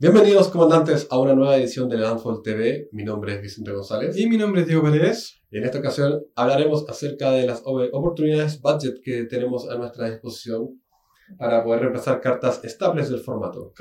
Bienvenidos, 0.00 0.48
comandantes, 0.48 1.06
a 1.10 1.18
una 1.18 1.34
nueva 1.34 1.58
edición 1.58 1.86
de 1.90 1.98
Landfall 1.98 2.40
TV. 2.42 2.88
Mi 2.90 3.04
nombre 3.04 3.34
es 3.34 3.42
Vicente 3.42 3.70
González. 3.70 4.16
Y 4.16 4.30
mi 4.30 4.38
nombre 4.38 4.62
es 4.62 4.66
Diego 4.66 4.82
Pérez. 4.82 5.42
Y 5.50 5.58
en 5.58 5.64
esta 5.64 5.78
ocasión 5.78 6.22
hablaremos 6.34 6.88
acerca 6.88 7.32
de 7.32 7.46
las 7.46 7.62
oportunidades 7.66 8.62
budget 8.62 9.02
que 9.04 9.24
tenemos 9.24 9.68
a 9.68 9.76
nuestra 9.76 10.08
disposición 10.08 10.80
para 11.38 11.62
poder 11.62 11.80
reemplazar 11.80 12.22
cartas 12.22 12.64
estables 12.64 13.10
del 13.10 13.20
formato. 13.20 13.74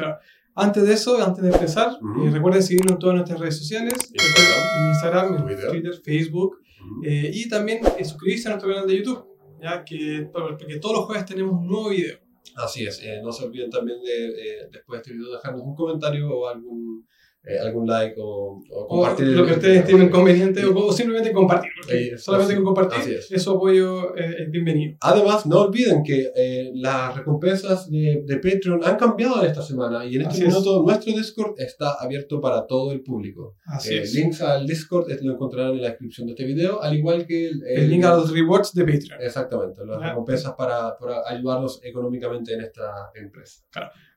Antes 0.55 0.85
de 0.85 0.93
eso, 0.93 1.23
antes 1.23 1.41
de 1.41 1.51
empezar, 1.51 1.93
Ujú. 2.01 2.27
eh, 2.27 2.31
recuerden 2.31 2.63
seguirnos 2.63 2.91
en 2.91 2.99
todas 2.99 3.15
nuestras 3.15 3.39
redes 3.39 3.57
sociales: 3.57 3.93
Instagram, 4.11 4.89
Instagram, 4.89 5.45
Twitter. 5.45 5.69
Twitter, 5.71 5.93
Facebook, 6.03 6.57
eh, 7.05 7.31
y 7.33 7.47
también 7.47 7.79
eh, 7.97 8.03
suscribirse 8.03 8.49
a 8.49 8.51
nuestro 8.51 8.69
canal 8.69 8.85
de 8.85 8.97
YouTube, 8.97 9.25
ya 9.61 9.85
que 9.85 10.29
porque 10.33 10.79
todos 10.81 10.97
los 10.97 11.05
jueves 11.05 11.25
tenemos 11.25 11.53
un 11.53 11.65
nuevo 11.65 11.87
video. 11.87 12.17
Así 12.55 12.85
es, 12.85 13.01
eh, 13.03 13.21
no 13.23 13.31
se 13.31 13.45
olviden 13.45 13.69
también 13.69 14.01
de, 14.01 14.27
eh, 14.27 14.69
después 14.71 14.97
de 14.97 15.01
este 15.01 15.13
video, 15.13 15.31
dejarnos 15.33 15.61
un 15.61 15.75
comentario 15.75 16.29
o 16.29 16.47
algún, 16.47 17.07
eh, 17.43 17.57
algún 17.57 17.87
like 17.87 18.15
o, 18.19 18.61
o 18.69 18.83
O 18.83 18.87
compartir. 18.87 19.27
lo 19.27 19.45
que 19.45 19.51
el- 19.51 19.57
ustedes 19.57 19.79
estimen 19.79 20.09
conveniente, 20.09 20.65
o, 20.65 20.75
o 20.87 20.91
simplemente 20.91 21.31
compartir. 21.31 21.71
Eh, 21.89 22.17
solamente 22.17 22.53
así- 22.53 22.63
con 22.63 22.73
compartir, 22.75 23.19
es. 23.31 23.41
su 23.43 23.51
apoyo 23.51 24.15
eh, 24.17 24.35
es 24.43 24.51
bienvenido. 24.51 24.97
Además, 25.01 25.45
no 25.45 25.61
olviden 25.61 26.03
que 26.03 26.27
eh, 26.35 26.71
las 26.75 27.15
recompensas 27.15 27.89
de, 27.89 28.23
de 28.25 28.35
Patreon 28.37 28.81
han 28.83 28.97
cambiado 28.97 29.41
en 29.41 29.47
esta 29.47 29.61
semana 29.61 30.05
y 30.05 30.15
en 30.15 30.21
este 30.23 30.33
Así 30.33 30.41
es. 30.43 30.47
minuto 30.49 30.83
nuestro 30.83 31.13
Discord 31.13 31.53
está 31.57 31.93
abierto 31.99 32.41
para 32.41 32.67
todo 32.67 32.91
el 32.91 33.01
público. 33.01 33.55
Así 33.65 33.93
Eh, 33.95 34.01
es. 34.01 34.13
links 34.13 34.41
al 34.41 34.67
Discord 34.67 35.09
eh, 35.09 35.17
lo 35.21 35.33
encontrarán 35.33 35.71
en 35.73 35.81
la 35.81 35.89
descripción 35.89 36.27
de 36.27 36.33
este 36.33 36.43
video, 36.45 36.81
al 36.81 36.95
igual 36.97 37.25
que 37.25 37.47
el, 37.47 37.63
El 37.65 37.89
link 37.89 38.03
a 38.03 38.15
los 38.15 38.31
rewards 38.33 38.73
de 38.73 38.83
Patreon. 38.83 39.21
Exactamente, 39.21 39.85
las 39.85 39.99
Ya. 40.01 40.09
recompensas 40.09 40.53
para, 40.57 40.97
para 40.97 41.21
ayudarnos 41.27 41.79
económicamente 41.83 42.53
en 42.53 42.61
esta 42.61 43.11
empresa. 43.15 43.63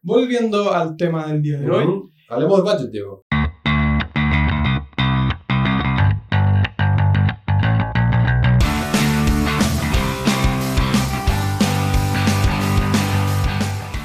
Volviendo 0.03 0.73
al 0.73 0.97
tema 0.97 1.29
del 1.29 1.41
día 1.43 1.59
de 1.61 1.71
hoy, 1.71 1.85
Ujú. 1.85 2.12
Hablemos 2.33 2.57
de 2.57 2.63
budget, 2.63 2.91
Diego. 2.91 3.25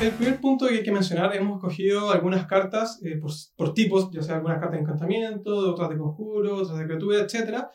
El 0.02 0.12
primer 0.12 0.40
punto 0.42 0.68
que 0.68 0.76
hay 0.76 0.84
que 0.84 0.92
mencionar, 0.92 1.34
hemos 1.36 1.60
cogido 1.62 2.12
algunas 2.12 2.46
cartas 2.46 3.00
eh, 3.02 3.18
por, 3.18 3.32
por 3.56 3.74
tipos, 3.74 4.12
ya 4.12 4.22
sea 4.22 4.36
algunas 4.36 4.60
cartas 4.60 4.74
de 4.78 4.82
encantamiento, 4.84 5.72
otras 5.72 5.90
de 5.90 5.98
conjuro, 5.98 6.58
otras 6.58 6.78
de 6.78 6.86
criatura, 6.86 7.20
etc. 7.20 7.66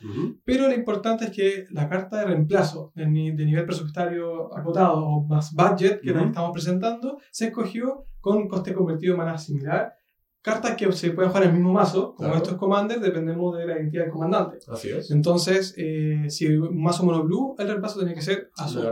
Pero 0.45 0.69
lo 0.69 0.75
importante 0.75 1.25
es 1.25 1.31
que 1.31 1.65
la 1.71 1.89
carta 1.89 2.19
de 2.19 2.27
reemplazo 2.27 2.93
de, 2.95 3.05
de 3.07 3.45
nivel 3.45 3.65
presupuestario 3.65 4.55
acotado 4.55 5.03
o 5.03 5.27
más 5.27 5.55
budget 5.55 6.01
que 6.03 6.11
Ujú. 6.11 6.21
que 6.21 6.27
estamos 6.27 6.51
presentando 6.53 7.19
se 7.31 7.47
escogió 7.47 8.05
con 8.21 8.47
coste 8.49 8.75
convertido 8.75 9.15
de 9.15 9.19
maná 9.19 9.39
similar. 9.39 9.95
Cartas 10.43 10.75
que 10.77 10.91
se 10.91 11.11
pueden 11.13 11.31
jugar 11.31 11.45
en 11.45 11.51
el 11.51 11.55
mismo 11.57 11.73
mazo, 11.73 12.15
como 12.17 12.31
Claro. 12.31 12.43
estos 12.43 12.59
commanders, 12.59 13.01
dependemos 13.01 13.57
de 13.57 13.65
la 13.65 13.77
identidad 13.79 14.03
del 14.05 14.13
comandante. 14.13 14.59
Así 14.67 14.91
es. 14.91 15.11
Entonces, 15.13 15.73
eh, 15.77 16.25
si 16.29 16.47
un 16.57 16.83
mazo 16.83 17.05
mono 17.05 17.23
blue, 17.23 17.55
el 17.59 17.69
reemplazo 17.69 18.01
tiene 18.01 18.15
que 18.15 18.23
ser 18.23 18.51
azul. 18.57 18.83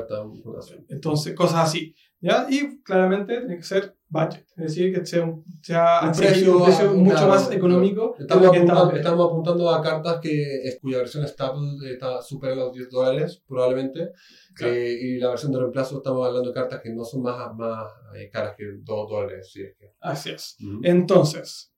Entonces, 0.88 1.34
cosas 1.34 1.68
así. 1.68 1.94
¿Ya? 2.20 2.46
Y 2.50 2.82
claramente 2.82 3.38
tiene 3.38 3.56
que 3.56 3.62
ser 3.62 3.96
budget, 4.12 4.44
es 4.56 4.64
decir, 4.64 4.92
que 4.92 5.06
sea 5.06 5.22
un, 5.24 5.44
sea 5.62 6.00
Un 6.02 6.12
precio, 6.12 6.56
un 6.58 6.64
precio 6.64 6.92
mucho 6.94 7.12
claro, 7.14 7.28
más 7.28 7.50
económico. 7.52 8.16
Estamos 8.18 8.46
apuntando, 8.48 8.72
estamos- 8.72 8.94
estamos 8.96 9.26
apuntando 9.28 9.70
a 9.70 9.80
cartas 9.82 10.18
que, 10.20 10.78
cuya 10.80 10.98
versión 10.98 11.24
estable 11.24 11.62
está 11.92 12.20
supera 12.20 12.56
los 12.56 12.72
10 12.72 12.90
dólares, 12.90 13.40
probablemente. 13.46 14.10
Claro. 14.54 14.74
Eh, 14.74 14.98
y 15.00 15.18
la 15.18 15.28
versión 15.30 15.52
de 15.52 15.60
reemplazo 15.60 15.98
estamos 15.98 16.26
hablando 16.26 16.48
de 16.48 16.54
cartas 16.54 16.80
que 16.82 16.90
no 16.92 17.04
son 17.04 17.22
más, 17.22 17.54
más 17.54 17.84
eh, 18.16 18.28
caras 18.30 18.54
que 18.58 18.64
2 18.82 19.08
dólares. 19.08 19.48
Si 19.52 19.62
es 19.62 19.76
que. 19.78 19.92
Así 20.00 20.30
es. 20.30 20.56
Entonces, 20.82 21.72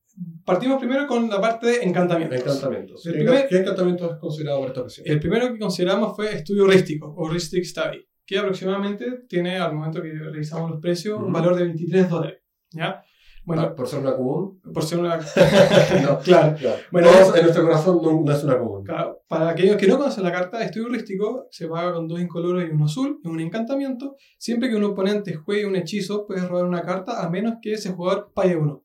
partimos 0.44 0.78
primero 0.80 1.06
con 1.06 1.28
la 1.28 1.38
parte 1.40 1.66
de 1.66 1.82
encantamientos. 1.82 2.38
Encantamientos. 2.40 3.06
El 3.06 3.12
¿Qué, 3.12 3.18
primer- 3.24 3.48
qué 3.48 3.56
encantamiento 3.58 4.10
es 4.10 4.18
considerado 4.18 4.58
para 4.60 4.68
esta 4.70 4.80
ocasión? 4.80 5.06
El 5.06 5.20
primero 5.20 5.52
que 5.52 5.58
consideramos 5.58 6.16
fue 6.16 6.34
estudio 6.34 6.66
rístico 6.66 7.12
o 7.16 7.28
Ristic 7.28 7.64
Study, 7.64 8.02
que 8.26 8.38
aproximadamente 8.38 9.24
tiene, 9.28 9.58
al 9.58 9.74
momento 9.74 10.00
que 10.02 10.12
revisamos 10.12 10.70
los 10.70 10.80
precios, 10.80 11.20
un 11.20 11.32
valor 11.32 11.54
de 11.56 11.64
23 11.64 12.08
dólares. 12.08 12.38
¿ya? 12.70 13.02
Bueno, 13.44 13.62
Ah, 13.62 13.74
por 13.74 13.88
ser 13.88 13.98
una 13.98 14.14
común. 14.14 14.60
por 14.72 14.84
ser 14.84 15.00
una... 15.00 15.16
no, 16.02 16.18
claro. 16.24 16.56
claro. 16.56 16.76
Bueno, 16.92 17.08
Todos 17.10 17.36
en 17.36 17.42
nuestro 17.42 17.64
corazón 17.64 18.00
no, 18.02 18.22
no 18.22 18.32
es 18.32 18.44
una 18.44 18.58
común. 18.58 18.84
Claro, 18.84 19.22
para 19.26 19.48
aquellos 19.48 19.76
que 19.76 19.88
no 19.88 19.98
conocen 19.98 20.22
la 20.22 20.30
carta, 20.32 20.62
estudio 20.62 20.88
rístico 20.88 21.48
se 21.50 21.66
paga 21.66 21.92
con 21.92 22.06
dos 22.06 22.20
incoloros 22.20 22.62
y 22.64 22.70
uno 22.72 22.84
azul, 22.84 23.18
es 23.22 23.28
un 23.30 23.40
encantamiento. 23.40 24.14
Siempre 24.38 24.68
que 24.70 24.76
un 24.76 24.84
oponente 24.84 25.34
juegue 25.34 25.66
un 25.66 25.74
hechizo, 25.74 26.24
puedes 26.26 26.48
robar 26.48 26.66
una 26.66 26.82
carta 26.82 27.24
a 27.24 27.28
menos 27.30 27.54
que 27.60 27.72
ese 27.72 27.90
jugador 27.90 28.30
pague 28.32 28.56
uno. 28.56 28.84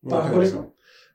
No, 0.00 0.10
¿Pagas 0.10 0.56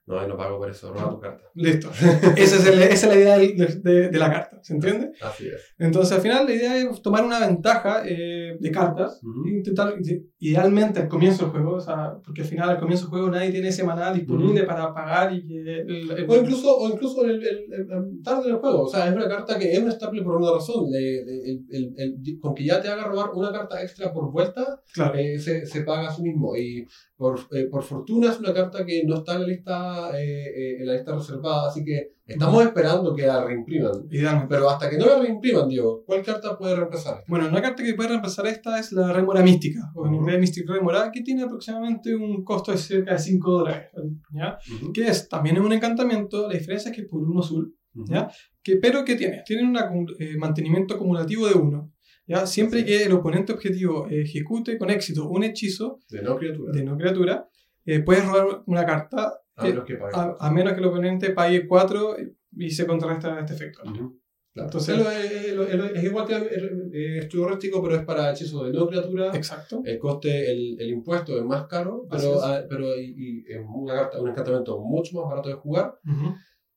no, 0.06 0.16
no. 0.22 0.28
yo 0.28 0.38
pago 0.38 0.58
por 0.58 0.70
eso, 0.70 0.92
roba 0.94 1.10
tu 1.10 1.20
carta. 1.20 1.44
Listo. 1.56 1.90
esa, 1.92 2.56
es 2.58 2.66
el- 2.68 2.82
esa 2.84 3.08
es 3.08 3.08
la 3.08 3.16
idea 3.16 3.38
de, 3.38 3.54
de- 3.84 4.10
de 4.10 4.18
la 4.20 4.32
carta, 4.32 4.60
¿se 4.62 4.74
entiende? 4.74 5.12
Así 5.22 5.48
es. 5.48 5.74
Entonces, 5.78 6.12
al 6.16 6.22
final, 6.22 6.46
la 6.46 6.54
idea 6.54 6.78
es 6.78 7.02
tomar 7.02 7.24
una 7.24 7.40
ventaja 7.40 8.04
eh, 8.06 8.58
de 8.60 8.72
cartas 8.72 9.22
Ujú. 9.24 9.46
e 9.48 9.52
intentar, 9.58 9.94
idealmente 10.40 11.00
al 11.02 11.08
comienzo 11.08 11.44
del 11.44 11.52
juego, 11.52 11.76
o 11.76 11.80
sea, 11.80 12.14
porque 12.24 12.42
al 12.42 12.48
final, 12.48 12.70
al 12.70 12.80
comienzo 12.80 13.06
del 13.06 13.12
juego, 13.12 13.30
nadie 13.30 13.52
tiene 13.52 13.70
ese 13.70 13.84
maná 13.84 14.12
disponible 14.14 14.64
para 14.64 14.94
pagar 14.94 15.34
y 15.34 15.46
que. 15.48 15.60
el- 15.62 16.12
el- 16.12 16.30
O 16.30 16.36
incluso, 16.36 16.76
o 16.78 16.90
incluso 16.90 17.24
el, 17.24 17.32
el- 17.42 17.48
el- 17.48 17.92
el 17.92 18.22
tarde 18.24 18.50
en 18.50 18.56
el 18.56 18.60
juego. 18.62 18.84
O 18.84 18.88
sea, 18.88 19.08
es 19.08 19.16
una 19.16 19.28
carta 19.28 19.58
que 19.58 19.72
es 19.72 19.80
un 19.80 19.90
estable 19.90 20.22
por 20.22 20.36
una 20.38 20.52
razón. 20.52 20.90
Le- 20.90 21.24
le- 21.24 21.52
el- 21.52 21.66
el- 21.70 21.94
el- 21.98 22.40
con 22.40 22.54
que 22.54 22.66
ya 22.66 22.82
te 22.82 22.90
haga 22.90 23.06
robar 23.06 23.30
una 23.34 23.52
carta 23.52 23.82
extra 23.82 24.12
por 24.12 24.32
vuelta, 24.32 24.82
Claro. 24.94 25.18
eh, 25.18 25.40
se, 25.40 25.66
se 25.66 25.82
paga 25.84 26.10
a 26.10 26.14
sí 26.14 26.22
mismo. 26.24 26.56
Y 26.58 26.86
por, 27.16 27.40
eh, 27.52 27.68
por 27.72 27.84
fortuna 27.84 28.32
es 28.32 28.40
una 28.40 28.54
carta 28.54 28.86
que 28.86 29.04
no 29.06 29.16
está 29.18 29.36
en 29.36 29.42
la 29.42 29.48
lista, 29.48 29.93
eh, 30.14 30.46
eh, 30.46 30.78
en 30.80 30.86
la 30.86 30.94
lista 30.94 31.16
reservada. 31.16 31.70
Así 31.70 31.84
que 31.84 32.14
estamos 32.26 32.64
esperando 32.64 33.16
que 33.16 33.26
la 33.26 33.44
reimpriman. 33.44 34.08
Pero 34.50 34.70
hasta 34.70 34.90
que 34.90 34.98
no 34.98 35.06
la 35.06 35.20
reimpriman, 35.20 35.68
Diego, 35.68 36.04
¿cuál 36.06 36.24
carta 36.24 36.58
puede 36.58 36.76
reemplazar? 36.76 37.24
Bueno, 37.28 37.48
una 37.48 37.62
carta 37.62 37.84
que 37.84 37.94
puede 37.94 38.10
reemplazar 38.10 38.48
esta 38.48 38.80
es 38.80 38.92
la 38.92 39.12
Rémora 39.14 39.42
Mística, 39.42 39.92
o 39.96 40.08
en 40.08 40.16
inglés 40.16 40.40
Mystic 40.40 40.70
Rémora, 40.70 41.12
que 41.12 41.22
tiene 41.22 41.44
aproximadamente 41.44 42.16
un 42.16 42.44
costo 42.44 42.72
de 42.72 42.78
cerca 42.78 43.14
de 43.14 43.20
5 43.20 43.52
dólares. 43.52 43.90
¿ya? 44.32 44.58
Que 44.94 45.08
es, 45.08 45.28
también 45.30 45.58
es 45.58 45.62
un 45.62 45.74
encantamiento, 45.74 46.48
la 46.48 46.54
diferencia 46.54 46.90
es 46.90 46.96
que 46.96 47.04
es 47.04 47.08
por 47.08 47.22
uno 47.22 47.42
azul, 47.42 47.76
¿ya? 47.94 48.30
Que, 48.62 48.78
pero 48.78 49.04
¿qué 49.04 49.16
tiene? 49.16 49.44
Tiene 49.46 49.64
un 49.64 50.08
eh, 50.20 50.38
mantenimiento 50.38 50.96
acumulativo 50.96 51.48
de 51.48 51.56
1. 51.56 51.94
¿ya? 52.28 52.46
Siempre 52.46 52.80
Así 52.80 52.88
que 52.88 53.04
el 53.04 53.12
oponente 53.12 53.54
objetivo 53.54 54.08
ejecute 54.10 54.78
con 54.78 54.90
éxito 54.90 55.28
un 55.30 55.44
hechizo 55.44 56.00
De 56.10 56.22
no 56.22 56.38
criatura. 56.38 56.72
de 56.74 56.84
no 56.84 56.98
criatura, 56.98 57.50
eh, 57.86 58.00
puedes 58.00 58.26
robar 58.26 58.64
una 58.66 58.86
carta 58.86 59.34
a 59.56 59.64
menos 59.66 59.86
que 59.86 59.98
a, 60.14 60.38
a 60.40 60.52
menos 60.52 60.74
que 60.74 60.80
el 60.80 60.86
oponente 60.86 61.30
pague 61.32 61.68
4 61.68 62.16
y 62.58 62.70
se 62.72 62.86
contrarresta 62.88 63.40
este 63.40 63.54
efecto. 63.54 63.82
Ujú. 63.84 64.20
Claro. 64.54 64.68
Entonces- 64.70 65.00
es, 65.00 65.56
lo- 65.56 65.64
es 65.68 65.76
lo- 65.76 65.86
es 65.86 66.04
igual 66.04 66.28
que 66.28 67.18
estudio 67.20 67.48
rústico, 67.48 67.82
pero 67.82 67.96
es 67.96 68.04
para 68.06 68.32
hechizo 68.32 68.64
de 68.66 68.72
no 68.74 68.86
criatura. 68.88 69.32
Exacto. 69.36 69.82
El 69.84 69.98
coste, 69.98 70.52
el, 70.52 70.80
el 70.80 70.90
impuesto 70.90 71.36
es 71.38 71.44
más 71.44 71.66
caro, 71.66 72.06
pero, 72.10 72.36
es. 72.36 72.42
ah, 72.44 72.62
pero 72.70 72.96
y, 72.96 73.16
y 73.18 73.52
es 73.52 73.60
una 73.68 74.10
un 74.20 74.30
encantamiento 74.30 74.80
mucho 74.80 75.20
más 75.20 75.30
barato 75.30 75.50
de 75.50 75.56
jugar. 75.56 75.96
Ujú. 76.06 76.36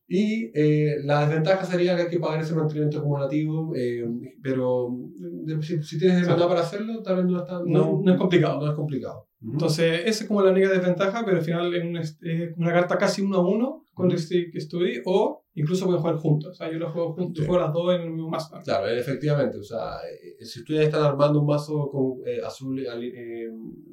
Y 0.08 0.52
eh, 0.54 0.98
la 1.04 1.26
desventaja 1.26 1.64
sería 1.66 1.96
que 1.96 2.02
hay 2.02 2.08
que 2.08 2.20
pagar 2.20 2.40
ese 2.40 2.54
mantenimiento 2.54 2.98
acumulativo, 2.98 3.72
eh, 3.74 4.06
pero 4.40 4.88
mm, 4.88 5.60
si, 5.60 5.82
si 5.82 5.98
tienes 5.98 6.26
maná 6.28 6.46
para 6.48 6.60
hacerlo, 6.60 7.02
tal 7.02 7.16
vez 7.16 7.24
no 7.26 7.38
es, 7.40 7.44
tan- 7.44 7.64
No- 7.66 8.00
no 8.02 8.12
es 8.12 8.16
complicado. 8.18 8.60
No 8.60 8.70
es 8.70 8.76
complicado. 8.76 9.28
Entonces, 9.42 10.00
esa 10.06 10.22
es 10.24 10.28
como 10.28 10.42
la 10.42 10.50
única 10.50 10.68
desventaja, 10.70 11.24
pero 11.24 11.36
al 11.38 11.42
final 11.44 11.74
es 11.74 11.84
una, 11.84 12.00
es 12.00 12.16
una 12.56 12.72
carta 12.72 12.98
casi 12.98 13.22
uno 13.22 13.36
a 13.38 13.48
uno 13.48 13.82
con. 13.94 14.10
Ristic 14.10 14.54
Study, 14.60 15.00
o 15.06 15.42
incluso 15.54 15.86
pueden 15.86 16.00
jugar 16.02 16.16
juntos. 16.16 16.50
O 16.50 16.54
sea, 16.54 16.70
yo 16.70 16.78
los 16.78 16.92
juego 16.92 17.14
juntos, 17.14 17.38
Sí. 17.42 17.46
juego 17.46 17.62
las 17.64 17.72
dos 17.72 17.94
en 17.94 18.02
el 18.02 18.10
mismo 18.10 18.28
mazo. 18.28 18.58
Claro, 18.62 18.86
eh, 18.88 18.98
efectivamente. 18.98 19.56
O 19.56 19.62
sea, 19.62 19.94
eh, 20.06 20.44
si 20.44 20.58
ustedes 20.60 20.84
están 20.86 21.02
armando 21.02 21.40
un 21.40 21.46
mazo 21.46 21.88
con 21.90 22.18
eh, 22.26 22.40
azul 22.44 22.78
eh, 22.78 22.84
eh, 22.86 23.48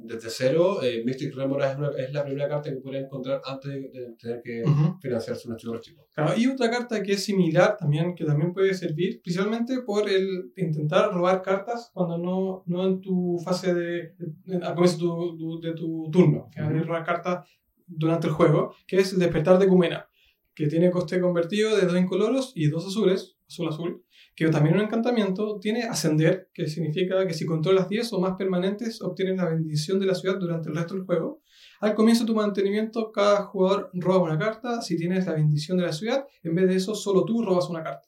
desde 0.06 0.30
cero, 0.30 0.80
eh, 0.84 1.04
Mystic 1.06 1.34
Remora 1.34 1.72
es, 1.72 1.78
una- 1.78 1.92
es 1.98 2.12
la 2.12 2.26
primera 2.26 2.50
carta 2.50 2.70
que 2.70 2.76
pueden 2.82 3.06
encontrar 3.06 3.42
antes 3.46 3.72
de, 3.72 3.90
tener 4.20 4.42
que 4.44 4.64
Ujú. 4.66 4.98
financiar 5.00 5.38
su 5.38 5.48
nuestro 5.48 5.72
archivo. 5.74 6.06
Claro, 6.14 6.34
y 6.38 6.48
otra 6.48 6.70
carta 6.70 7.02
que 7.02 7.14
es 7.14 7.24
similar 7.24 7.78
también, 7.80 8.14
que 8.14 8.26
también 8.26 8.52
puede 8.54 8.74
servir, 8.74 9.22
principalmente 9.24 9.82
por 9.84 10.10
el 10.10 10.52
intentar 10.58 11.14
robar 11.14 11.42
cartas 11.42 11.92
cuando 11.94 12.18
no, 12.18 12.64
no 12.66 12.86
en 12.86 13.00
tu 13.00 13.38
fase 13.42 13.74
de, 13.74 14.16
al 14.62 14.76
comienzo 14.76 15.33
tu, 15.36 15.60
de 15.60 15.74
tu 15.74 16.10
turno, 16.12 16.50
que 16.54 16.62
Ujú. 16.62 16.74
hay 16.74 16.80
robar 16.82 17.04
cartas 17.04 17.48
durante 17.86 18.28
el 18.28 18.34
juego, 18.34 18.74
que 18.88 18.98
es 18.98 19.14
el 19.14 19.20
despertar 19.20 19.60
de 19.60 19.68
Cumena, 19.68 20.08
que 20.56 20.68
tiene 20.68 20.92
coste 20.92 21.20
convertido 21.20 21.76
de 21.76 21.86
dos 21.86 21.98
incoloros 21.98 22.52
y 22.56 22.68
dos 22.68 22.86
azules, 22.88 23.38
azul-azul, 23.48 24.04
que 24.36 24.48
también 24.50 24.76
un 24.76 24.82
encantamiento 24.82 25.60
tiene 25.60 25.84
ascender, 25.84 26.50
que 26.54 26.68
significa 26.68 27.26
que 27.28 27.34
si 27.34 27.46
controlas 27.46 27.90
10 27.90 28.14
o 28.14 28.20
más 28.20 28.36
permanentes, 28.36 29.02
obtienes 29.02 29.38
la 29.38 29.50
bendición 29.50 30.00
de 30.00 30.08
la 30.08 30.16
ciudad 30.16 30.40
durante 30.40 30.70
el 30.70 30.76
resto 30.76 30.96
del 30.96 31.06
juego. 31.06 31.42
Al 31.82 31.94
comienzo 31.94 32.24
de 32.24 32.28
tu 32.28 32.36
mantenimiento, 32.36 33.12
cada 33.12 33.44
jugador 33.44 33.92
roba 33.94 34.24
una 34.24 34.40
carta. 34.40 34.82
Si 34.82 34.98
tienes 34.98 35.26
la 35.26 35.34
bendición 35.34 35.78
de 35.78 35.84
la 35.84 35.92
ciudad, 35.92 36.26
en 36.42 36.56
vez 36.56 36.68
de 36.68 36.76
eso, 36.76 36.96
solo 36.96 37.26
tú 37.26 37.44
robas 37.44 37.70
una 37.70 37.84
carta. 37.84 38.08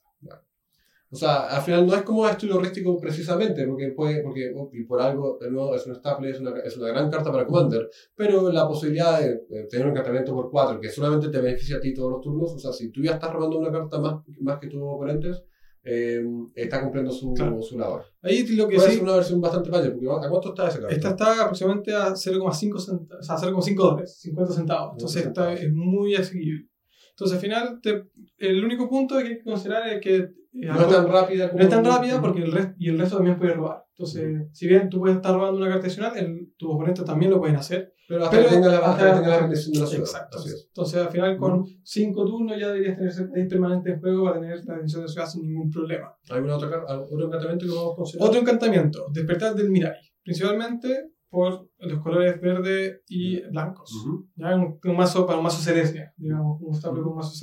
O 1.08 1.16
sea, 1.16 1.46
al 1.46 1.62
final 1.62 1.86
no 1.86 1.94
es 1.94 2.02
como 2.02 2.26
estilo 2.26 2.58
rístico 2.58 2.98
precisamente, 2.98 3.64
porque, 3.66 3.92
puede, 3.92 4.22
porque 4.22 4.52
y 4.72 4.84
por 4.84 5.00
algo, 5.00 5.38
de 5.40 5.50
nuevo, 5.50 5.74
es 5.74 5.86
un 5.86 5.94
staple, 5.94 6.30
es 6.30 6.40
una, 6.40 6.58
es 6.58 6.76
una 6.76 6.88
gran 6.88 7.08
carta 7.10 7.30
para 7.30 7.46
Commander, 7.46 7.88
pero 8.14 8.50
la 8.50 8.66
posibilidad 8.66 9.20
de, 9.20 9.66
tener 9.70 9.86
un 9.86 9.92
encantamiento 9.92 10.34
por 10.34 10.50
4 10.50 10.80
que 10.80 10.88
solamente 10.88 11.28
te 11.28 11.40
beneficia 11.40 11.76
a 11.76 11.80
ti 11.80 11.94
todos 11.94 12.10
los 12.10 12.20
turnos, 12.20 12.52
o 12.52 12.58
sea, 12.58 12.72
si 12.72 12.90
tú 12.90 13.02
ya 13.02 13.12
estás 13.12 13.32
robando 13.32 13.58
una 13.58 13.70
carta 13.70 14.00
más, 14.00 14.14
más 14.40 14.58
que 14.58 14.66
tus 14.66 14.80
oponentes, 14.82 15.44
eh, 15.88 16.20
está 16.56 16.82
cumpliendo 16.82 17.12
su, 17.12 17.32
su 17.62 17.78
labor. 17.78 18.04
Ahí 18.20 18.44
lo 18.56 18.66
que 18.66 18.74
Puede 18.74 18.88
sí, 18.88 18.94
ser 18.96 19.04
una 19.04 19.14
versión 19.14 19.40
bastante 19.40 19.70
fácil, 19.70 19.92
porque 19.92 20.26
¿a 20.26 20.28
cuánto 20.28 20.48
está 20.48 20.66
esa 20.66 20.80
carta? 20.80 20.94
Esta 20.94 21.08
está 21.10 21.42
aproximadamente 21.42 21.94
a 21.94 22.08
0,5 22.08 22.80
centavos, 22.80 23.20
o 23.20 23.22
sea, 23.22 23.36
0,5 23.36 23.76
dólares, 23.76 24.18
50 24.20 24.52
centavos. 24.52 24.92
Entonces 24.94 25.26
esta 25.26 25.52
es 25.52 25.72
muy 25.72 26.16
asequible. 26.16 26.66
Entonces 27.10 27.36
al 27.36 27.40
final, 27.40 27.80
te, 27.80 28.08
el 28.38 28.64
único 28.64 28.88
punto 28.88 29.16
que 29.18 29.22
hay 29.22 29.38
que 29.38 29.44
considerar 29.44 29.88
es 29.88 30.00
que... 30.00 30.28
Eh, 30.60 30.66
no 30.66 30.80
es 30.80 30.88
tan 30.88 31.08
rápida 31.08 31.48
como... 31.48 31.58
No 31.58 31.64
es 31.64 31.70
tan 31.70 31.84
rápida 31.84 32.20
porque 32.20 32.42
el 32.42 32.52
resto, 32.52 32.74
y 32.78 32.88
el 32.88 32.98
resto 32.98 33.16
también 33.16 33.38
puede 33.38 33.54
robar. 33.54 33.84
Entonces, 33.90 34.48
si 34.52 34.68
bien 34.68 34.88
tú 34.88 35.00
puedes 35.00 35.16
estar 35.16 35.34
robando 35.34 35.58
una 35.58 35.68
carta 35.68 35.86
adicional, 35.86 36.16
el, 36.16 36.52
tus 36.56 36.70
oponentes 36.70 37.04
también 37.04 37.30
lo 37.30 37.40
pueden 37.40 37.56
hacer. 37.56 37.94
Pero 38.08 38.24
hasta 38.24 38.42
que 38.42 38.48
tenga 38.48 38.68
la, 38.68 38.78
hasta 38.78 39.14
tenga 39.14 39.28
la 39.28 39.40
bendición 39.40 39.72
de 39.72 39.80
la 39.80 39.86
ciudad. 39.86 40.04
Exacto. 40.04 40.38
Entonces, 40.68 41.00
al 41.02 41.08
final, 41.08 41.36
con 41.38 41.64
5 41.82 42.24
turnos 42.24 42.58
ya 42.58 42.68
deberías 42.68 42.96
tener 43.16 43.48
permanente 43.48 43.90
en 43.90 44.00
juego 44.00 44.24
para 44.24 44.40
tener 44.40 44.64
la 44.64 44.74
bendición 44.74 45.00
de 45.00 45.06
la 45.06 45.12
ciudad 45.12 45.26
sin 45.26 45.42
ningún 45.42 45.70
problema. 45.70 46.14
¿Algún 46.28 46.50
otro, 46.50 46.68
otro 46.68 47.26
encantamiento 47.26 47.64
que 47.64 47.72
podemos 47.72 47.96
considerar? 47.96 48.28
Otro 48.28 48.40
encantamiento, 48.40 49.06
despertar 49.12 49.54
del 49.54 49.70
Mirai. 49.70 49.96
Principalmente 50.22 51.10
por 51.28 51.68
los 51.78 52.00
colores 52.02 52.40
verde 52.40 53.02
y 53.08 53.40
blancos. 53.48 53.90
¿ya? 54.36 54.54
Un, 54.54 54.96
mazo 54.96 55.26
para 55.26 55.38
un 55.38 55.44
mazo 55.44 55.60
Ceresnia, 55.60 56.12
digamos, 56.16 56.58
un 56.60 56.74
estable 56.74 57.02
con 57.02 57.12
un 57.12 57.16
mazo 57.16 57.34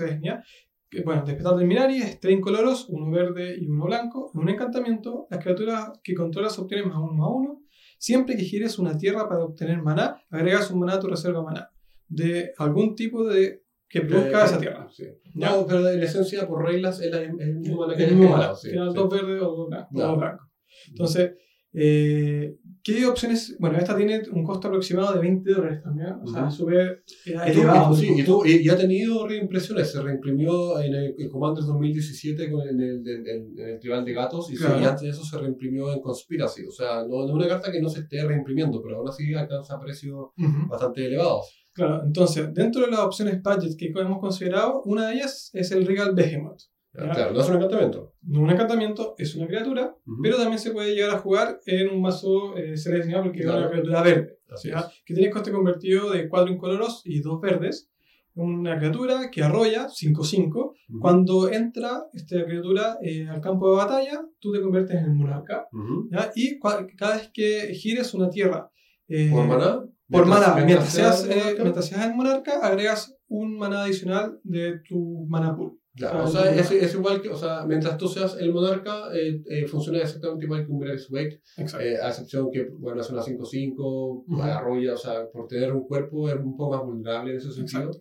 Ceresnia. 0.94 1.06
Bueno, 1.06 1.26
despertar 1.26 1.56
del 1.58 1.68
Minari 1.68 1.98
es 1.98 2.20
tres 2.20 2.38
incoloros, 2.38 2.88
uno 2.90 3.12
verde 3.12 3.58
y 3.60 3.68
uno 3.68 3.86
blanco. 3.86 4.32
En 4.34 4.42
un 4.42 4.50
encantamiento, 4.50 5.28
las 5.30 5.44
criaturas 5.44 5.92
que 6.04 6.14
controlas 6.14 6.58
obtienen 6.60 6.90
más 6.90 6.98
uno 6.98 7.14
más 7.14 7.30
uno. 7.32 7.62
Siempre 7.98 8.36
que 8.36 8.44
gires 8.44 8.80
una 8.80 8.98
tierra 8.98 9.30
para 9.30 9.46
obtener 9.46 9.82
maná, 9.82 10.22
agregas 10.30 10.70
un 10.72 10.80
maná 10.80 10.96
a 10.96 11.00
tu 11.00 11.08
reserva 11.08 11.42
maná. 11.42 11.70
De 12.08 12.52
algún 12.58 12.96
tipo 12.96 13.26
de 13.26 13.64
que 13.88 14.02
produzca 14.02 14.46
esa 14.46 14.60
tierra. 14.60 14.88
Sí. 14.92 15.06
No, 15.36 15.66
pero 15.68 15.88
en 15.90 16.02
esencia, 16.02 16.48
por 16.48 16.66
reglas, 16.66 17.00
es 17.00 17.14
el 17.14 17.56
mismo 17.56 17.82
maná 17.82 17.96
que 17.96 18.06
el 18.06 18.16
mismo 18.16 18.36
maná. 18.36 18.56
Final 18.56 18.94
dos 18.94 19.10
verdes 19.10 19.42
o 19.42 19.56
dos 19.56 19.70
blancos. 19.70 20.48
Entonces, 20.90 21.34
eh, 21.74 22.56
¿Qué 22.84 23.06
opciones? 23.06 23.56
Bueno, 23.60 23.78
esta 23.78 23.96
tiene 23.96 24.22
un 24.34 24.44
costo 24.44 24.68
aproximado 24.68 25.14
de 25.14 25.22
20 25.22 25.52
dólares 25.52 25.82
también. 25.82 26.16
O 26.22 26.28
sea, 26.28 26.52
sube 26.52 27.04
elevado. 27.26 27.96
Sí, 27.96 28.14
y, 28.18 28.24
tú, 28.24 28.46
y, 28.46 28.68
ha 28.68 28.78
tenido 28.78 29.26
reimpresiones. 29.26 29.90
Se 29.90 30.02
reimprimió 30.02 30.80
en 30.82 30.94
el, 30.94 31.16
Commander 31.32 31.64
2017 31.64 32.52
con 32.52 32.68
en 32.68 32.82
el, 32.82 33.08
en, 33.08 33.56
el, 33.58 33.80
Tribal 33.80 34.04
de 34.04 34.14
Gatos 34.14 34.52
y, 34.52 34.62
antes 34.62 35.02
de 35.02 35.10
eso 35.10 35.24
se 35.24 35.38
reimprimió 35.38 35.94
en 35.94 36.02
Conspiracy. 36.02 36.66
O 36.66 36.72
sea, 36.72 37.06
no 37.08 37.26
es 37.26 37.32
una 37.32 37.48
carta 37.48 37.72
que 37.72 37.82
no 37.82 37.88
se 37.90 38.02
esté 38.02 38.22
reimprimiendo, 38.26 38.82
pero 38.82 38.98
aún 38.98 39.08
así 39.08 39.34
alcanza 39.34 39.80
precios 39.80 40.32
bastante 40.70 41.06
elevados. 41.06 41.48
Claro, 41.74 42.04
entonces, 42.06 42.54
dentro 42.54 42.82
de 42.82 42.92
las 42.92 43.00
opciones 43.00 43.42
budget 43.42 43.78
que 43.78 43.94
hemos 43.96 44.20
considerado, 44.20 44.84
una 44.84 45.08
de 45.08 45.16
ellas 45.16 45.50
es 45.54 45.72
el 45.72 45.88
Regal 45.88 46.14
Behemoth. 46.14 46.62
Claro, 46.92 47.34
no 47.34 47.42
es 47.42 47.50
un 47.50 47.56
encantamiento. 47.56 48.13
Un 48.26 48.50
encantamiento, 48.50 49.16
es 49.18 49.36
una 49.36 49.48
criatura, 49.48 49.96
pero 50.22 50.38
también 50.38 50.60
se 50.60 50.72
puede 50.72 50.96
llegar 50.96 51.12
a 51.12 51.20
jugar 51.20 51.60
en 51.66 51.90
un 51.90 52.02
mazo 52.02 52.56
eh, 52.56 52.78
seleccionado 52.78 53.26
porque 53.26 53.40
es 53.40 53.46
una 53.46 53.70
criatura 53.70 54.02
verde. 54.02 54.38
Que 55.06 55.14
tiene 55.14 55.30
coste 55.30 55.52
convertido 55.52 56.12
de 56.12 56.30
4 56.30 56.54
incoloros 56.54 57.02
y 57.06 57.22
2 57.22 57.42
verdes. 57.42 57.90
Una 58.36 58.78
criatura 58.78 59.30
que 59.32 59.44
arrolla 59.44 59.88
5-5. 59.88 60.74
Cuando 61.00 61.52
entra 61.52 62.06
esta 62.14 62.44
criatura 62.46 62.98
eh, 63.02 63.28
al 63.28 63.42
campo 63.42 63.70
de 63.70 63.78
batalla, 63.78 64.26
tú 64.40 64.52
te 64.52 64.62
conviertes 64.62 64.98
en 64.98 65.06
el 65.06 65.14
monarca. 65.14 65.68
Y 66.36 66.60
cada 66.98 67.18
vez 67.18 67.30
que 67.34 67.74
gires 67.74 68.14
una 68.14 68.30
tierra. 68.30 68.72
Eh, 69.08 69.30
¿Por 69.32 69.46
maná? 69.46 69.84
Por 70.10 70.26
maná. 70.26 70.56
Mientras, 70.66 70.94
seas, 70.94 71.28
eh, 71.30 71.56
mientras 71.62 71.86
seas 71.86 72.06
el 72.06 72.16
monarca, 72.16 72.60
agregas 72.62 73.16
un 73.28 73.58
maná 73.58 73.84
adicional 73.84 74.40
de 74.44 74.80
tu 74.88 75.26
mana 75.28 75.56
pool. 75.56 75.80
Claro, 75.96 76.24
o 76.24 76.28
sea, 76.28 76.56
es, 76.56 76.72
es, 76.72 76.96
igual 76.96 77.22
que, 77.22 77.30
o 77.30 77.36
sea, 77.36 77.66
mientras 77.68 77.98
tú 77.98 78.08
seas 78.08 78.36
el 78.40 78.52
monarca, 78.52 79.14
eh, 79.14 79.44
eh, 79.48 79.68
funciona 79.68 80.00
exactamente 80.00 80.46
igual 80.46 80.66
que 80.66 80.72
un 80.72 80.80
Wake, 80.80 81.42
eh, 81.58 81.98
a 82.02 82.08
excepción 82.08 82.50
que, 82.52 82.68
bueno, 82.80 83.02
es 83.02 83.10
una 83.12 83.22
5-5, 83.22 84.42
arrolla, 84.42 84.96
o 84.96 84.98
sea, 84.98 85.30
por 85.32 85.48
tener 85.48 85.72
un 85.72 85.86
cuerpo 85.86 86.28
es 86.30 86.36
un 86.36 86.58
poco 86.58 86.76
más 86.76 86.84
vulnerable 86.84 87.32
en 87.32 87.38
ese 87.38 87.52
sentido. 87.52 87.92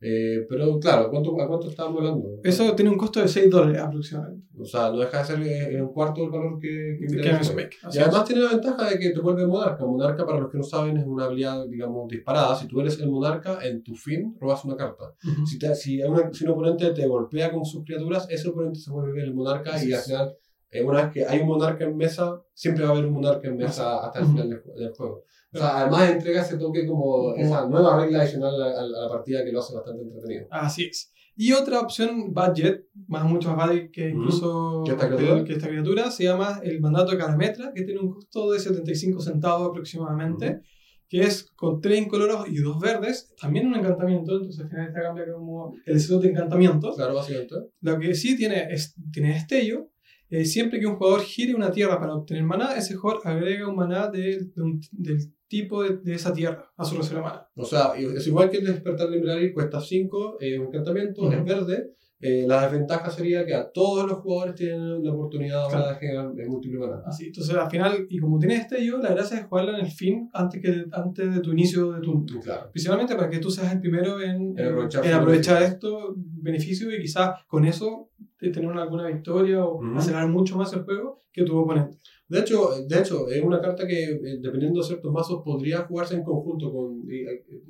Eh, 0.00 0.46
pero 0.48 0.78
claro, 0.78 1.10
¿cuánto, 1.10 1.40
¿a 1.40 1.48
cuánto 1.48 1.68
estábamos 1.68 1.98
hablando? 1.98 2.40
Eso 2.44 2.72
tiene 2.76 2.90
un 2.90 2.96
costo 2.96 3.20
de 3.20 3.26
6 3.26 3.50
dólares 3.50 3.80
aproximadamente. 3.80 4.46
O 4.56 4.64
sea, 4.64 4.90
no 4.90 4.98
deja 4.98 5.18
de 5.18 5.24
ser 5.24 5.42
eh, 5.42 5.82
un 5.82 5.92
cuarto 5.92 6.20
del 6.20 6.30
valor 6.30 6.58
que, 6.60 6.96
que, 7.00 7.16
que 7.16 7.70
Y 7.92 7.98
además 7.98 8.24
tiene 8.24 8.42
la 8.42 8.50
ventaja 8.50 8.90
de 8.90 8.98
que 8.98 9.10
te 9.10 9.20
vuelve 9.20 9.46
monarca. 9.46 9.84
Monarca, 9.84 10.24
para 10.24 10.38
los 10.38 10.50
que 10.50 10.58
no 10.58 10.62
saben, 10.62 10.96
es 10.96 11.04
una 11.04 11.24
habilidad, 11.24 11.66
digamos, 11.66 12.08
disparada. 12.08 12.54
Si 12.54 12.68
tú 12.68 12.80
eres 12.80 13.00
el 13.00 13.10
monarca, 13.10 13.58
en 13.62 13.82
tu 13.82 13.96
fin 13.96 14.36
robas 14.40 14.64
una 14.64 14.76
carta. 14.76 15.14
si, 15.44 15.58
te, 15.58 15.74
si, 15.74 16.00
una, 16.02 16.32
si, 16.32 16.44
un 16.44 16.50
oponente 16.50 16.90
te 16.92 17.06
golpea 17.06 17.50
con 17.50 17.64
sus 17.64 17.84
criaturas, 17.84 18.26
ese 18.30 18.48
oponente 18.48 18.78
se 18.78 18.92
vuelve 18.92 19.20
el 19.22 19.34
monarca 19.34 19.82
y 19.82 19.92
al 19.92 20.00
final, 20.00 20.36
eh, 20.70 20.82
una 20.82 21.02
vez 21.02 21.12
que 21.12 21.26
hay 21.26 21.40
un 21.40 21.48
monarca 21.48 21.84
en 21.84 21.96
mesa, 21.96 22.40
siempre 22.54 22.84
va 22.84 22.90
a 22.90 22.92
haber 22.92 23.06
un 23.06 23.14
monarca 23.14 23.48
en 23.48 23.56
mesa 23.56 24.04
hasta 24.04 24.20
el 24.20 24.26
final 24.26 24.48
del 24.48 24.92
juego. 24.92 25.24
O 25.52 25.58
sea, 25.58 25.78
además 25.78 26.10
entrega 26.10 26.42
ese 26.42 26.58
toque 26.58 26.86
como 26.86 27.34
esa 27.34 27.66
nueva 27.66 28.00
regla 28.00 28.20
adicional 28.20 28.62
a, 28.62 28.82
la 28.82 29.08
partida 29.08 29.44
que 29.44 29.52
lo 29.52 29.60
hace 29.60 29.74
bastante 29.74 30.02
entretenido. 30.02 30.46
Así 30.50 30.84
es. 30.84 31.12
Y 31.36 31.52
otra 31.52 31.80
opción 31.80 32.34
budget, 32.34 32.86
más 33.06 33.24
mucho 33.24 33.54
más 33.54 33.68
budget 33.68 33.90
que 33.92 34.08
incluso 34.10 34.82
¿Que, 34.84 34.90
esta 34.90 35.08
criatura? 35.08 35.44
que 35.44 35.52
esta 35.52 35.68
criatura, 35.68 36.10
se 36.10 36.24
llama 36.24 36.60
el 36.64 36.80
mandato 36.80 37.12
de 37.12 37.18
Carametra, 37.18 37.72
que 37.72 37.84
tiene 37.84 38.00
un 38.00 38.12
costo 38.12 38.50
de 38.50 38.58
75 38.58 39.20
centavos 39.20 39.70
aproximadamente, 39.70 40.60
que 41.08 41.20
es 41.20 41.48
con 41.54 41.80
3 41.80 42.02
incoloros 42.02 42.48
y 42.48 42.56
2 42.56 42.80
verdes, 42.80 43.32
también 43.40 43.68
un 43.68 43.76
encantamiento, 43.76 44.32
entonces 44.32 44.60
al 44.60 44.68
final 44.68 44.88
esta 44.88 45.00
cambia 45.00 45.32
como 45.32 45.74
el 45.86 46.00
slot 46.00 46.22
de 46.22 46.30
encantamiento. 46.30 46.92
Claro, 46.94 47.14
básicamente. 47.14 47.54
Lo 47.80 47.98
que 47.98 48.14
sí 48.14 48.36
tiene 48.36 48.66
es 48.70 48.94
tiene 49.12 49.34
destello, 49.34 49.90
eh, 50.30 50.44
siempre 50.44 50.78
que 50.78 50.86
un 50.86 50.96
jugador 50.96 51.22
gire 51.22 51.54
una 51.54 51.70
tierra 51.70 51.98
para 51.98 52.14
obtener 52.14 52.44
maná, 52.44 52.76
ese 52.76 52.94
jugador 52.94 53.22
agrega 53.24 53.68
un 53.68 53.76
maná 53.76 54.08
de, 54.08 54.50
del 54.92 55.32
tipo 55.46 55.82
de, 55.82 55.96
de, 55.98 56.14
esa 56.14 56.32
tierra 56.32 56.70
a 56.76 56.84
su 56.84 56.96
reserva 56.96 57.22
maná. 57.22 57.48
O 57.54 57.64
sea, 57.64 57.92
es 57.96 58.26
igual 58.26 58.50
que 58.50 58.58
el 58.58 58.66
despertar 58.66 59.08
library 59.08 59.52
cuesta 59.52 59.80
5, 59.80 60.36
eh, 60.40 60.58
un 60.58 60.66
encantamiento, 60.66 61.32
es 61.32 61.44
verde. 61.44 61.94
Eh, 62.20 62.44
la 62.48 62.62
desventaja 62.62 63.10
sería 63.10 63.46
que 63.46 63.54
a 63.54 63.70
todos 63.70 64.08
los 64.08 64.18
jugadores 64.18 64.56
tienen 64.56 65.04
la 65.04 65.12
oportunidad 65.12 65.62
ahora 65.62 65.92
de 65.92 65.98
generar 66.00 66.32
múltiple 66.48 66.80
maná. 66.80 67.02
Así, 67.06 67.26
entonces 67.26 67.54
al 67.54 67.70
final, 67.70 68.06
y 68.08 68.18
como 68.18 68.38
tiene 68.40 68.56
destello, 68.56 68.98
la 68.98 69.10
gracia 69.10 69.38
es 69.38 69.46
jugarla 69.46 69.78
en 69.78 69.84
el 69.84 69.90
fin 69.90 70.28
antes, 70.32 70.60
que, 70.60 70.84
antes 70.90 71.34
de 71.34 71.40
tu 71.40 71.52
inicio 71.52 71.92
de 71.92 72.00
turno. 72.00 72.26
Claro. 72.42 72.70
Principalmente 72.72 73.14
para 73.14 73.30
que 73.30 73.38
tú 73.38 73.50
seas 73.50 73.72
el 73.72 73.80
primero 73.80 74.20
en, 74.20 74.58
en 74.58 74.66
aprovechar, 74.66 75.06
en 75.06 75.12
aprovechar 75.12 75.62
estos 75.62 76.14
beneficios 76.16 76.92
y 76.92 77.00
quizás 77.00 77.44
con 77.46 77.64
eso 77.64 78.10
tener 78.38 78.70
alguna 78.70 79.08
victoria 79.08 79.64
o 79.64 79.80
acelerar 79.96 80.28
mucho 80.28 80.56
más 80.56 80.72
el 80.72 80.82
juego 80.82 81.18
que 81.32 81.44
tu 81.44 81.56
oponente. 81.56 81.98
De 82.28 82.40
hecho, 82.40 82.70
de 82.86 82.98
hecho, 82.98 83.28
es 83.28 83.42
una 83.42 83.60
carta 83.60 83.86
que, 83.86 84.04
eh, 84.04 84.38
dependiendo 84.40 84.80
de 84.80 84.86
ciertos 84.86 85.10
mazos, 85.10 85.42
podría 85.42 85.78
jugarse 85.78 86.14
en 86.14 86.22
conjunto 86.22 86.70
con... 86.70 87.02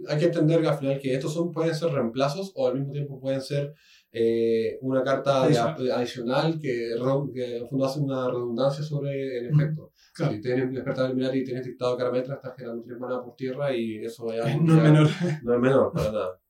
hay 0.08 0.18
que 0.18 0.24
entender 0.24 0.66
al 0.66 0.76
final 0.76 0.98
que 0.98 1.14
estos 1.14 1.32
son, 1.32 1.52
pueden 1.52 1.74
ser 1.74 1.92
reemplazos 1.92 2.52
o 2.56 2.66
al 2.66 2.74
mismo 2.74 2.92
tiempo 2.92 3.20
pueden 3.20 3.40
ser 3.40 3.72
eh, 4.10 4.78
una 4.80 5.02
carta 5.02 5.44
adicional, 5.44 6.58
que, 6.58 6.94
que 7.34 7.56
en 7.58 7.68
fondo 7.68 7.84
hace 7.84 8.00
una 8.00 8.26
redundancia 8.28 8.82
sobre 8.82 9.38
el 9.38 9.46
efecto. 9.46 9.92
Si 10.14 10.40
tienes 10.40 10.72
despertar 10.72 11.10
el 11.10 11.36
y 11.36 11.44
tienes 11.44 11.64
dictado 11.64 11.96
carametra, 11.96 12.36
estás 12.36 12.54
generando 12.56 12.82
tres 12.82 12.98
maná 12.98 13.22
por 13.22 13.36
tierra 13.36 13.74
y 13.74 13.98
eso 14.04 14.26
ya, 14.32 14.56
no 14.56 14.76
es 14.76 14.82
menor. 14.82 15.08
No 15.42 15.54
es 15.54 15.60
menor, 15.60 15.92
para 15.92 16.12
nada. 16.12 16.40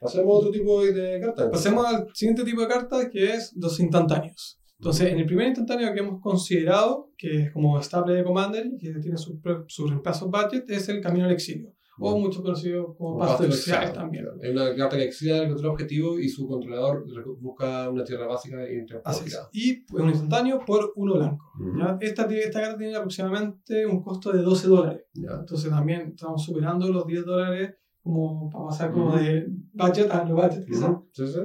Pasemos 0.00 0.26
a 0.26 0.38
otro 0.38 0.50
tipo 0.50 0.84
de 0.84 1.20
cartas. 1.20 1.48
Pasemos 1.50 1.86
al 1.86 2.06
siguiente 2.12 2.44
tipo 2.44 2.60
de 2.60 2.68
cartas 2.68 3.08
que 3.10 3.32
es 3.32 3.54
los 3.56 3.78
instantáneos. 3.80 4.60
Entonces, 4.78 5.12
en 5.12 5.18
el 5.18 5.26
primer 5.26 5.46
instantáneo 5.46 5.94
que 5.94 6.00
hemos 6.00 6.20
considerado, 6.20 7.10
que 7.16 7.44
es 7.44 7.52
como 7.52 7.78
estable 7.78 8.14
de 8.14 8.24
Commander 8.24 8.66
y 8.66 8.76
que 8.76 8.92
tiene 9.00 9.16
su, 9.16 9.40
su 9.66 9.86
reemplazo 9.86 10.28
budget, 10.28 10.68
es 10.68 10.88
el 10.90 11.00
Camino 11.00 11.24
al 11.24 11.32
Exilio. 11.32 11.72
O 11.98 12.18
mucho 12.18 12.42
conocido 12.42 12.94
como 12.96 13.18
Pasto 13.18 13.44
Exilio 13.44 13.92
también. 13.92 14.26
Es 14.40 14.50
una 14.50 14.74
carta 14.74 14.96
que 14.96 15.04
exila 15.04 15.42
el 15.42 15.48
control 15.48 15.72
objetivo 15.72 16.18
y 16.18 16.28
su 16.28 16.46
controlador 16.46 17.04
busca 17.40 17.88
una 17.88 18.04
tierra 18.04 18.26
básica 18.26 18.56
y 18.68 18.84
Y 19.52 19.84
un 19.92 20.08
instantáneo 20.08 20.60
por 20.66 20.92
uno 20.96 21.14
blanco. 21.14 21.52
Esta, 22.00 22.24
esta 22.24 22.60
carta 22.60 22.78
tiene 22.78 22.96
aproximadamente 22.96 23.86
un 23.86 24.02
costo 24.02 24.32
de 24.32 24.42
12 24.42 24.68
dólares. 24.68 25.04
Entonces 25.14 25.70
también 25.70 26.08
estamos 26.08 26.44
superando 26.44 26.88
los 26.88 27.06
10 27.06 27.24
dólares 27.24 27.74
como 28.04 28.50
para 28.50 28.66
pasar 28.66 28.92
como 28.92 29.16
de 29.16 29.46
budget 29.72 30.10
a 30.10 30.24
no 30.24 30.34
budget, 30.34 30.66
quizás. 30.66 30.94
Sí, 31.12 31.26
sí. 31.26 31.40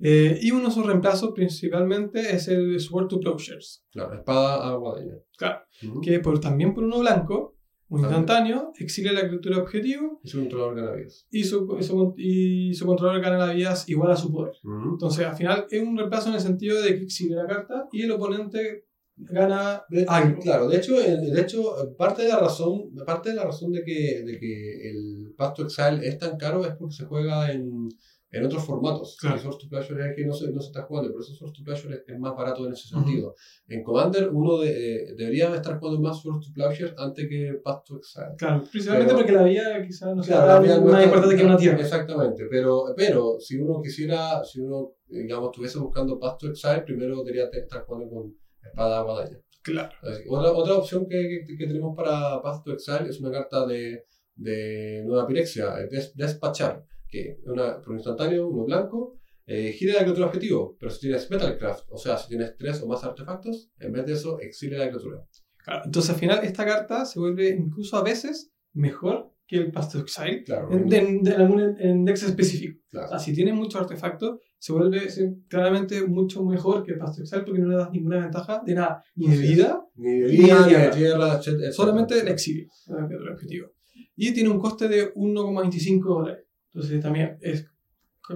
Eh, 0.00 0.38
y 0.42 0.50
uno 0.50 0.66
de 0.66 0.70
sus 0.70 0.84
reemplazos 0.84 1.32
principalmente 1.34 2.34
es 2.34 2.46
el 2.48 2.78
Sword 2.78 3.08
to 3.08 3.20
Plowshares. 3.20 3.86
Claro, 3.90 4.14
espada 4.14 4.68
a 4.68 4.76
guadaña. 4.76 5.14
Claro, 5.38 5.60
que 6.02 6.20
por, 6.20 6.38
también 6.40 6.74
por 6.74 6.84
uno 6.84 7.00
blanco 7.00 7.53
Un 7.88 8.00
instantáneo, 8.00 8.72
exilia 8.78 9.12
la 9.12 9.28
criatura 9.28 9.58
objetivo. 9.58 10.20
Y 10.22 10.28
su 10.28 10.40
controlador 10.40 10.76
gana 10.76 10.92
vidas. 10.92 11.26
Y 11.30 11.44
su, 11.44 11.78
su, 11.80 12.14
y 12.16 12.74
su 12.74 12.86
controlador 12.86 13.22
gana 13.22 13.38
las 13.38 13.54
vidas 13.54 13.88
igual 13.88 14.10
a 14.10 14.16
su 14.16 14.32
poder. 14.32 14.54
Entonces, 14.90 15.26
al 15.26 15.36
final, 15.36 15.66
es 15.70 15.82
un 15.82 15.96
reemplazo 15.96 16.28
en 16.30 16.36
el 16.36 16.40
sentido 16.40 16.80
de 16.80 16.96
que 16.96 17.04
exilia 17.04 17.36
la 17.36 17.46
carta 17.46 17.88
y 17.92 18.02
el 18.02 18.10
oponente 18.10 18.86
gana 19.16 19.84
algo. 20.08 20.40
Claro, 20.40 20.68
de 20.68 20.76
hecho, 20.78 20.94
de 20.96 21.40
hecho 21.40 21.94
parte, 21.96 22.22
de 22.22 22.28
la 22.28 22.40
razón, 22.40 22.92
parte 23.06 23.30
de 23.30 23.36
la 23.36 23.44
razón 23.44 23.72
de 23.72 23.84
que, 23.84 24.22
de 24.24 24.38
que 24.38 24.90
el 24.90 25.34
Pasto 25.36 25.62
Exile 25.62 26.06
es 26.06 26.18
tan 26.18 26.36
caro 26.36 26.64
es 26.64 26.74
porque 26.74 26.94
se 26.94 27.04
juega 27.04 27.52
en 27.52 27.88
en 28.34 28.44
otros 28.44 28.64
formatos. 28.64 29.16
El 29.22 29.38
Source 29.38 29.60
to 29.60 29.68
Pleasure 29.68 30.10
es 30.10 30.16
que 30.16 30.26
no 30.26 30.34
se, 30.34 30.50
no 30.50 30.60
se 30.60 30.68
está 30.68 30.82
jugando, 30.82 31.10
pero 31.10 31.20
eso 31.20 31.34
Source 31.34 31.54
to 31.56 31.64
Pleasure 31.64 32.02
es, 32.06 32.18
más 32.18 32.34
barato 32.36 32.66
en 32.66 32.72
ese 32.72 32.88
sentido. 32.88 33.34
En 33.68 33.82
Commander 33.84 34.28
uno 34.30 34.58
de, 34.58 35.14
debería 35.16 35.54
estar 35.54 35.78
jugando 35.78 36.00
más 36.00 36.20
Source 36.20 36.48
to 36.48 36.52
Pleasure 36.52 36.94
antes 36.98 37.28
que 37.28 37.60
Path 37.62 37.84
to 37.84 37.96
Exile. 37.98 38.34
Claro, 38.36 38.64
principalmente 38.70 39.14
porque 39.14 39.32
la 39.32 39.44
vía 39.44 39.82
quizás 39.86 40.16
no 40.16 40.22
sea 40.22 40.60
más 40.60 41.04
importante 41.04 41.36
que 41.36 41.44
una 41.44 41.56
tierra. 41.56 41.80
Exactamente, 41.80 42.46
pero, 42.50 42.86
pero 42.96 43.38
si 43.38 43.56
uno 43.56 43.80
quisiera, 43.80 44.42
si 44.44 44.60
uno, 44.60 44.94
digamos, 45.06 45.50
estuviese 45.50 45.78
buscando 45.78 46.18
Path 46.18 46.38
to 46.38 46.48
Exile, 46.48 46.82
primero 46.82 47.22
debería 47.22 47.48
estar 47.52 47.84
jugando 47.84 48.10
con 48.10 48.36
Espada 48.62 49.02
Guadaña. 49.02 49.38
Claro. 49.62 49.94
Otra, 50.28 50.52
otra 50.52 50.74
opción 50.74 51.06
que, 51.08 51.44
que, 51.46 51.66
tenemos 51.66 51.96
para 51.96 52.42
Path 52.42 52.64
to 52.64 52.72
Exile 52.72 53.08
es 53.08 53.20
una 53.20 53.30
carta 53.30 53.64
de, 53.64 54.04
de 54.34 55.02
Nueva 55.06 55.26
Pirexia, 55.26 55.74
Despachar 56.14 56.84
que 57.14 57.38
una, 57.44 57.80
por 57.80 57.94
instantáneo, 57.94 58.48
uno 58.48 58.64
blanco, 58.64 59.14
eh, 59.46 59.72
gira 59.72 59.94
la 59.94 60.00
criatura 60.00 60.26
objetivo, 60.26 60.76
pero 60.78 60.90
si 60.90 61.00
tienes 61.00 61.30
Metalcraft, 61.30 61.84
o 61.90 61.98
sea, 61.98 62.16
si 62.18 62.28
tienes 62.28 62.56
tres 62.56 62.82
o 62.82 62.86
más 62.86 63.04
artefactos, 63.04 63.70
en 63.78 63.92
vez 63.92 64.06
de 64.06 64.14
eso, 64.14 64.40
exilia 64.40 64.78
la 64.78 64.88
criatura. 64.88 65.22
Claro, 65.58 65.82
entonces 65.84 66.10
al 66.10 66.16
final 66.16 66.40
esta 66.42 66.64
carta 66.64 67.04
se 67.04 67.20
vuelve 67.20 67.50
incluso 67.50 67.96
a 67.96 68.02
veces 68.02 68.52
mejor 68.72 69.32
que 69.46 69.56
el 69.56 69.70
Path 69.70 69.92
to 69.92 69.98
Exile 70.00 70.42
claro, 70.44 70.72
en, 70.72 70.92
en, 70.92 71.28
algún 71.28 71.76
index 71.78 72.22
específico. 72.22 72.80
Claro. 72.88 73.06
O 73.06 73.10
sea, 73.10 73.18
si 73.18 73.34
tiene 73.34 73.52
muchos 73.52 73.80
artefactos, 73.80 74.40
se 74.58 74.72
vuelve 74.72 75.06
claramente 75.48 76.06
mucho 76.06 76.42
mejor 76.42 76.82
que 76.82 76.94
Path 76.94 77.16
to 77.16 77.22
Exile 77.22 77.42
porque 77.42 77.60
no 77.60 77.68
le 77.68 77.76
das 77.76 77.90
ninguna 77.92 78.20
ventaja 78.20 78.62
de 78.64 78.74
nada, 78.74 79.02
ni 79.14 79.28
de 79.28 79.36
vida, 79.36 79.86
ni 79.96 80.20
de 80.20 80.26
vida, 80.26 80.66
ni 80.66 80.72
de 80.72 80.88
tierra, 80.88 81.40
solamente 81.70 82.18
el 82.18 82.28
exilio, 82.28 82.68
el 82.88 83.28
objetivo. 83.28 83.68
Y 84.16 84.32
tiene 84.32 84.48
un 84.48 84.58
coste 84.58 84.88
de 84.88 85.12
1,25 85.14 86.02
dólares. 86.02 86.44
Entonces 86.74 87.00
también 87.00 87.38
es 87.40 87.66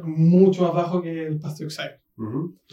mucho 0.05 0.63
más 0.63 0.75
bajo 0.75 1.03
que 1.03 1.27
el 1.27 1.39
Path 1.39 1.59
to 1.59 1.65
Exile. 1.65 2.01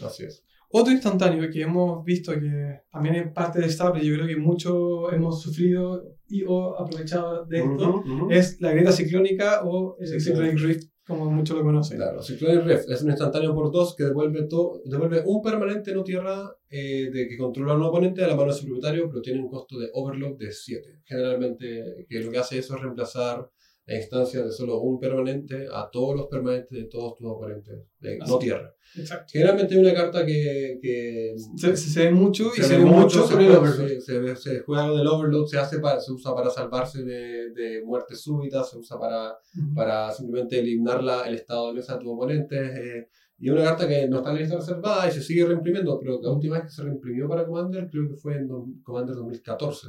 Así 0.04 0.24
es. 0.24 0.44
Otro 0.70 0.92
instantáneo 0.92 1.48
que 1.50 1.62
hemos 1.62 2.04
visto 2.04 2.32
que 2.32 2.80
también 2.90 3.14
es 3.14 3.32
parte 3.32 3.60
de 3.60 3.70
Stable, 3.70 4.04
yo 4.04 4.14
creo 4.14 4.26
que 4.26 4.36
mucho 4.36 5.12
hemos 5.12 5.40
sufrido 5.40 6.02
y 6.28 6.42
o 6.46 6.78
aprovechado 6.78 7.44
de 7.46 7.58
esto, 7.58 8.02
es 8.30 8.60
la 8.60 8.72
grieta 8.72 8.90
ciclónica 8.90 9.62
o 9.64 9.96
el 10.00 10.20
Cyclonic 10.20 10.58
Rift, 10.58 10.90
como 11.06 11.30
muchos 11.30 11.56
lo 11.56 11.62
conocen. 11.62 11.98
Claro, 11.98 12.20
Cyclonic 12.20 12.64
Rift 12.64 12.90
es 12.90 13.00
un 13.02 13.10
instantáneo 13.10 13.54
por 13.54 13.70
dos 13.70 13.94
que 13.94 14.04
devuelve, 14.04 14.48
devuelve 14.84 15.22
un 15.24 15.40
permanente 15.40 15.94
no 15.94 16.02
tierra 16.02 16.52
eh, 16.68 17.10
de 17.12 17.28
que 17.28 17.38
controla 17.38 17.74
a 17.74 17.76
un 17.76 17.82
oponente 17.82 18.24
a 18.24 18.28
la 18.28 18.34
mano 18.34 18.52
de 18.52 18.58
su 18.58 18.64
propietario, 18.64 19.08
pero 19.08 19.22
tiene 19.22 19.40
un 19.40 19.48
costo 19.48 19.78
de 19.78 19.88
overload 19.92 20.36
de 20.36 20.50
7. 20.50 21.02
Generalmente, 21.04 22.06
que 22.08 22.20
lo 22.20 22.32
que 22.32 22.38
hace 22.38 22.58
eso 22.58 22.74
es 22.74 22.82
reemplazar 22.82 23.48
la 23.86 23.96
instancia 23.96 24.42
de 24.42 24.50
solo 24.50 24.80
un 24.80 24.98
permanente 24.98 25.66
a 25.72 25.88
todos 25.90 26.16
los 26.16 26.26
permanentes 26.26 26.76
de 26.76 26.84
todos 26.86 27.16
tus 27.16 27.26
oponentes, 27.28 27.84
de 28.00 28.18
no 28.18 28.38
tierra. 28.38 28.74
Exacto. 28.96 29.26
Generalmente 29.32 29.74
es 29.74 29.80
una 29.80 29.94
carta 29.94 30.26
que, 30.26 30.78
que 30.82 31.34
se, 31.56 31.76
se, 31.76 32.04
ve 32.04 32.10
mucho 32.10 32.50
y 32.56 32.62
se, 32.62 32.78
ve 32.78 32.84
mucho, 32.84 33.24
sobre 33.24 33.46
el 33.46 33.52
overload. 33.52 34.00
Se, 34.00 34.36
se, 34.36 34.60
juega 34.60 34.90
del 34.90 35.06
overload, 35.06 35.46
se, 35.46 35.58
hace 35.58 35.78
para, 35.78 36.00
se 36.00 36.10
usa 36.12 36.34
para 36.34 36.50
salvarse 36.50 37.04
de, 37.04 37.50
de 37.50 37.82
muertes 37.84 38.20
súbitas, 38.20 38.68
se 38.68 38.76
usa 38.76 38.98
para, 38.98 39.38
para 39.74 40.10
simplemente 40.10 40.58
eliminar 40.58 41.02
la, 41.04 41.22
el 41.28 41.36
estado 41.36 41.68
de 41.68 41.74
mesa 41.74 41.94
de 41.94 42.00
tus 42.00 42.12
oponentes. 42.12 42.78
Eh, 42.78 43.08
y 43.38 43.50
una 43.50 43.64
carta 43.64 43.86
que 43.86 44.08
no 44.08 44.16
está 44.16 44.30
en 44.30 44.38
lista 44.38 44.56
reservada 44.56 45.06
y 45.06 45.12
se 45.12 45.22
sigue 45.22 45.44
reimprimiendo, 45.44 45.98
pero 46.00 46.18
la 46.22 46.30
última 46.30 46.56
vez 46.56 46.64
que 46.64 46.70
se 46.70 46.82
reimprimió 46.82 47.28
para 47.28 47.44
Commander 47.44 47.88
creo 47.88 48.08
que 48.08 48.16
fue 48.16 48.34
en 48.34 48.48
Commander 48.82 49.14
2014. 49.14 49.88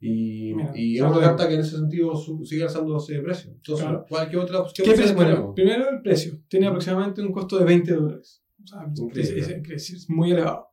Y, 0.00 0.52
y 0.74 0.96
es 0.96 1.02
una 1.02 1.20
carta 1.20 1.48
que 1.48 1.54
en 1.54 1.60
ese 1.60 1.76
sentido 1.76 2.14
sigue 2.44 2.62
alzándose 2.62 3.14
de 3.14 3.22
precio. 3.22 3.50
Entonces, 3.50 3.86
cualquier 4.08 4.42
otra 4.42 4.60
opción. 4.60 4.86
¿Qué 4.86 4.94
precio? 4.94 5.16
Bueno, 5.16 5.54
primero 5.54 5.90
el 5.90 6.00
precio. 6.02 6.40
Tiene 6.48 6.68
aproximadamente 6.68 7.20
un 7.20 7.32
costo 7.32 7.58
de 7.58 7.64
20 7.64 7.92
dólares. 7.94 8.42
O 8.62 8.66
sea, 8.66 8.86
es, 9.14 9.90
es, 9.90 10.10
muy 10.10 10.32
elevado. 10.32 10.68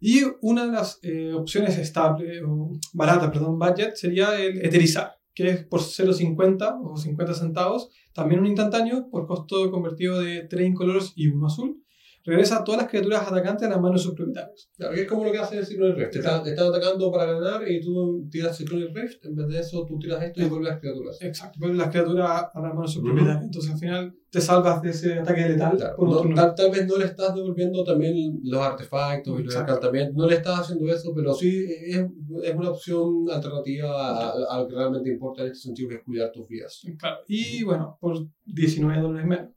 Y 0.00 0.22
una 0.40 0.64
de 0.64 0.72
las 0.72 0.98
eh, 1.02 1.32
opciones 1.34 1.76
estable, 1.76 2.42
o 2.44 2.72
barata, 2.94 3.30
perdón, 3.30 3.58
budget, 3.58 3.94
sería 3.94 4.40
el 4.40 4.64
eterizar, 4.64 5.18
que 5.34 5.50
es 5.50 5.64
por 5.64 5.80
0,50 5.80 6.80
o 6.82 6.96
50 6.96 7.34
centavos, 7.34 7.90
también 8.14 8.40
un 8.40 8.46
instantáneo 8.46 9.10
por 9.10 9.26
costo 9.26 9.70
convertido 9.70 10.18
de 10.18 10.46
3 10.48 10.66
incoloros 10.68 11.12
y 11.14 11.28
1 11.28 11.46
azul 11.46 11.82
regresa 12.24 12.64
todas 12.64 12.82
las 12.82 12.90
criaturas 12.90 13.26
atacantes 13.26 13.66
a 13.66 13.70
las 13.70 13.80
manos 13.80 14.00
de 14.00 14.04
sus 14.04 14.14
propietarios. 14.14 14.70
Claro, 14.76 14.94
es 14.94 15.06
como 15.06 15.24
lo 15.24 15.32
que 15.32 15.38
hace 15.38 15.58
el 15.58 15.66
Cyclone 15.66 15.94
Rift. 15.94 16.12
Te, 16.12 16.18
están, 16.18 16.40
atacando 16.40 17.10
para 17.10 17.32
ganar 17.32 17.68
y 17.68 17.80
tú 17.80 18.28
tiras 18.30 18.56
Cyclone 18.56 18.88
Rift, 18.94 19.24
en 19.24 19.36
vez 19.36 19.48
de 19.48 19.60
eso 19.60 19.84
tú 19.86 19.98
tiras 19.98 20.22
esto 20.22 20.40
y 20.40 20.44
vuelves 20.44 20.70
las 20.70 20.80
criaturas. 20.80 21.18
Exacto, 21.20 21.58
vuelves 21.58 21.78
las 21.78 21.88
criaturas 21.88 22.46
a 22.52 22.60
las 22.60 22.74
manos 22.74 22.90
de 22.90 22.94
sus 22.94 23.02
propietarios. 23.02 23.44
Entonces 23.44 23.72
al 23.72 23.78
final 23.78 24.14
te 24.30 24.40
salvas 24.40 24.80
de 24.80 24.90
ese 24.90 25.18
ataque 25.18 25.48
letal. 25.48 25.76
tal, 25.76 26.70
vez 26.70 26.86
no 26.86 26.96
le 26.96 27.06
estás 27.06 27.34
devolviendo 27.34 27.82
también 27.82 28.40
los 28.44 28.60
artefactos 28.60 29.40
y 29.40 29.42
los 29.42 29.54
no 30.14 30.26
le 30.26 30.36
estás 30.36 30.60
haciendo 30.60 30.88
eso, 30.88 31.12
pero 31.14 31.34
sí 31.34 31.66
es, 31.68 32.06
es 32.44 32.54
una 32.54 32.70
opción 32.70 33.28
alternativa 33.28 34.30
a, 34.30 34.60
lo 34.60 34.68
que 34.68 34.74
realmente 34.76 35.10
importa 35.10 35.42
en 35.42 35.48
este 35.48 35.64
sentido, 35.64 35.88
que 35.88 35.96
es 35.96 36.04
cuidar 36.04 36.30
tus 36.30 36.46
vidas. 36.46 36.80
Claro, 36.96 37.18
y 37.26 37.64
bueno, 37.64 37.98
por 38.00 38.18
19 38.44 39.02
dólares 39.02 39.26
menos. 39.26 39.50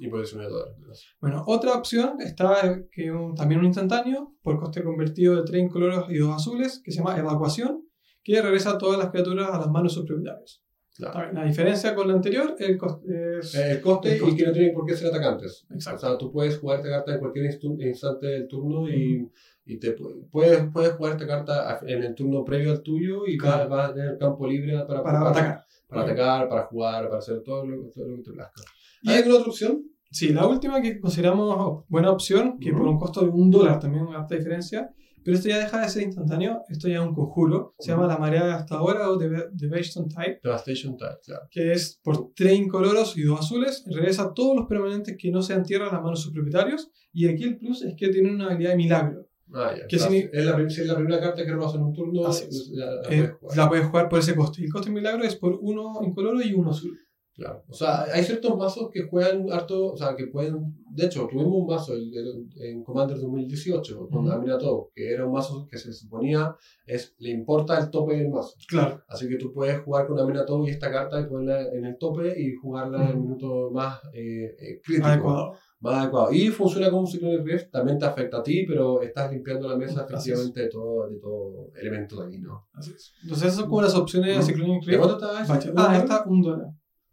Y 0.00 0.08
por 0.08 0.20
19 0.20 0.50
dólares 0.50 0.78
menos. 0.78 1.16
Bueno, 1.20 1.44
otra 1.46 1.72
opción 1.72 2.20
está 2.20 2.82
que 2.92 3.10
también 3.34 3.60
un 3.60 3.66
instantáneo, 3.66 4.34
por 4.42 4.60
coste 4.60 4.84
convertido 4.84 5.36
de 5.36 5.44
3 5.44 5.62
incoloros 5.62 6.10
y 6.10 6.18
2 6.18 6.34
azules, 6.34 6.82
que 6.84 6.92
se 6.92 6.98
llama 6.98 7.18
Evacuación, 7.18 7.88
que 8.22 8.42
regresa 8.42 8.76
todas 8.76 8.98
las 8.98 9.10
criaturas 9.10 9.48
a 9.50 9.58
las 9.58 9.70
manos 9.70 9.92
de 9.92 10.00
sus 10.00 10.06
propietarios. 10.06 10.62
La 10.98 11.44
diferencia 11.44 11.94
con 11.94 12.08
la 12.08 12.14
anterior 12.14 12.56
el 12.58 12.76
coste 12.76 13.38
es 13.38 13.54
el 13.54 13.80
coste, 13.80 14.16
y 14.16 14.36
que 14.36 14.46
no 14.46 14.52
tienen 14.52 14.74
por 14.74 14.84
qué 14.84 14.96
ser 14.96 15.08
atacantes. 15.08 15.64
Exacto. 15.70 16.06
O 16.06 16.08
sea, 16.08 16.18
tú 16.18 16.32
puedes 16.32 16.58
jugar 16.58 16.78
esta 16.78 16.90
carta 16.90 17.14
en 17.14 17.20
cualquier 17.20 17.44
instante 17.78 18.26
del 18.26 18.48
turno 18.48 18.88
y, 18.88 19.30
y 19.64 19.78
te 19.78 19.92
puedes, 19.92 20.68
puedes 20.72 20.92
jugar 20.94 21.12
esta 21.12 21.26
carta 21.26 21.78
en 21.86 22.02
el 22.02 22.14
turno 22.14 22.44
previo 22.44 22.72
al 22.72 22.82
tuyo 22.82 23.26
y 23.26 23.36
vas, 23.38 23.70
a 23.70 23.94
tener 23.94 24.18
campo 24.18 24.46
libre 24.46 24.76
para, 24.86 25.02
para, 25.02 25.20
atacar. 25.28 25.64
Para 25.86 26.02
atacar, 26.02 26.48
para 26.48 26.62
jugar, 26.66 27.04
para 27.06 27.18
hacer 27.18 27.42
todo 27.44 27.64
lo, 27.64 27.90
que 27.90 28.22
te 28.24 28.32
plazca. 28.32 28.62
¿Hay 29.06 29.18
alguna 29.18 29.36
otra 29.36 29.48
opción? 29.50 29.84
Sí, 30.10 30.30
la 30.30 30.46
última 30.46 30.80
que 30.80 30.98
consideramos 30.98 31.84
buena 31.88 32.10
opción, 32.10 32.58
que 32.58 32.72
por 32.72 32.82
un 32.82 32.98
costo 32.98 33.20
de 33.20 33.28
un 33.28 33.50
dólar 33.50 33.78
también 33.78 34.04
una 34.04 34.20
alta 34.20 34.34
diferencia, 34.34 34.90
pero 35.28 35.36
esto 35.36 35.50
ya 35.50 35.58
deja 35.58 35.82
de 35.82 35.88
ser 35.90 36.04
instantáneo, 36.04 36.62
esto 36.70 36.88
ya 36.88 36.94
es 36.94 37.00
un 37.02 37.14
conjuro. 37.14 37.74
Se 37.78 37.90
llama 37.90 38.06
la 38.06 38.16
marea 38.16 38.64
ahora 38.70 39.10
o 39.10 39.18
Devastation 39.18 40.08
Type. 40.08 40.40
Devastation 40.42 40.96
Type, 40.96 41.18
claro. 41.22 41.46
Que 41.50 41.72
es 41.72 42.00
por 42.02 42.32
tres 42.34 42.58
incoloros 42.58 43.14
y 43.18 43.24
dos 43.24 43.40
azules. 43.40 43.84
Regresa 43.86 44.32
todos 44.32 44.56
los 44.56 44.66
permanentes 44.66 45.18
que 45.18 45.30
no 45.30 45.42
sean 45.42 45.64
tierra 45.64 45.90
a 45.90 45.92
las 45.92 46.02
manos 46.02 46.20
de 46.20 46.22
sus 46.22 46.32
propietarios. 46.32 46.90
Y 47.12 47.28
aquí 47.28 47.44
el 47.44 47.58
plus 47.58 47.82
es 47.82 47.94
que 47.94 48.08
tiene 48.08 48.30
una 48.30 48.46
habilidad 48.46 48.70
de 48.70 48.76
milagro. 48.78 49.28
Ah, 49.52 49.74
ya. 49.78 49.86
Que 49.86 49.96
es, 49.96 50.10
la, 50.10 50.16
es, 50.16 50.86
la, 50.86 50.96
primera 50.96 51.20
carta 51.20 51.44
que 51.44 51.52
robas 51.52 51.74
en 51.74 51.82
un 51.82 51.92
turno. 51.92 52.22
La, 52.22 52.30
la, 52.30 53.02
puedes 53.02 53.32
jugar. 53.32 53.56
la, 53.58 53.68
puedes 53.68 53.84
jugar. 53.86 54.08
por 54.08 54.18
ese 54.20 54.34
coste. 54.34 54.64
El 54.64 54.72
coste 54.72 54.88
de 54.88 54.94
milagro 54.94 55.24
es 55.24 55.36
por 55.36 55.58
uno 55.60 56.00
incoloro 56.04 56.40
y 56.40 56.54
uno 56.54 56.70
azul. 56.70 56.98
Claro. 57.38 57.62
O 57.68 57.72
sea, 57.72 58.02
hay 58.12 58.24
ciertos 58.24 58.56
mazos 58.56 58.90
que 58.90 59.04
juegan 59.04 59.46
harto, 59.52 59.92
o 59.92 59.96
sea, 59.96 60.16
que 60.16 60.26
pueden. 60.26 60.74
De 60.90 61.06
hecho, 61.06 61.28
tuvimos 61.30 61.54
un 61.54 61.66
mazo 61.66 61.94
en 61.94 62.82
Commander 62.82 63.16
2018 63.16 64.08
con 64.08 64.26
uh 64.26 64.90
que 64.92 65.12
era 65.12 65.24
un 65.24 65.32
mazo 65.32 65.68
que 65.70 65.78
se 65.78 65.92
suponía 65.92 66.56
es 66.84 67.14
le 67.18 67.30
importa 67.30 67.78
el 67.78 67.90
tope 67.90 68.16
del 68.16 68.30
mazo. 68.30 68.56
Claro. 68.66 69.04
Así 69.06 69.28
que 69.28 69.36
tú 69.36 69.52
puedes 69.52 69.78
jugar 69.82 70.08
con 70.08 70.18
Aminatou 70.18 70.66
y 70.66 70.70
esta 70.70 70.90
carta 70.90 71.20
y 71.20 71.26
ponerla 71.26 71.72
en 71.72 71.84
el 71.84 71.96
tope 71.96 72.34
y 72.40 72.54
jugarla 72.56 73.04
en 73.04 73.10
el 73.10 73.16
minuto 73.18 73.70
más 73.70 74.00
eh, 74.12 74.56
eh, 74.58 74.80
crítico. 74.82 75.06
Adecuado. 75.06 75.52
Más 75.78 75.94
adecuado. 75.94 76.32
Y 76.32 76.48
funciona 76.48 76.90
como 76.90 77.02
un 77.02 77.06
ciclo 77.06 77.28
de 77.28 77.38
rift, 77.38 77.70
también 77.70 78.00
te 78.00 78.06
afecta 78.06 78.38
a 78.38 78.42
ti, 78.42 78.66
pero 78.66 79.00
estás 79.00 79.30
limpiando 79.30 79.68
la 79.68 79.76
mesa 79.76 80.04
efectivamente 80.08 80.62
de 80.62 80.68
todo, 80.68 81.08
de 81.08 81.20
todo 81.20 81.70
elemento 81.76 82.20
de 82.20 82.26
ahí, 82.26 82.40
¿no? 82.40 82.66
Así 82.72 82.90
es. 82.90 83.12
Entonces, 83.22 83.46
esas 83.46 83.60
son 83.60 83.68
como 83.68 83.82
las 83.82 83.94
opciones 83.94 84.38
de 84.38 84.42
Cyclonic 84.42 84.80
Rift. 84.80 84.90
¿De 84.90 84.98
cuánto 84.98 85.40
está? 85.40 85.72
Ah, 85.76 85.98
está 85.98 86.24
un 86.26 86.42
dólar. 86.42 86.66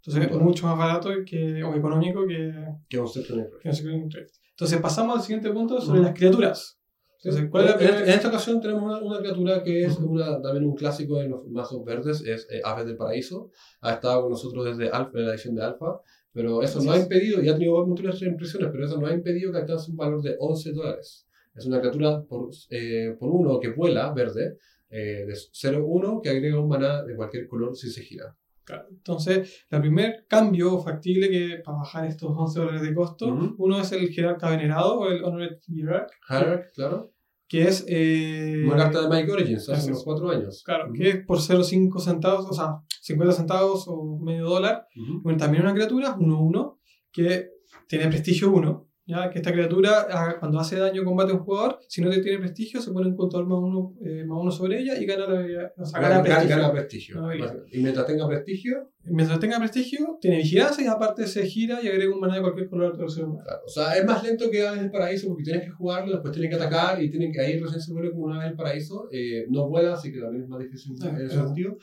Entonces 0.06 0.32
es 0.32 0.38
mucho 0.40 0.68
más 0.68 0.78
barato 0.78 1.10
que, 1.26 1.64
o 1.64 1.74
económico 1.74 2.28
que, 2.28 2.54
que 2.90 3.00
un. 3.00 4.10
Entonces 4.52 4.80
pasamos 4.80 5.18
al 5.18 5.22
siguiente 5.24 5.50
punto 5.52 5.82
sobre 5.82 6.02
las 6.02 6.14
criaturas. 6.14 6.80
Entonces, 7.24 7.50
¿cuál 7.50 7.70
es 7.70 7.82
en, 7.82 8.10
esta 8.10 8.28
ocasión 8.28 8.62
tenemos 8.62 8.84
una, 8.84 9.00
una 9.00 9.18
criatura 9.18 9.64
que 9.64 9.86
es 9.86 9.98
una, 9.98 10.40
también 10.42 10.66
un 10.66 10.76
clásico 10.76 11.18
de 11.18 11.28
los 11.28 11.48
mazos 11.48 11.84
verdes, 11.84 12.22
es 12.22 12.48
eh, 12.52 12.62
Aves 12.64 12.86
del 12.86 12.98
Paraíso. 12.98 13.50
Ha 13.82 13.94
estado 13.94 14.22
con 14.22 14.32
nosotros 14.32 14.64
desde 14.64 14.92
Alpha, 14.92 15.18
en 15.18 15.26
la 15.26 15.32
edición 15.32 15.56
de 15.56 15.64
Alpha, 15.64 16.00
pero 16.32 16.62
eso 16.62 16.84
no 16.84 16.92
ha 16.92 17.00
impedido, 17.00 17.42
y 17.42 17.50
ha 17.50 17.54
tenido 17.54 17.84
muchas 17.88 18.22
impresiones, 18.22 18.70
pero 18.72 18.86
eso 18.86 19.02
no 19.02 19.08
ha 19.08 19.14
impedido 19.14 19.52
que 19.52 19.58
alcance 19.58 19.90
un 19.90 19.98
valor 19.98 20.22
de 20.22 20.36
11 20.38 20.74
dólares. 20.74 21.28
Es 21.56 21.66
una 21.66 21.80
criatura 21.80 22.22
por, 22.22 22.50
eh, 22.70 23.16
por 23.18 23.32
uno 23.32 23.60
que 23.60 23.70
vuela, 23.70 24.14
verde, 24.14 24.58
eh, 24.90 25.26
de 25.26 25.34
0-1 25.34 26.22
que 26.22 26.30
agrega 26.30 26.60
un 26.60 26.68
maná 26.68 27.02
de 27.02 27.16
cualquier 27.16 27.48
color 27.48 27.76
si 27.76 27.90
se 27.90 28.04
gira. 28.04 28.36
Claro. 28.66 28.88
Entonces, 28.90 29.66
el 29.70 29.80
primer 29.82 30.26
cambio 30.28 30.80
factible 30.80 31.30
que 31.30 31.62
para 31.64 31.78
bajar 31.78 32.06
estos 32.08 32.32
11 32.36 32.60
dólares 32.60 32.82
de 32.82 32.94
costo, 32.96 33.28
Ujú. 33.28 33.56
uno 33.60 33.80
es 33.80 33.92
el 33.92 34.10
jerarca 34.10 34.50
venerado 34.50 35.00
o 35.00 35.08
el 35.10 35.24
Honored 35.24 35.60
Hierarch, 35.68 36.10
Hierarch, 36.28 36.74
claro. 36.74 37.12
que 37.48 37.62
es... 37.64 37.86
eh, 37.88 38.64
Una 38.66 38.78
carta 38.78 39.02
de 39.04 39.08
Magic 39.10 39.30
Origins 39.32 39.70
hace 39.70 39.92
unos. 39.92 40.04
4 40.04 40.30
años. 40.32 40.64
Claro, 40.66 40.86
Ujú. 40.86 40.94
que 40.94 41.10
es 41.10 41.26
por 41.26 41.38
0,5 41.38 42.00
centavos, 42.00 42.48
o 42.50 42.54
sea, 42.54 42.78
50 43.02 43.34
centavos 43.36 43.86
o 43.88 44.18
medio 44.20 44.46
dólar. 44.46 44.88
Ujú. 45.00 45.22
Bueno, 45.22 45.38
también 45.38 45.64
una 45.64 45.74
criatura, 45.74 46.16
1-1, 46.18 46.80
que 47.12 47.50
tiene 47.88 48.08
prestigio 48.08 48.52
1. 48.52 48.88
¿Ya? 49.06 49.30
Que 49.30 49.40
esta 49.40 49.52
criatura, 49.52 50.08
ah, 50.10 50.36
cuando 50.40 50.60
hace 50.60 50.78
daño 50.78 51.02
o 51.02 51.06
combate 51.06 51.32
a 51.32 51.36
un 51.36 51.42
jugador, 51.44 51.80
si 51.88 52.02
no 52.02 52.10
te 52.10 52.22
tiene 52.22 52.40
prestigio, 52.40 52.82
se 52.82 52.92
pone 52.92 53.08
un 53.08 53.16
contador 53.16 53.48
más 53.48 53.60
uno, 53.60 53.94
eh, 54.04 54.24
más 54.26 54.38
uno 54.42 54.52
sobre 54.52 54.80
ella 54.80 54.98
y 55.00 55.06
gana, 55.06 55.28
la, 55.28 55.72
o 55.78 55.86
sea, 55.86 56.00
gana 56.02 56.16
Gana, 56.16 56.24
prestigio. 56.24 56.56
gana 56.58 56.72
prestigio. 56.72 57.22
No, 57.22 57.36
y 57.36 57.82
mientras 57.82 58.06
tenga 58.06 58.28
prestigio, 58.28 58.92
Mientras 59.08 59.40
tenga 59.40 59.60
prestigio, 59.60 60.18
tiene 60.20 60.38
vigilancia 60.38 60.84
y 60.84 60.88
aparte 60.88 61.28
se 61.28 61.46
gira 61.46 61.80
y 61.80 61.88
agrega 61.88 62.12
un 62.12 62.20
maná 62.20 62.38
de 62.38 62.42
cualquier 62.42 62.68
color 62.68 62.98
tercero 62.98 63.28
humano. 63.28 63.44
claro. 63.46 63.62
O 63.64 63.70
sea, 63.70 63.96
es 63.96 64.04
más 64.04 64.24
lento 64.24 64.50
que 64.50 64.66
Aves 64.68 64.82
del 64.82 64.90
Paraíso 64.90 65.28
porque 65.28 65.44
tienes 65.44 65.62
que 65.64 65.70
jugarlo, 65.70 66.12
después 66.14 66.34
tienes 66.34 66.50
que 66.50 66.56
atacar 66.56 67.00
y 67.00 67.12
tienen 67.12 67.32
que 67.32 67.40
ahí 67.40 67.60
recién 67.60 67.80
se 67.80 67.94
vuelve 67.94 68.10
como 68.10 68.26
una 68.26 68.38
Aves 68.38 68.48
del 68.48 68.58
Paraíso. 68.58 69.08
Eh, 69.12 69.46
no 69.52 69.70
vuela, 69.70 69.94
así 69.94 70.12
que 70.12 70.20
también 70.20 70.46
es 70.46 70.50
más 70.50 70.60
difícil 70.60 70.96
Ah, 71.04 71.10
en 71.10 71.16
ese 71.18 71.28
claro. 71.36 71.46
sentido. 71.50 71.78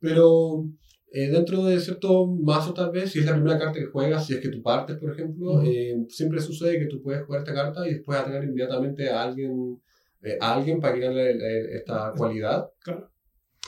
Pero 0.00 0.64
eh, 1.12 1.28
dentro 1.30 1.64
de 1.64 1.78
cierto 1.80 2.26
mazo, 2.26 2.74
tal 2.74 2.90
vez, 2.90 3.12
si 3.12 3.20
es 3.20 3.26
la 3.26 3.32
primera 3.34 3.58
carta 3.58 3.78
que 3.78 3.86
juegas, 3.86 4.26
si 4.26 4.34
es 4.34 4.40
que 4.40 4.48
tú 4.48 4.62
partes, 4.62 4.96
por 4.96 5.12
ejemplo, 5.12 5.52
Ujú. 5.52 5.66
eh, 5.66 5.96
siempre 6.08 6.40
sucede 6.40 6.78
que 6.78 6.86
tú 6.86 7.02
puedes 7.02 7.22
jugar 7.24 7.42
esta 7.42 7.54
carta 7.54 7.86
y 7.88 7.94
después 7.94 8.18
atacar 8.18 8.42
inmediatamente 8.44 9.08
a 9.08 9.22
alguien, 9.22 9.80
eh, 10.22 10.36
a 10.40 10.54
alguien 10.54 10.80
para 10.80 10.96
el- 10.96 11.02
el- 11.40 11.66
esta 11.70 12.12
cualidad. 12.16 12.68
Claro. 12.82 13.10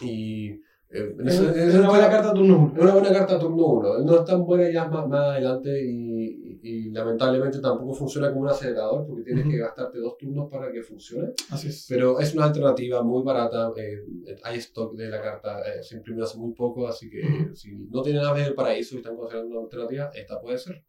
Y 0.00 0.61
eh, 0.90 1.14
Es, 1.26 1.40
es 1.40 1.75
una 1.75 1.88
buena 1.90 2.09
carta 2.11 2.33
turno 2.33 2.57
1. 2.59 2.73
es 2.76 2.83
una 2.83 2.92
buena 2.95 3.12
carta 3.12 3.38
turno 3.38 3.66
1. 3.66 3.99
No 4.04 4.16
es 4.18 4.25
tan 4.25 4.45
buena 4.45 4.71
ya 4.71 4.87
más, 4.88 5.07
más 5.09 5.21
adelante 5.21 5.85
y, 5.85 5.90
y- 5.90 6.59
y 6.61 6.90
lamentablemente 6.90 7.61
tampoco 7.61 7.95
funciona 7.95 8.28
como 8.30 8.42
un 8.42 8.49
acelerador 8.49 9.07
porque 9.07 9.23
tienes 9.23 9.45
Ujú. 9.45 9.52
que 9.52 9.59
gastarte 9.59 9.99
dos 9.99 10.16
turnos 10.18 10.50
para 10.50 10.73
que 10.73 10.83
funcione. 10.83 11.28
Así 11.50 11.68
es. 11.68 11.87
Pero 11.88 12.18
es 12.21 12.35
una 12.35 12.47
alternativa 12.47 13.02
muy 13.02 13.23
barata. 13.23 13.73
eh, 13.76 13.99
hay 14.42 14.59
stock 14.59 14.95
de 14.97 15.09
la 15.09 15.21
carta, 15.23 15.61
eh, 15.61 15.83
se 15.83 15.97
imprimió 15.97 16.25
hace 16.25 16.37
muy 16.38 16.52
poco, 16.54 16.88
así 16.88 17.09
que 17.09 17.21
Ujú. 17.21 17.54
si 17.54 17.76
no 17.90 18.02
tienen 18.02 18.25
aves 18.25 18.45
del 18.47 18.54
paraíso 18.54 18.95
y 18.95 18.99
están 18.99 19.16
considerando 19.16 19.52
una 19.54 19.64
alternativa, 19.64 20.11
esta 20.14 20.40
puede 20.40 20.59
ser. 20.59 20.83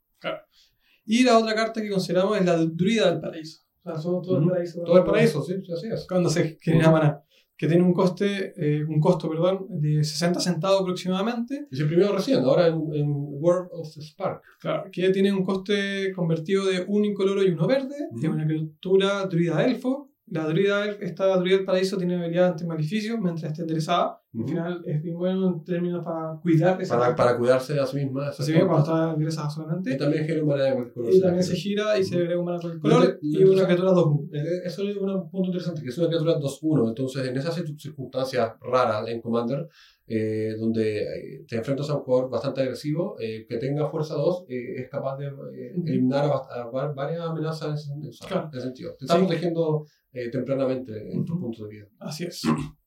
Y 1.05 1.23
la 1.23 1.37
otra 1.39 1.55
carta 1.55 1.81
que 1.81 1.89
consideramos 1.89 2.37
es 2.37 2.45
la 2.45 2.55
druida 2.57 3.09
del 3.11 3.19
paraíso. 3.19 3.63
O 3.83 3.89
sea, 3.91 3.99
somos 3.99 4.25
todo 4.25 4.37
el 4.37 4.43
Ujú. 4.43 4.51
paraíso. 4.51 4.83
Todo 4.83 4.97
el 4.97 5.03
paraíso, 5.03 5.41
sí, 5.41 5.53
sí, 5.65 5.71
así 5.71 5.87
es. 5.87 6.05
Cuando 6.07 6.29
se 6.29 6.57
genera 6.61 6.91
maná. 6.91 7.23
Que 7.59 7.67
tiene 7.67 7.83
un 7.83 7.93
coste, 7.93 8.53
eh, 8.55 8.85
un 8.85 9.01
costo, 9.01 9.29
perdón, 9.29 9.67
de 9.69 10.01
60 10.01 10.39
centavos 10.39 10.81
aproximadamente. 10.81 11.67
Y 11.69 11.75
se 11.75 11.81
imprimió 11.81 12.13
recién, 12.13 12.39
ahora 12.39 12.67
en, 12.67 12.75
en 12.93 13.11
World 13.11 13.69
of 13.73 13.93
the 13.93 14.01
Spark. 14.01 14.41
Claro, 14.61 14.85
que 14.89 15.09
tiene 15.09 15.33
un 15.33 15.43
coste 15.43 16.13
convertido 16.13 16.65
de 16.65 16.85
un 16.87 17.03
incoloro 17.03 17.43
y 17.43 17.49
uno 17.49 17.67
verde. 17.67 17.95
Ujú. 18.11 18.23
Es 18.23 18.29
una 18.29 18.45
criatura 18.47 19.25
druida 19.25 19.65
elfo. 19.65 20.09
La 20.27 20.47
druida 20.47 20.85
elf, 20.85 21.01
esta 21.01 21.35
druida 21.37 21.57
del 21.57 21.65
paraíso 21.65 21.97
tiene 21.97 22.15
habilidad 22.15 22.51
ante 22.51 22.65
maleficios 22.65 23.19
mientras 23.19 23.51
esté 23.51 23.63
enderezada. 23.63 24.21
Al 24.31 24.39
Ujú. 24.41 24.47
final 24.49 24.83
es 24.85 25.01
bien 25.01 25.17
bueno 25.17 25.47
en 25.47 25.63
términos 25.63 26.05
para 26.05 26.39
cuidar 26.39 26.79
esa 26.79 26.99
Para, 26.99 27.15
para 27.15 27.35
cuidarse 27.35 27.73
de 27.73 27.79
a 27.79 27.85
sí 27.87 27.97
misma. 27.97 28.27
Así 28.27 28.51
bien 28.51 28.67
cuando 28.67 28.83
está 28.83 29.13
enderezada 29.13 29.49
solamente. 29.49 29.91
Y 29.91 29.97
también 29.97 30.23
genera 30.23 30.43
un 30.43 30.49
de 30.49 30.55
cualquier 30.73 30.93
color. 30.93 31.13
Y 31.15 31.19
también 31.21 31.43
se 31.43 31.55
gira 31.55 31.97
y 31.97 32.03
se 32.03 32.15
agrega 32.15 32.37
un 32.39 32.45
mana 32.45 32.59
por 32.59 32.69
el 32.71 32.77
Lo 32.77 32.81
color 32.83 33.19
y 33.23 33.43
una 33.43 33.65
criatura 33.65 33.91
2 33.91 34.19
Eh, 34.31 34.43
Eso 34.65 34.87
es 34.87 34.97
un 34.97 35.29
punto 35.31 35.47
interesante, 35.47 35.81
que 35.81 35.89
es 35.89 35.97
una 35.97 36.07
criatura 36.09 36.37
2-1. 36.37 36.89
Entonces, 36.89 37.27
en 37.27 37.37
esas 37.37 37.57
circun- 37.57 37.79
circunstancias 37.79 38.51
raras 38.61 39.07
en 39.07 39.19
Commander, 39.19 39.67
eh, 40.05 40.53
donde 40.59 41.01
eh, 41.01 41.45
te 41.47 41.55
enfrentas 41.55 41.89
a 41.89 41.95
un 41.95 42.01
jugador 42.03 42.29
bastante 42.29 42.61
agresivo, 42.61 43.15
eh, 43.19 43.47
que 43.49 43.57
tenga 43.57 43.89
fuerza 43.89 44.13
2, 44.13 44.45
eh, 44.47 44.75
es 44.81 44.89
capaz 44.89 45.17
de 45.17 45.25
eh, 45.25 45.73
eliminar 45.87 46.25
a, 46.25 46.61
a 46.61 46.69
va- 46.69 46.93
varias 46.93 47.21
amenazas 47.21 47.67
en 47.67 47.73
ese, 47.73 47.87
sentido, 47.87 48.11
Claro. 48.27 48.49
en 48.51 48.57
ese 48.59 48.67
sentido. 48.67 48.95
Te 48.95 49.05
está 49.05 49.15
Sí. 49.17 49.25
protegiendo 49.25 49.85
eh, 50.13 50.29
tempranamente 50.29 51.13
en 51.13 51.25
tu 51.25 51.33
Ujú. 51.33 51.41
punto 51.41 51.63
de 51.65 51.69
vida. 51.69 51.87
Así 51.99 52.25
es. 52.25 52.41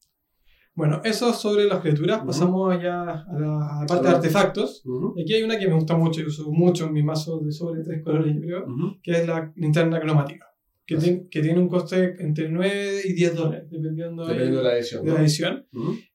Bueno, 0.74 1.00
eso 1.04 1.32
sobre 1.34 1.64
las 1.66 1.80
criaturas. 1.80 2.18
Ujú. 2.18 2.26
Pasamos 2.28 2.72
allá 2.74 3.02
a 3.02 3.04
la, 3.04 3.12
a 3.12 3.80
la 3.82 3.86
parte 3.86 3.94
de 4.04 4.08
Ahora- 4.08 4.10
artefactos. 4.16 4.82
Y 5.16 5.22
Aquí 5.22 5.34
hay 5.34 5.42
una 5.42 5.58
que 5.58 5.68
me 5.68 5.74
gusta 5.74 5.96
mucho 5.96 6.20
y 6.20 6.24
uso 6.24 6.50
mucho 6.50 6.86
en 6.86 6.92
mi 6.94 7.02
mazo 7.02 7.40
de 7.40 7.52
sobre 7.52 7.82
tres 7.82 8.02
colores, 8.02 8.34
yo 8.34 8.40
creo, 8.40 8.66
que 9.02 9.12
es 9.12 9.26
la 9.26 9.52
linterna 9.56 10.00
cromática. 10.00 10.46
Que, 10.84 10.96
tiene, 10.96 11.28
que 11.30 11.40
tiene 11.40 11.60
un 11.60 11.68
coste 11.68 12.16
entre 12.18 12.48
9 12.50 13.02
y 13.04 13.12
10 13.12 13.36
dólares, 13.36 13.70
dependiendo, 13.70 14.26
Dependiendo 14.26 14.58
de 14.58 14.64
la 14.64 14.76
edición. 14.76 15.04
de 15.04 15.12
la 15.12 15.20
edición. 15.20 15.66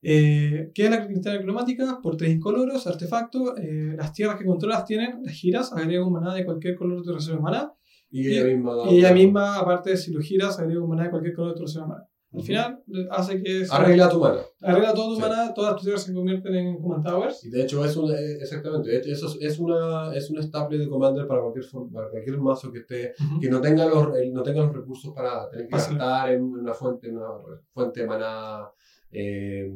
Eh, 0.01 0.71
¿Qué 0.73 0.83
es 0.85 0.89
la 0.91 1.05
linterna 1.05 1.41
cromática? 1.41 1.99
Por 2.03 2.17
tres 2.17 2.31
incoloros, 2.33 2.85
artefacto. 2.85 3.55
eh, 3.57 3.93
las 3.97 4.11
tierras 4.13 4.37
que 4.37 4.45
controlas 4.45 4.85
tienen, 4.85 5.21
las 5.23 5.33
giras, 5.33 5.71
agrega 5.73 6.05
un 6.05 6.13
maná 6.13 6.33
de 6.33 6.45
cualquier 6.45 6.75
color 6.75 6.99
de 6.99 7.03
tu 7.05 7.13
reserva 7.13 7.37
de 7.37 7.43
maná. 7.43 7.73
Y 8.09 8.27
ella 8.29 8.43
misma. 8.45 8.71
Y 8.91 8.97
ella 8.99 9.13
misma, 9.13 9.57
aparte, 9.57 9.95
si 9.97 10.11
lo 10.11 10.19
giras, 10.19 10.59
agrega 10.59 10.81
un 10.83 10.89
maná 10.89 11.03
de 11.05 11.09
cualquier 11.11 11.33
color 11.33 11.53
de 11.53 11.57
tu 11.57 11.63
reserva 11.65 11.85
de 11.87 11.89
maná. 11.93 12.03
Al 12.37 12.43
final, 12.43 12.83
hace 13.11 13.41
que. 13.41 13.65
se- 13.65 13.73
Arregla 13.75 14.09
tu 14.09 14.19
mano. 14.19 14.39
Arregla 14.61 14.93
todo 14.93 15.09
tu 15.09 15.15
Sí. 15.15 15.21
maná, 15.21 15.53
todas 15.53 15.73
tus 15.75 15.83
tierras 15.83 16.03
se 16.03 16.13
convierten 16.13 16.53
en 16.55 16.79
Command 16.81 17.03
Towers. 17.05 17.43
Y 17.45 17.49
de 17.49 17.63
hecho 17.63 17.83
es 17.83 17.95
un, 17.97 18.11
eh, 18.11 18.33
exactamente, 18.41 18.89
de 18.89 18.97
hecho, 18.97 19.11
eso 19.11 19.27
es, 19.27 19.37
es 19.41 19.59
una, 19.59 20.13
es 20.15 20.29
un 20.29 20.37
estable 20.39 20.77
de 20.77 20.87
Commander 20.87 21.27
para 21.27 21.41
cualquier, 21.41 21.65
para 21.93 22.09
cualquier 22.09 22.37
mazo 22.39 22.71
que 22.71 22.79
esté 22.79 23.13
que 23.41 23.49
no 23.49 23.59
tenga 23.61 23.85
los, 23.85 24.07
no 24.31 24.43
tenga 24.43 24.61
los 24.63 24.73
recursos 24.75 25.13
para 25.13 25.49
tener 25.49 25.67
que 25.67 25.75
gastar 25.75 26.31
en 26.31 26.43
una 26.43 26.73
fuente, 26.73 27.09
una 27.09 27.27
fuente 27.73 28.01
de 28.01 28.07
maná, 28.07 28.69
eh, 29.11 29.71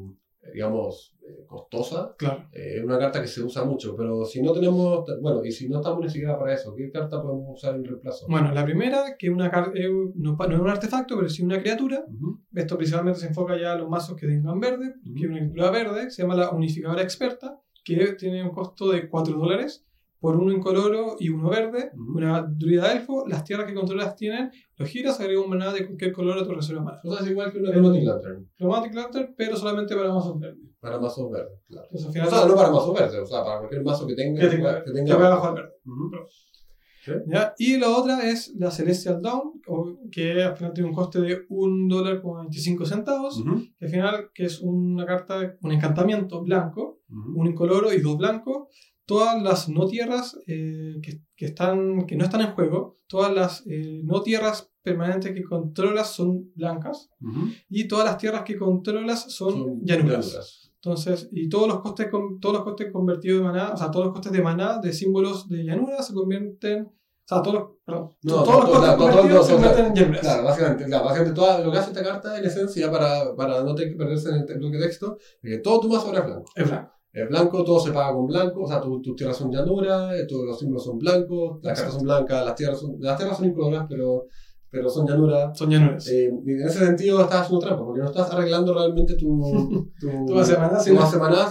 digamos, 0.54 1.16
eh, 1.28 1.46
costosa. 1.46 2.16
Claro. 2.18 2.48
Eh, 2.52 2.76
Es 2.78 2.84
una 2.84 2.98
carta 2.98 3.22
que 3.22 3.28
se 3.28 3.44
usa 3.44 3.64
mucho, 3.64 3.96
pero 3.96 4.26
si 4.26 4.42
no 4.42 4.52
tenemos, 4.54 5.06
bueno, 5.22 5.44
y 5.46 5.52
si 5.52 5.70
no 5.70 5.78
estamos 5.78 6.02
ni 6.02 6.10
siquiera 6.10 6.38
para 6.40 6.54
eso, 6.54 6.74
¿qué 6.76 6.90
carta 6.92 7.22
podemos 7.22 7.46
usar 7.58 7.76
en 7.76 7.86
reemplazo? 7.86 8.26
Bueno, 8.28 8.52
la 8.52 8.66
primera, 8.66 9.16
que 9.18 9.30
una 9.30 9.48
eh, 9.76 9.90
no, 10.16 10.36
no 10.36 10.54
es 10.56 10.60
un 10.60 10.70
artefacto, 10.70 11.16
pero 11.16 11.30
sí 11.30 11.44
una 11.44 11.60
criatura. 11.60 12.04
Ujú, 12.08 12.42
Esto 12.56 12.78
principalmente 12.78 13.20
se 13.20 13.28
enfoca 13.28 13.58
ya 13.60 13.74
a 13.74 13.76
los 13.78 13.90
mazos 13.90 14.16
que 14.18 14.28
tengan 14.28 14.60
verde, 14.60 14.96
Ujú. 15.06 15.14
que 15.16 15.22
es 15.26 15.30
una 15.30 15.40
criatura 15.40 15.72
verde, 15.72 16.10
se 16.12 16.22
llama 16.24 16.36
la 16.36 16.50
unificadora 16.52 17.02
experta, 17.02 17.60
que 17.84 18.14
tiene 18.14 18.44
un 18.44 18.52
costo 18.52 18.92
de 18.92 19.10
4 19.10 19.38
dólares 19.38 19.86
por 20.22 20.38
uno 20.38 20.54
incoloro 20.54 21.16
y 21.20 21.28
uno 21.30 21.50
verde, 21.50 21.92
Ujú. 21.94 22.18
una 22.20 22.44
druida 22.48 22.94
elfo, 22.94 23.26
las 23.28 23.44
tierras 23.44 23.66
que 23.68 23.74
controlas 23.74 24.16
tienen, 24.16 24.52
los 24.78 24.88
giras, 24.88 25.20
agrega 25.20 25.42
un 25.42 25.50
maná 25.50 25.74
de 25.74 25.86
cualquier 25.86 26.14
color 26.14 26.38
a 26.38 26.46
tu 26.46 26.52
reserva 26.54 26.80
de 26.82 26.86
maná. 26.86 27.02
O 27.04 27.12
sea, 27.12 27.26
es 27.26 27.32
igual 27.32 27.52
que 27.52 27.58
una 27.60 27.72
Chromatic 27.72 28.04
Lantern, 28.06 28.50
Chromatic 28.56 28.94
Lantern, 28.94 29.34
pero 29.36 29.58
solamente 29.58 29.96
para 29.96 30.14
mazos 30.14 30.40
verdes. 30.40 30.70
para 30.80 31.00
mazos 31.00 31.30
verdes, 31.32 31.60
claro. 31.68 31.88
Entonces 31.92 32.06
al 32.06 32.10
O 32.10 32.14
final 32.14 32.30
sea, 32.30 32.48
no 32.48 32.56
para 32.56 32.72
mazos 32.72 32.94
verdes, 32.94 33.20
o 33.20 33.26
sea, 33.26 33.44
para 33.44 33.58
cualquier 33.60 33.84
mazo 33.84 34.08
que 34.08 34.16
tenga. 34.16 34.40
que 34.42 34.48
tenga, 34.48 34.84
que 34.84 34.94
que 34.94 35.14
vaya 35.14 35.30
bajo 35.30 35.48
el 35.50 35.54
verde. 35.56 35.74
Ujú. 35.86 36.12
¿ya? 37.26 37.54
Y 37.58 37.78
la 37.78 37.90
otra 37.90 38.30
es 38.30 38.54
la 38.60 38.70
Celestial 38.70 39.22
Dawn, 39.24 39.60
o- 39.68 39.98
que 40.12 40.44
al 40.44 40.56
final 40.56 40.72
tiene 40.74 40.90
un 40.90 40.96
coste 40.96 41.20
de 41.20 41.46
1 41.50 41.88
dólar 41.90 42.22
con 42.22 42.42
25 42.42 42.86
centavos. 42.86 43.38
Ujú, 43.40 43.56
que 43.80 43.86
al 43.86 43.92
final 43.92 44.30
que 44.36 44.46
es 44.46 44.60
una 44.62 45.04
carta, 45.06 45.58
un 45.62 45.72
encantamiento 45.72 46.42
blanco, 46.44 47.00
un 47.10 47.48
incoloro 47.48 47.92
y 47.92 48.00
dos 48.02 48.18
blancos. 48.18 48.68
Todas 49.12 49.42
las 49.44 49.68
no 49.70 49.88
tierras 49.88 50.38
eh, 50.48 50.96
que, 51.04 51.20
que, 51.36 51.46
están, 51.46 52.06
que 52.08 52.16
no 52.16 52.24
están 52.24 52.42
en 52.42 52.54
juego, 52.54 52.96
todas 53.08 53.34
las 53.34 53.64
eh, 53.68 54.02
no 54.04 54.22
tierras 54.22 54.70
permanentes 54.82 55.34
que 55.34 55.44
controlas 55.44 56.12
son 56.14 56.52
blancas 56.56 57.10
Ujú. 57.22 57.50
y 57.70 57.88
todas 57.88 58.06
las 58.06 58.18
tierras 58.18 58.44
que 58.44 58.58
controlas 58.58 59.32
son, 59.32 59.52
Son 59.54 59.80
llanuras. 59.86 60.26
llanuras. 60.28 60.72
Entonces, 60.76 61.30
y 61.32 61.50
todos 61.50 61.68
los 61.68 61.80
costes 61.82 62.10
con- 62.10 62.40
todos 62.40 62.56
los 62.56 62.64
costes 62.64 62.92
convertidos 62.92 63.40
de 63.40 63.46
maná, 63.46 63.72
o 63.74 63.78
sea, 63.78 63.92
todos 63.92 64.06
los 64.06 64.14
costes 64.14 64.32
de 64.32 64.42
maná 64.42 64.80
de 64.80 64.92
símbolos 64.94 65.48
de 65.50 65.64
llanura 65.64 66.02
se 66.02 66.14
convierten, 66.14 66.84
o 66.86 66.94
sea, 67.28 67.42
todos 67.44 67.54
los, 67.54 67.64
perdón, 67.86 68.10
No, 68.24 68.34
todos 68.34 68.46
todo- 68.48 68.62
los 68.62 68.70
costes 68.72 68.96
todo- 68.96 69.08
convertidos 69.10 69.46
se 69.48 69.54
convierten 69.54 69.86
en 69.88 69.94
llanuras. 69.96 70.22
Claro, 70.22 70.44
básicamente, 70.44 70.86
claro, 70.86 71.04
básicamente 71.06 71.36
toda, 71.40 71.60
lo 71.60 71.72
que 71.72 71.78
hace 71.78 71.92
esta 71.92 72.04
carta 72.04 72.40
en 72.40 72.46
esencia 72.46 72.90
para, 72.92 73.36
para 73.36 73.64
no 73.64 73.76
tener 73.76 73.92
que 73.92 73.98
perderse 73.98 74.30
en 74.30 74.36
el 74.50 74.58
bloque 74.58 74.78
de 74.78 74.84
texto, 74.88 75.18
es 75.44 75.50
que 75.52 75.58
todo 75.60 75.80
tu 75.82 75.90
mazo 75.90 76.08
ahora 76.08 76.20
es 76.22 76.26
blanco. 76.26 76.46
Es 76.56 76.68
blanco. 76.70 76.92
Es 77.14 77.28
blanco, 77.28 77.64
todo 77.64 77.80
se 77.80 77.92
paga 77.92 78.14
con 78.14 78.26
blanco, 78.28 78.62
o 78.64 78.68
sea, 78.68 78.80
tu- 78.80 79.02
tus 79.02 79.16
tierras 79.16 79.36
son 79.36 79.52
llanuras, 79.52 80.14
eh, 80.18 80.26
todos 80.28 80.46
los 80.46 80.58
símbolos 80.60 80.84
son 80.86 80.98
blancos, 80.98 81.60
las 81.62 81.78
cartas 81.78 81.96
son 81.96 82.04
blancas, 82.04 82.46
las 82.46 82.56
tierras 82.56 82.80
son, 82.80 82.96
las 83.00 83.18
tierras 83.18 83.38
son 83.38 83.48
incoloras, 83.48 83.86
pero, 83.90 84.26
pero 84.70 84.90
son 84.90 85.06
llanuras. 85.06 85.58
Son 85.58 85.70
llanuras. 85.70 86.08
Eh, 86.08 86.32
y 86.46 86.52
en 86.52 86.62
ese 86.62 86.80
sentido 86.86 87.20
estás 87.22 87.42
haciendo 87.42 87.66
trampa, 87.66 87.84
porque 87.84 88.00
no 88.00 88.08
estás 88.08 88.32
arreglando 88.32 88.74
realmente 88.74 89.16
tu, 89.16 89.42
tu, 90.00 90.08
Tu 90.08 90.26
tu 90.26 90.46
sino- 90.46 90.60
maná, 90.60 90.80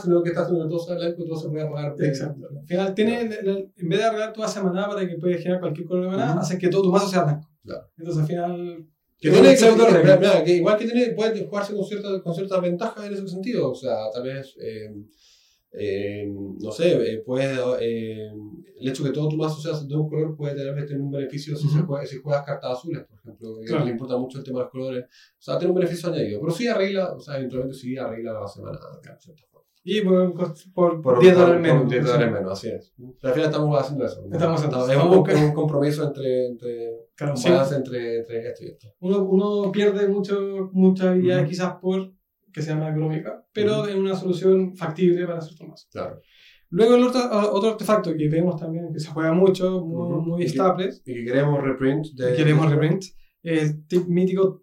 sino 0.01 0.23
que 0.23 0.31
estás 0.31 0.45
haciendo 0.45 0.67
todo 0.69 0.79
sea 0.79 0.95
blanco 0.97 1.23
y 1.23 1.27
todo 1.29 1.37
se 1.39 1.49
puede 1.51 1.67
pagar. 1.71 1.95
eh, 2.01 2.07
Exacto. 2.07 2.41
Al 2.59 2.67
final, 2.67 2.95
tiene, 2.95 3.21
en 3.21 3.89
vez 3.89 3.99
de 3.99 4.03
arreglar 4.05 4.33
tu 4.33 4.41
base 4.41 4.61
de 4.61 4.65
maná 4.65 4.89
para 4.89 5.07
que 5.07 5.17
puedas 5.17 5.41
generar 5.43 5.61
cualquier 5.61 5.87
color 5.87 6.05
de 6.05 6.11
maná, 6.17 6.31
Ujú. 6.31 6.41
hace 6.41 6.57
que 6.57 6.69
todo 6.69 6.83
tu 6.85 6.91
mazo 6.91 7.07
sea 7.09 7.25
blanco. 7.25 7.47
Claro. 7.63 7.83
Entonces, 7.99 8.23
al 8.23 8.27
final. 8.29 8.87
Que 9.23 9.31
tiene, 9.31 9.55
que, 9.55 9.71
regla. 9.93 10.17
mira, 10.17 10.43
que 10.43 10.55
igual 10.57 10.79
que 10.79 10.87
tiene, 10.87 11.11
puede 11.13 11.45
jugarse 11.47 11.75
con 11.75 11.85
cierta, 11.85 12.23
con 12.23 12.35
cierta 12.35 12.59
ventaja 12.59 13.05
en 13.07 13.13
ese 13.13 13.29
sentido. 13.29 13.71
O 13.71 13.75
sea, 13.75 13.95
tal 14.15 14.23
vez, 14.23 14.57
eh, 14.59 14.89
eh, 15.73 16.29
no 16.61 16.71
sé, 16.73 16.93
eh, 17.15 17.23
puedes, 17.25 17.59
eh, 17.81 18.31
el 18.81 18.89
hecho 18.89 19.05
que 19.05 19.11
todo 19.11 19.29
tu 19.29 19.37
mazo 19.37 19.61
sea 19.61 19.79
de 19.87 19.95
un 19.97 20.09
color 20.09 20.37
puede 20.37 20.55
tener, 20.55 20.75
tener 20.87 21.01
un 21.01 21.11
beneficio 21.11 21.55
si, 21.57 21.69
se 21.69 21.81
juega- 21.81 22.05
si 22.07 22.17
juegas 22.17 22.45
cartas 22.45 22.73
azules, 22.79 23.05
por 23.05 23.19
ejemplo, 23.19 23.57
que 23.61 23.67
Claro. 23.67 23.85
le 23.85 23.91
importa 23.93 24.17
mucho 24.17 24.39
el 24.39 24.45
tema 24.45 24.59
de 24.61 24.65
los 24.65 24.73
colores. 24.73 25.05
O 25.05 25.43
sea, 25.43 25.59
tiene 25.59 25.73
un 25.73 25.79
beneficio 25.79 26.09
añadido. 26.11 26.41
Pero 26.41 26.53
sí 26.53 26.67
arregla, 26.67 27.13
o 27.13 27.21
sea, 27.21 27.37
eventualmente 27.39 27.77
sí 27.77 27.97
arregla 27.97 28.33
la 28.41 28.49
semana. 28.49 28.79
de. 29.03 29.35
Y 29.83 30.03
por, 30.03 30.35
por, 30.75 31.01
Por 31.01 31.21
10 31.21 31.35
por- 31.35 31.43
dólares 31.43 31.63
menos. 31.63 31.89
10 31.89 32.05
dólares 32.05 32.33
menos, 32.33 32.53
así 32.53 32.69
es. 32.69 32.93
Al 33.23 33.33
final 33.33 33.47
estamos 33.49 33.81
haciendo 33.81 34.05
eso. 34.05 34.21
¿no? 34.27 34.33
Estamos 34.37 34.61
eso. 34.63 34.91
es, 34.91 34.97
un, 35.39 35.45
un 35.49 35.53
compromiso 35.55 36.05
entre, 36.07 36.47
entre 36.49 36.91
Claro, 37.17 37.37
sí. 37.37 37.49
entre, 37.75 38.19
entre 38.19 38.49
esto 38.49 38.65
y 38.65 38.69
esto. 38.69 38.89
uno, 39.01 39.23
uno 39.25 39.73
pierde 39.73 40.07
mucho, 40.09 40.69
muchas 40.73 41.07
habilidades 41.09 41.45
Ujú. 41.45 41.51
quizás 41.51 41.73
por 41.81 42.13
que 42.53 42.63
sea 42.63 42.77
más 42.77 42.91
económica, 42.91 43.45
pero 43.53 43.81
Ujú. 43.81 43.89
es 43.89 43.95
una 43.97 44.15
solución 44.17 44.77
factible 44.77 45.27
para 45.27 45.41
ciertos 45.41 45.67
mazos. 45.69 45.89
Claro. 45.93 46.21
Luego 46.71 46.95
el 46.95 47.03
otro, 47.05 47.21
otro 47.53 47.71
artefacto 47.71 48.15
que 48.17 48.29
vemos 48.29 48.61
también 48.61 48.93
que 48.93 49.01
se 49.01 49.09
juega 49.09 49.33
mucho, 49.33 49.81
muy, 49.85 50.13
Ujú. 50.13 50.21
muy 50.23 50.43
Y 50.43 50.45
que- 50.45 50.51
estable, 50.51 50.91
Y 51.05 51.15
que 51.15 51.25
queremos 51.25 51.63
reprint 51.63 52.07
de. 52.15 52.35
queremos 52.37 52.71
reprint, 52.71 53.03
el 53.43 53.87
tip 53.87 54.07
mítico 54.07 54.63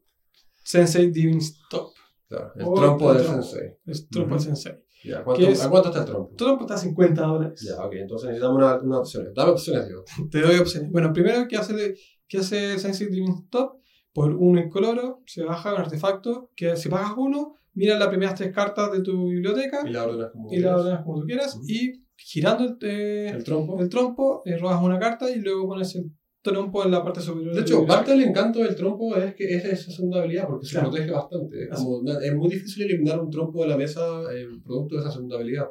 Sensei 0.64 1.12
Divine 1.12 1.40
Stop, 1.40 1.92
Claro, 2.28 2.52
el 2.58 2.66
O 2.66 2.74
trompo 2.74 3.12
el 3.12 3.18
del 3.20 3.26
sensei. 3.28 3.70
es 3.86 4.10
trompo 4.10 4.36
Ujú. 4.36 4.44
Sensei. 4.44 4.74
Ya, 5.04 5.20
¿Qué 5.20 5.24
¿cuánto, 5.24 5.48
es? 5.48 5.64
¿A 5.64 5.70
cuánto 5.70 5.88
está 5.90 6.02
el 6.02 6.06
trompo? 6.08 6.36
Trompo 6.36 6.64
está 6.64 6.74
a 6.74 6.78
50 6.78 7.22
dólares. 7.26 7.62
Ya, 7.62 7.86
ok, 7.86 7.94
entonces 7.94 8.28
necesitamos 8.30 8.58
una, 8.58 8.76
una 8.82 9.00
opción. 9.00 9.28
Dame 9.34 9.52
opciones, 9.52 9.88
digo. 9.88 10.04
Te 10.32 10.42
doy 10.42 10.58
opciones. 10.58 10.92
Bueno, 10.92 11.14
primero, 11.14 11.48
¿qué 11.48 11.56
hace, 11.56 11.96
qué 12.28 12.40
hace 12.40 12.78
Sensei 12.80 13.08
Divine 13.08 13.34
Stop? 13.46 13.78
Por 14.12 14.34
uno 14.36 14.60
incoloro, 14.60 15.22
se 15.28 15.44
baja 15.44 15.74
un 15.74 15.80
artefacto 15.82 16.52
que 16.56 16.76
si 16.76 16.90
pagas 16.90 17.12
uno, 17.16 17.54
mira 17.78 17.98
las 17.98 18.08
primeras 18.10 18.36
tres 18.36 18.52
cartas 18.54 18.92
de 18.92 19.02
tu 19.02 19.28
biblioteca 19.30 19.82
Y 19.88 19.92
la 19.92 20.04
ordenas 20.06 20.32
como. 20.34 20.52
y 20.54 20.58
la 20.60 20.76
ordenas 20.76 21.04
como 21.04 21.20
tú 21.22 21.26
quieras 21.26 21.60
y 21.68 21.94
girando 22.16 22.64
el, 22.66 22.78
eh, 22.82 23.30
El 23.30 23.44
trompo. 23.44 23.80
el 23.80 23.90
trompo, 23.90 24.42
eh, 24.46 24.58
robas 24.58 24.82
una 24.84 25.00
carta 25.00 25.30
y 25.30 25.40
luego 25.40 25.68
pones 25.68 25.96
el 25.96 26.12
trompo 26.42 26.84
en 26.86 26.92
la 26.92 27.04
parte 27.04 27.20
superior. 27.20 27.54
De 27.54 27.62
hecho, 27.62 27.86
parte 27.86 28.12
del 28.12 28.22
encanto 28.24 28.60
del 28.60 28.74
trompo 28.76 29.16
es 29.18 29.36
que 29.36 29.54
es 29.56 29.66
esa 29.66 29.92
segunda 29.92 30.20
habilidad, 30.20 30.48
porque 30.48 30.66
se 30.66 30.80
protege 30.80 31.12
bastante. 31.12 31.64
Es, 31.70 31.78
como 31.78 32.02
muy 32.38 32.50
difícil 32.50 32.84
eliminar 32.86 33.20
un 33.20 33.30
trompo 33.30 33.64
de 33.64 33.68
la 33.70 33.76
mesa 33.78 34.02
eh, 34.34 34.46
producto 34.64 34.96
de 34.96 35.02
esa 35.02 35.12
segunda 35.12 35.36
habilidad. 35.36 35.68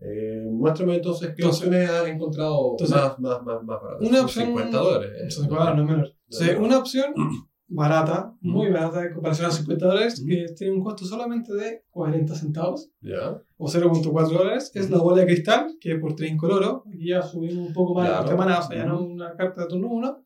Eh, 0.00 0.42
muéstrame 0.50 0.96
entonces 0.96 1.28
qué 1.28 1.42
Entonces- 1.42 1.66
opciones 1.66 1.90
has 1.90 2.08
encontrado 2.08 2.72
entonces- 2.72 2.96
más, 2.96 3.18
más, 3.20 3.42
más, 3.44 3.62
más 3.62 3.80
baratas. 3.80 4.08
Una 4.08 4.16
Son 4.18 4.24
opción- 4.26 4.46
50 4.46 4.78
dólares. 4.78 5.10
eh. 5.12 5.18
Entonces, 5.22 5.46
claro, 5.48 5.76
no 5.76 5.82
es 5.84 5.88
menor. 5.88 6.14
Entonces, 6.24 6.48
menor. 6.48 6.62
una 6.64 6.78
opción 6.78 7.14
barata, 7.70 8.34
muy 8.40 8.70
barata 8.70 9.04
en 9.06 9.12
comparación 9.14 9.46
a 9.48 9.50
50 9.50 9.86
dólares, 9.86 10.18
Ujú. 10.20 10.28
que 10.28 10.46
tiene 10.56 10.72
un 10.72 10.82
costo 10.82 11.04
solamente 11.04 11.52
de 11.54 11.84
40 11.90 12.34
centavos 12.34 12.90
Ya. 13.00 13.40
o 13.58 13.68
0.4 13.68 14.38
dólares, 14.38 14.70
es 14.74 14.86
Ujú. 14.86 14.94
la 14.94 15.02
bola 15.02 15.20
de 15.20 15.26
cristal, 15.26 15.76
que 15.80 15.96
por 15.96 16.14
3 16.16 16.30
incoloro, 16.32 16.82
aquí 16.88 17.08
ya 17.08 17.22
subimos 17.22 17.68
un 17.68 17.72
poco 17.74 17.94
más 17.94 18.08
Claro. 18.08 18.28
de 18.30 18.36
maná, 18.36 18.58
o 18.60 18.62
sea, 18.62 18.76
ya 18.78 18.86
no 18.86 19.02
una 19.02 19.36
carta 19.36 19.62
de 19.62 19.68
turno 19.68 19.88
1, 19.88 20.24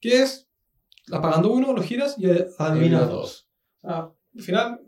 que 0.00 0.22
es 0.22 0.48
apagando 1.12 1.52
uno, 1.52 1.72
lo 1.72 1.82
giras 1.82 2.16
y 2.18 2.26
adivinas 2.58 3.08
dos. 3.08 3.48
Sea, 3.80 4.10
al 4.34 4.42
final 4.42 4.80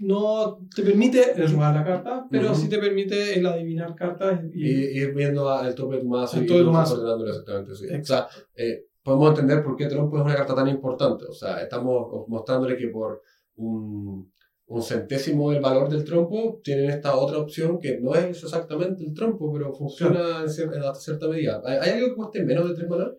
no 0.00 0.58
te 0.74 0.82
permite 0.82 1.40
el 1.40 1.50
robar 1.52 1.74
la 1.76 1.84
carta, 1.84 2.26
pero 2.30 2.50
Ujú. 2.50 2.60
sí 2.62 2.68
te 2.68 2.78
permite 2.78 3.38
el 3.38 3.46
adivinar 3.46 3.94
cartas 3.94 4.40
y, 4.52 4.66
Y 4.66 4.98
ir 4.98 5.14
viendo 5.14 5.62
el 5.62 5.74
tope 5.76 5.96
de 5.96 6.02
tu 6.02 6.08
mazo 6.08 6.38
El 6.40 6.46
tope 6.46 6.58
de 6.58 6.64
tu 6.64 6.72
mazo. 6.72 7.26
exactamente. 7.28 7.74
Sí. 7.76 7.84
O 7.84 7.88
sea, 7.88 7.96
Exacto. 7.98 8.34
eh, 8.56 8.86
podemos 9.04 9.28
entender 9.30 9.62
por 9.62 9.76
qué 9.76 9.86
trompo 9.86 10.16
es 10.18 10.24
una 10.24 10.34
carta 10.34 10.54
tan 10.54 10.66
importante. 10.68 11.24
O 11.26 11.32
sea, 11.32 11.60
estamos 11.62 12.26
mostrándole 12.28 12.76
que 12.76 12.88
por 12.88 13.22
un, 13.56 14.32
un 14.66 14.82
centésimo 14.82 15.50
del 15.52 15.60
valor 15.60 15.88
del 15.88 16.04
trompo 16.04 16.60
tienen 16.64 16.90
esta 16.90 17.14
otra 17.16 17.38
opción 17.38 17.78
que 17.78 18.00
no 18.00 18.14
es 18.14 18.42
exactamente 18.42 19.04
el 19.04 19.14
trompo, 19.14 19.52
pero 19.52 19.72
funciona 19.72 20.40
en, 20.40 20.48
cier- 20.48 20.74
en 20.74 20.82
hasta 20.82 20.94
cierta 21.00 21.28
medida. 21.28 21.62
¿Hay, 21.64 21.90
algo 21.90 22.08
que 22.08 22.14
cueste 22.16 22.44
menos 22.44 22.68
de 22.68 22.74
3 22.74 22.88
maná? 22.88 23.12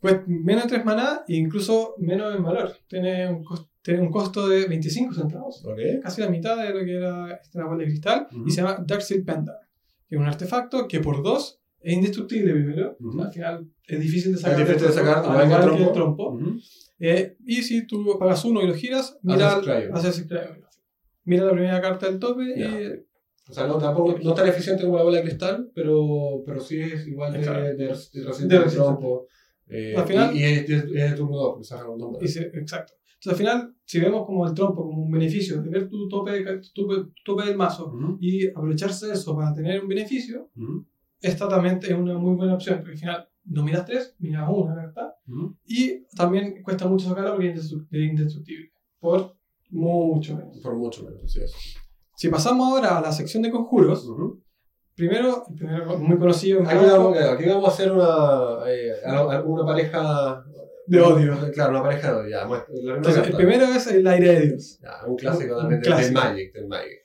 Pues 0.00 0.20
menos 0.26 0.64
de 0.64 0.68
3 0.70 0.84
maná 0.84 1.24
e 1.28 1.34
incluso 1.36 1.94
menos 1.98 2.34
en 2.34 2.42
valor. 2.42 2.72
Tiene 2.88 3.28
un, 3.30 3.44
cos- 3.44 3.68
tiene 3.82 4.00
un 4.00 4.10
costo 4.10 4.48
de 4.48 4.66
25 4.66 5.12
centavos. 5.14 5.62
¿Ok? 5.64 5.78
Casi 6.02 6.20
la 6.22 6.28
mitad 6.30 6.56
de 6.56 6.70
lo 6.72 6.84
que 6.84 6.96
era 6.96 7.32
esta 7.34 7.64
bola 7.64 7.78
de 7.78 7.84
cristal. 7.84 8.26
Ujú. 8.32 8.46
Y 8.46 8.50
se 8.50 8.62
llama 8.62 8.82
Dark 8.86 9.02
Seal 9.02 9.24
Pendant. 9.24 9.58
Que 10.08 10.14
es 10.16 10.20
un 10.20 10.26
artefacto 10.26 10.88
que 10.88 11.00
por 11.00 11.22
2 11.22 11.60
es 11.80 11.92
indestructible 11.94 12.52
primero. 12.52 12.96
Ujú. 13.00 13.22
Al 13.22 13.32
final 13.32 13.70
es 13.86 14.00
difícil 14.00 14.32
de 14.32 14.36
Es 14.36 14.42
sacar. 14.42 14.58
difícil 14.66 14.86
de 14.88 14.92
sacar, 14.92 15.24
igual 15.24 15.42
el 15.42 15.48
que 15.48 15.54
el 15.54 15.62
trompo. 15.62 15.92
trompo. 15.92 16.28
Ujú. 16.34 16.58
Eh, 17.00 17.36
y 17.46 17.62
si 17.62 17.86
tú 17.86 18.16
pagas 18.18 18.44
uno 18.44 18.62
y 18.62 18.66
lo 18.66 18.74
giras, 18.74 19.18
mira, 19.22 19.60
Haces. 19.92 20.26
Mira 21.24 21.44
la 21.44 21.52
primera 21.52 21.80
carta 21.80 22.06
del 22.08 22.18
tope 22.18 22.54
Ya. 22.56 22.80
y 22.80 23.04
O 23.50 23.52
sea, 23.52 23.66
no, 23.66 23.78
tampoco, 23.78 24.18
no 24.22 24.34
tan 24.34 24.46
eficiente 24.48 24.84
como 24.84 24.98
la 24.98 25.04
bola 25.04 25.18
de 25.18 25.22
cristal, 25.24 25.70
pero, 25.74 26.42
pero 26.44 26.60
sí 26.60 26.80
es 26.80 27.06
igual 27.06 27.32
de, 27.32 27.40
Claro. 27.40 27.62
de, 27.62 27.68
de 27.70 27.76
De 27.76 27.84
al 27.84 27.96
resistente. 27.96 28.58
trompo. 28.74 29.26
Eh, 29.70 29.94
Al 29.96 30.06
final- 30.06 30.34
y, 30.36 30.40
y 30.40 30.44
es, 30.44 30.68
es- 30.70 30.84
es 30.84 31.10
de 31.10 31.12
turno 31.16 31.36
2, 31.36 31.48
porque 31.52 31.64
saca 31.64 31.88
un. 31.88 32.16
Y 32.20 32.28
se- 32.28 32.50
exacto. 32.54 32.92
Entonces, 33.14 33.32
al 33.32 33.36
final, 33.36 33.74
si 33.84 34.00
vemos 34.00 34.26
como 34.26 34.46
el 34.46 34.54
trompo 34.54 34.82
como 34.84 35.02
un 35.02 35.10
beneficio 35.10 35.62
de 35.62 35.68
ver 35.70 35.88
tu 35.88 36.08
tope, 36.08 36.44
ca- 36.44 36.60
tu 36.74 36.86
tope, 37.24 37.44
del 37.46 37.56
mazo 37.56 37.86
Ujú, 37.88 38.18
y 38.20 38.46
aprovecharse 38.48 39.06
de 39.06 39.12
eso 39.14 39.34
para 39.36 39.52
tener 39.54 39.80
un 39.82 39.88
beneficio, 39.88 40.50
esta 41.20 41.48
también 41.48 41.80
es 41.82 41.90
una 41.92 42.16
muy 42.18 42.34
buena 42.36 42.54
opción, 42.54 42.78
porque 42.78 42.92
al 42.92 42.98
final 42.98 43.28
no 43.44 43.64
miras 43.64 43.84
tres, 43.86 44.14
miras 44.18 44.48
una, 44.52 44.74
¿verdad? 44.74 45.14
ujú. 45.26 45.56
Y 45.66 46.04
también 46.16 46.62
cuesta 46.62 46.86
mucho 46.86 47.08
sacarla 47.08 47.32
porque 47.32 47.50
es 47.50 47.56
indestru- 47.72 47.86
es 47.90 48.10
indestructible, 48.10 48.70
por 49.00 49.34
mucho 49.70 50.36
menos. 50.36 50.58
Por 50.62 50.76
mucho 50.76 51.04
menos, 51.04 51.22
así 51.24 51.40
es. 51.40 51.52
Si 52.16 52.28
pasamos 52.28 52.68
ahora 52.68 52.98
a 52.98 53.00
la 53.00 53.12
sección 53.12 53.42
de 53.42 53.50
conjuros, 53.50 54.04
Ujú. 54.06 54.42
primero, 54.94 55.44
el 55.48 55.54
primero 55.56 55.98
muy 55.98 56.18
conocido, 56.18 56.62
Aquí 56.66 56.76
vamos, 56.84 57.16
aquí 57.18 57.44
vamos 57.48 57.64
a 57.68 57.72
hacer 57.72 57.92
una, 57.92 58.70
eh, 58.70 58.92
una 59.44 59.64
pareja 59.64 60.44
de 60.86 61.00
odio. 61.00 61.36
Claro, 61.52 61.70
una 61.72 61.82
pareja 61.82 62.12
de 62.12 62.18
odio. 62.20 62.30
Ya, 62.30 62.94
Entonces, 62.96 63.26
el 63.28 63.36
primero 63.36 63.64
es 63.66 63.86
el 63.88 64.06
aire 64.06 64.32
de 64.40 64.46
Dios. 64.48 64.78
Ya, 64.82 65.06
un 65.06 65.16
clásico 65.16 65.54
Un 65.54 65.60
también 65.60 65.80
del- 65.80 65.88
clásico. 65.92 66.20
del 66.20 66.30
Magic. 66.30 66.52
Del 66.54 66.66
Magic. 66.68 66.98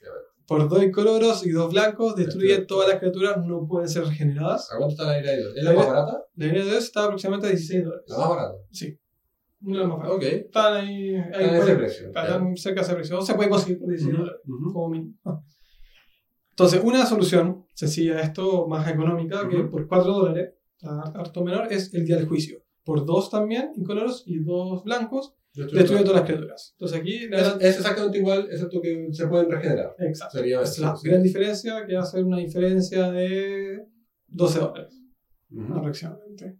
Por 0.47 0.67
dos 0.67 0.83
incoloros 0.83 1.45
y 1.45 1.51
dos 1.51 1.71
blancos, 1.71 2.15
destruye 2.15 2.57
todas 2.65 2.89
las 2.89 2.99
criaturas, 2.99 3.37
no 3.45 3.65
pueden 3.67 3.87
ser 3.87 4.03
regeneradas. 4.05 4.69
¿A 4.71 4.77
cuánto 4.77 4.91
está 4.93 5.05
la 5.05 5.19
ira 5.19 5.31
de 5.31 5.37
Dios? 5.37 5.53
¿Es 5.55 5.63
la 5.63 5.73
más 5.73 5.87
barata? 5.87 6.23
La 6.35 6.45
aire 6.45 6.59
de 6.59 6.65
Dios 6.71 6.83
está 6.83 7.05
aproximadamente 7.05 7.47
a 7.47 7.51
16 7.51 7.83
dólares. 7.85 8.05
La 8.09 8.17
más 8.17 8.29
barata. 8.29 8.53
Sí. 8.71 8.99
De 9.61 9.73
las 9.77 9.87
más 9.87 9.97
baratas. 9.99 10.17
Ok. 10.17 10.23
Están 10.23 10.73
ahí, 10.75 11.15
ahí 11.15 11.45
ese 11.55 11.75
precio. 11.75 12.07
están 12.07 12.57
cerca 12.57 12.81
de 12.81 12.85
ese 12.87 12.95
precio. 12.95 13.19
O 13.19 13.21
se 13.21 13.33
puede 13.35 13.49
conseguir 13.49 13.79
por 13.79 13.87
16 13.89 14.13
Ujú, 14.15 14.23
dólares, 14.23 14.41
como 14.73 14.89
mínimo. 14.89 15.15
Entonces, 16.49 16.81
una 16.83 17.05
solución 17.05 17.65
sencilla 17.73 18.17
a 18.17 18.21
esto, 18.21 18.67
más 18.67 18.87
económica, 18.87 19.47
que 19.49 19.59
por 19.63 19.87
4 19.87 20.11
dólares, 20.13 20.53
har- 20.83 21.11
harto 21.17 21.43
menor, 21.43 21.71
es 21.71 21.93
el 21.93 22.05
día 22.05 22.17
del 22.17 22.27
juicio. 22.27 22.59
Por 22.83 23.05
dos 23.05 23.29
también, 23.29 23.71
incoloros, 23.75 24.23
y 24.27 24.39
dos 24.39 24.83
blancos, 24.83 25.35
destruye 25.53 26.03
todas 26.03 26.15
las 26.21 26.23
criaturas. 26.25 26.73
Entonces 26.75 26.99
aquí, 26.99 27.27
la 27.29 27.37
Es, 27.39 27.47
gran- 27.47 27.61
es 27.61 27.77
exactamente 27.77 28.17
igual, 28.17 28.47
excepto 28.51 28.81
que 28.81 29.07
se 29.11 29.27
pueden 29.27 29.49
regenerar. 29.51 29.95
Exacto. 29.99 30.37
Sería 30.37 30.61
Es 30.61 30.79
la 30.79 30.95
sí. 30.95 31.07
gran 31.07 31.23
diferencia 31.23 31.85
que 31.85 31.95
hace 31.95 32.23
una 32.23 32.37
diferencia 32.37 33.11
de 33.11 33.85
12 34.27 34.59
dólares 34.59 34.99
Ujú. 35.51 35.73
aproximadamente. 35.75 36.57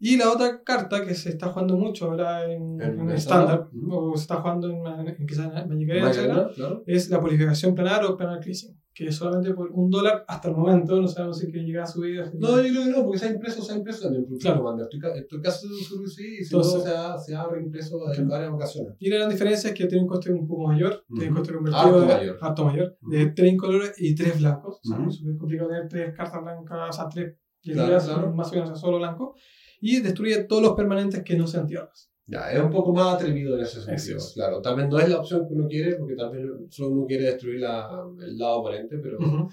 Y 0.00 0.16
la 0.18 0.30
otra 0.32 0.62
carta 0.62 1.02
que 1.06 1.14
se 1.14 1.30
está 1.30 1.48
jugando 1.48 1.76
mucho 1.78 2.06
ahora 2.10 2.44
en, 2.52 2.78
estándar. 2.80 3.14
estándar, 3.16 3.68
Ujú. 3.72 3.94
o 4.12 4.16
se 4.16 4.22
está 4.22 4.36
jugando 4.42 4.68
en, 4.68 5.08
en 5.08 5.26
quizás 5.26 5.46
en 5.56 5.68
Magic 5.68 5.90
Arena, 5.90 6.48
claro. 6.54 6.82
es 6.86 7.08
la 7.08 7.20
purificación 7.20 7.74
planar 7.74 8.04
o 8.04 8.16
planar 8.16 8.40
cleansing, 8.40 8.76
que 8.94 9.10
solamente 9.10 9.52
por 9.52 9.70
un 9.72 9.90
dólar 9.90 10.24
hasta 10.28 10.48
el 10.50 10.56
momento, 10.56 11.00
no 11.00 11.08
sabemos 11.08 11.38
si 11.38 11.50
que 11.50 11.58
llega 11.58 11.82
a 11.82 11.86
subir. 11.86 12.30
No, 12.38 12.56
yo 12.62 12.70
creo 12.70 12.84
que 12.84 12.90
no, 12.90 13.02
porque 13.02 13.18
se 13.18 13.26
ha 13.26 13.32
impreso, 13.32 13.60
se 13.62 13.72
ha 13.72 13.76
impreso 13.76 14.02
también. 14.04 14.24
Claro. 14.38 14.76
Estoy, 14.82 15.00
estoy 15.16 15.40
casi 15.42 15.66
seguro 15.82 16.04
que 16.04 16.10
sí, 16.10 16.36
y 16.40 16.44
si 16.44 16.54
Entonces- 16.54 16.74
no, 16.74 16.80
se 16.84 16.96
ha, 16.96 17.18
se 17.18 17.34
ha 17.34 17.46
reimpreso 17.48 17.98
en 18.12 18.28
varias 18.28 18.52
ocasiones. 18.52 18.94
Y 19.00 19.10
la 19.10 19.16
gran 19.16 19.30
diferencia 19.30 19.70
es 19.70 19.74
que 19.76 19.86
tiene 19.86 20.02
un 20.04 20.08
coste 20.08 20.32
un 20.32 20.46
poco 20.46 20.68
mayor, 20.68 21.04
tiene 21.12 21.28
un 21.30 21.34
coste 21.36 21.54
convertido 21.54 21.82
Harto 21.84 22.00
de, 22.00 22.06
mayor. 22.06 22.38
harto 22.40 22.64
mayor, 22.66 22.98
de. 23.02 23.26
3 23.26 23.52
incolores 23.52 23.94
y 23.98 24.14
3 24.14 24.38
blancos. 24.38 24.80
O 24.84 24.88
sea, 24.88 25.04
es 25.08 25.14
súper 25.16 25.36
complicado 25.38 25.70
tener 25.70 25.88
3 25.88 26.14
cartas 26.16 26.40
blancas, 26.42 26.78
o 26.90 26.92
sea, 26.92 27.08
3 27.08 27.36
Claro, 27.62 27.98
claro. 28.04 28.32
más 28.34 28.52
o 28.52 28.54
menos 28.54 28.78
solo 28.80 28.98
blanco. 28.98 29.34
Y 29.80 30.00
destruye 30.00 30.44
todos 30.44 30.62
los 30.62 30.74
permanentes 30.74 31.22
que 31.24 31.36
no 31.36 31.46
sean 31.46 31.66
tierras. 31.66 32.10
Ya, 32.26 32.50
es 32.52 32.60
un 32.62 32.70
poco 32.70 32.92
más 32.94 33.14
atrevido 33.16 33.54
en 33.56 33.62
ese 33.64 33.82
sentido. 33.82 34.16
Es. 34.18 34.32
Claro, 34.34 34.60
vez 34.76 34.88
no 34.88 34.98
es 34.98 35.08
la 35.08 35.18
opción 35.18 35.46
que 35.46 35.54
uno 35.54 35.68
quiere, 35.68 35.96
porque 35.96 36.14
vez 36.30 36.46
solo 36.70 36.90
uno 36.90 37.06
quiere 37.06 37.24
destruir 37.24 37.60
la, 37.60 37.86
el 38.20 38.38
lado 38.38 38.60
oponente, 38.60 38.96
pero 38.98 39.18
Ujú. 39.18 39.48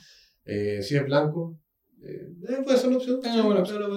eh, 0.46 0.82
si 0.82 0.96
es 0.96 1.04
blanco 1.06 1.58
Eh, 2.04 2.34
puede 2.64 2.78
ser 2.80 2.88
una 2.90 2.98
opción. 2.98 3.20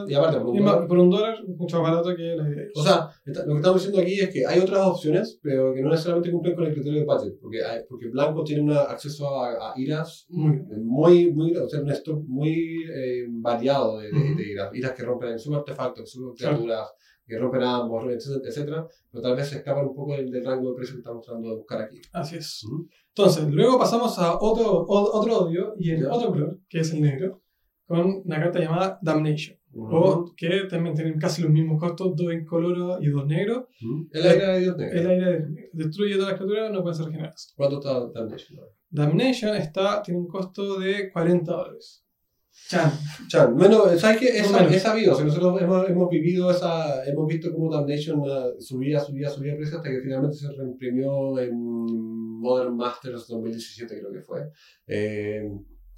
Y 0.07 0.13
aparte, 0.15 0.37
por 0.39 0.49
un 0.51 0.57
Y 0.57 0.59
dólar- 0.61 0.87
por 0.87 0.99
un 0.99 1.09
dólar, 1.09 1.37
mucho 1.57 1.81
más 1.81 1.91
barato 1.91 2.15
que 2.15 2.23
la 2.37 2.51
idea. 2.51 2.67
O 2.75 2.83
sea, 2.83 3.09
lo 3.25 3.55
que 3.55 3.61
estamos 3.61 3.77
diciendo 3.81 3.99
aquí 4.03 4.21
es 4.21 4.29
que 4.29 4.45
hay 4.47 4.61
otras 4.61 4.87
opciones, 4.87 5.39
pero 5.43 5.73
que 5.73 5.81
no 5.81 5.89
necesariamente 5.89 6.31
cumplen 6.31 6.55
con 6.55 6.65
el 6.67 6.75
criterio 6.75 7.01
de 7.01 7.07
budget. 7.07 7.33
Porque, 7.41 7.65
hay- 7.65 7.81
porque 7.89 8.09
Blanco 8.11 8.45
tiene 8.45 8.61
una, 8.61 8.81
acceso 8.83 9.27
a, 9.43 9.71
a 9.73 9.81
iras 9.81 10.27
Muy 10.29 10.61
muy, 10.83 11.33
muy, 11.33 11.57
o 11.57 11.67
sea, 11.67 11.81
un 11.81 11.91
stock 11.93 12.23
muy 12.27 12.85
eh, 12.95 13.25
variado 13.31 13.99
de, 14.01 14.11
de, 14.11 14.19
Ujú. 14.19 14.37
de 14.37 14.51
iras. 14.51 14.75
Iras 14.75 14.93
que 14.93 15.03
rompen 15.03 15.39
sus 15.39 15.55
artefactos, 15.55 16.11
sus 16.11 16.37
Claro. 16.37 16.59
Que 17.27 17.39
rompen 17.39 17.63
ambos, 17.63 18.05
etcétera, 18.07 18.49
etcétera, 18.49 18.89
pero 19.11 19.23
tal 19.23 19.37
vez 19.37 19.49
se 19.49 19.57
escapan 19.57 19.87
un 19.87 19.95
poco 19.95 20.13
del, 20.17 20.31
del 20.31 20.45
rango 20.45 20.71
de 20.71 20.77
precio 20.77 20.95
que 20.95 21.01
estamos 21.01 21.25
tratando 21.25 21.49
de 21.51 21.57
buscar 21.57 21.81
aquí. 21.83 22.01
Así 22.13 22.37
es. 22.37 22.63
Entonces, 23.09 23.49
luego 23.49 23.79
pasamos 23.79 24.19
a 24.19 24.35
otro, 24.41 24.71
o- 24.71 25.19
otro 25.21 25.39
odio 25.39 25.75
y 25.79 25.91
el 25.93 26.03
Ya. 26.03 26.13
otro 26.13 26.31
color, 26.31 26.59
que 26.69 26.81
es 26.81 26.93
el 26.93 27.01
negro, 27.03 27.43
con 27.87 28.23
una 28.25 28.41
carta 28.41 28.59
llamada 28.61 28.99
Damnation. 29.03 29.57
O 29.77 30.33
que 30.37 30.67
también 30.71 30.95
tienen 30.95 31.19
casi 31.19 31.43
los 31.43 31.51
mismos 31.51 31.81
costos, 31.81 32.15
dos 32.15 32.33
incoloro 32.33 33.03
y 33.03 33.09
dos 33.09 33.27
negros. 33.27 33.65
Ujú. 33.83 34.09
El 34.13 34.27
aire 34.27 34.47
de 34.47 34.61
Dios 34.61 34.77
negro. 34.77 35.01
El 35.01 35.07
aire 35.09 35.45
destruye 35.73 36.15
todas 36.15 36.29
las 36.31 36.39
criaturas, 36.39 36.71
no 36.73 36.83
pueden 36.83 36.95
ser 36.97 37.07
regeneradas. 37.07 37.53
¿Cuánto 37.57 37.79
está 37.81 38.07
Damnation? 38.15 38.61
Damnation 38.91 39.57
está, 39.57 40.01
tiene 40.03 40.21
un 40.21 40.29
costo 40.29 40.79
de 40.79 41.11
40 41.11 41.53
dólares. 41.53 42.04
Chan. 42.69 42.93
Chan, 43.29 43.57
bueno, 43.57 43.85
¿sabes 43.99 44.19
qué? 44.19 44.39
Es, 44.39 44.51
No 44.51 44.59
es 44.59 44.83
sabido, 44.83 45.13
o 45.13 45.17
sea, 45.17 45.25
nosotros 45.25 45.61
hemos, 45.61 45.89
hemos 45.89 46.09
vivido 46.09 46.51
esa, 46.51 47.05
hemos 47.05 47.27
visto 47.27 47.53
cómo 47.53 47.73
Damnation 47.73 48.23
ah, 48.31 48.47
subía, 48.59 49.01
subía, 49.01 49.29
subía 49.29 49.57
precio 49.57 49.77
hasta 49.79 49.91
que 49.91 50.01
finalmente 50.01 50.37
se 50.37 50.51
reimprimió 50.53 51.39
en 51.39 51.53
Modern 52.41 52.77
Masters 52.77 53.27
2017 53.27 53.99
creo 53.99 54.13
que 54.13 54.21
fue. 54.21 54.51
Eh, 54.87 55.51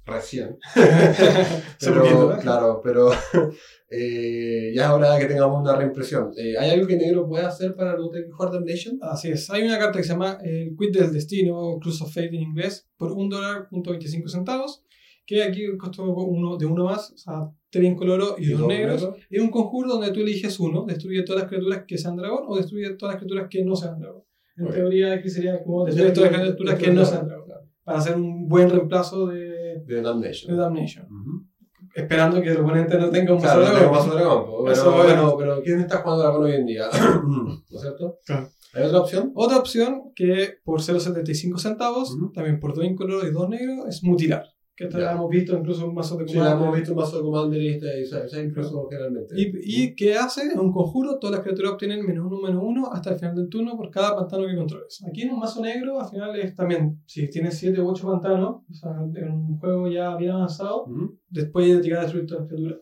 recién. 0.07 0.57
Pero, 1.79 2.33
¿eh? 2.33 2.37
claro, 2.41 2.81
pero 2.83 3.11
eh, 3.91 4.71
ya 4.73 4.85
es 4.85 4.89
hora 4.89 5.13
de 5.13 5.19
que 5.19 5.25
tengamos 5.27 5.61
una 5.61 5.75
reimpresión. 5.75 6.31
Eh, 6.37 6.55
¿Hay 6.57 6.71
algo 6.71 6.87
que 6.87 6.95
Negro 6.95 7.27
pueda 7.27 7.47
hacer 7.47 7.75
para 7.75 7.95
no 7.95 8.09
tener 8.09 8.25
que 8.25 8.31
jugar 8.31 8.53
Damnation? 8.53 8.97
Así 9.01 9.29
es. 9.29 9.49
Hay 9.49 9.63
una 9.63 9.77
carta 9.77 9.99
que 9.99 10.03
se 10.03 10.13
llama 10.13 10.39
el 10.43 10.75
Quid 10.77 10.97
del 10.97 11.13
Destino, 11.13 11.77
Cruise 11.79 12.01
of 12.01 12.13
Fate 12.13 12.27
en 12.27 12.35
inglés, 12.41 12.87
por 12.97 13.11
un 13.11 13.29
dólar 13.29 13.67
punto 13.69 13.91
25 13.91 14.29
centavos, 14.29 14.83
que 15.27 15.43
aquí 15.43 15.77
costó 15.77 16.03
uno, 16.05 16.57
de 16.57 16.65
uno 16.65 16.85
más, 16.85 17.11
o 17.11 17.17
sea, 17.17 17.51
tres 17.69 17.83
incoloros 17.85 18.35
y, 18.39 18.47
dos 18.51 18.61
dos 18.61 18.67
negros. 18.69 19.01
negros. 19.03 19.19
Es 19.29 19.41
un 19.41 19.51
conjuro 19.51 19.89
donde 19.89 20.11
tú 20.11 20.21
eliges 20.21 20.59
uno, 20.59 20.85
destruye 20.87 21.21
todas 21.23 21.41
las 21.43 21.49
criaturas 21.49 21.83
que 21.85 21.97
sean 21.97 22.15
dragón 22.15 22.45
o 22.47 22.55
destruye 22.57 22.89
todas 22.95 23.13
las 23.15 23.21
criaturas 23.21 23.47
que 23.49 23.63
no 23.65 23.75
sean 23.75 23.99
dragón. 23.99 24.23
En 24.55 24.65
Ok. 24.67 24.73
teoría 24.73 25.13
aquí 25.13 25.29
sería 25.29 25.61
como 25.63 25.85
destruye 25.85 26.11
todas 26.11 26.31
las 26.31 26.41
criaturas 26.41 26.79
que 26.79 26.91
no 26.91 27.05
sean 27.05 27.27
dragón, 27.27 27.49
para 27.83 27.97
hacer 27.99 28.15
un 28.15 28.47
buen 28.47 28.69
reemplazo 28.69 29.27
de, 29.27 29.83
De 29.85 30.01
Damnation. 30.01 30.51
de 30.55 30.57
Damnation. 30.61 31.05
Ujú. 31.05 31.45
Esperando 31.93 32.41
que 32.41 32.49
el 32.49 32.57
oponente 32.57 32.97
no 32.97 33.09
tenga 33.09 33.33
un 33.33 33.39
Claro, 33.41 33.61
mazo 33.61 33.73
no 33.73 33.79
dragón. 34.15 34.17
dragón, 34.17 34.45
po, 34.45 34.71
Eso, 34.71 34.83
pero, 34.95 35.03
bueno. 35.03 35.35
pero 35.37 35.61
¿quién 35.61 35.79
está 35.81 35.97
jugando 35.97 36.23
dragón 36.23 36.43
hoy 36.45 36.51
en 36.53 36.65
día? 36.65 36.85
¿No 37.27 37.53
es 37.69 37.81
cierto? 37.81 38.17
Claro. 38.25 38.49
¿Hay 38.73 38.83
otra 38.83 38.99
opción? 38.99 39.31
Otra 39.35 39.57
opción 39.57 40.11
que 40.15 40.55
por 40.63 40.81
0.75 40.81 41.57
centavos, 41.57 42.11
Ujú. 42.11 42.31
también 42.31 42.59
por 42.59 42.73
dos 42.75 42.85
incoloros 42.85 43.25
y 43.27 43.31
dos 43.31 43.49
negros, 43.49 43.85
es 43.89 44.03
mutilar. 44.03 44.45
Que 44.77 44.83
esta 44.83 44.99
la 44.99 45.13
hemos 45.13 45.29
visto 45.31 45.57
incluso 45.57 45.85
en 45.85 45.93
mazos 45.95 46.19
de 46.19 46.27
Sí, 46.27 46.35
la 46.37 46.51
Commander. 46.51 46.63
hemos 46.65 46.75
visto 46.77 46.91
en 46.91 46.97
mazo 46.97 47.17
de 47.17 47.23
Commander 47.23 47.61
y 47.63 47.67
este- 47.69 48.01
y 48.03 48.39
incluso 48.45 48.87
generalmente. 48.87 49.33
Y, 49.35 49.51
y 49.83 49.95
¿qué 49.95 50.15
hace? 50.15 50.41
Es 50.49 50.55
un 50.55 50.71
conjuro, 50.71 51.17
todas 51.17 51.35
las 51.37 51.43
criaturas 51.43 51.71
obtienen 51.73 52.05
menos 52.05 52.27
uno, 52.27 52.39
menos 52.39 52.61
uno 52.63 52.91
hasta 52.93 53.09
el 53.13 53.17
final 53.19 53.35
del 53.35 53.49
turno 53.49 53.75
por 53.75 53.89
cada 53.89 54.15
pantano 54.15 54.45
que 54.45 54.55
controles. 54.55 55.03
Aquí 55.09 55.23
en 55.23 55.31
un 55.31 55.39
mazo 55.39 55.61
negro, 55.63 55.99
al 55.99 56.07
final 56.07 56.39
es 56.39 56.53
también, 56.55 57.01
si 57.07 57.27
tienes 57.27 57.57
7 57.57 57.81
u 57.81 57.89
8 57.89 58.05
pantanos, 58.07 58.61
o 58.69 58.73
sea, 58.73 58.91
en 59.15 59.31
un 59.31 59.57
juego 59.57 59.89
ya 59.89 60.15
bien 60.15 60.29
avanzado, 60.31 60.85
después 61.27 61.67
de 61.67 61.81
llegar 61.81 61.99
a 61.99 62.03
destruir 62.03 62.27
todas 62.27 62.41
las 62.43 62.49
criaturas. 62.53 62.79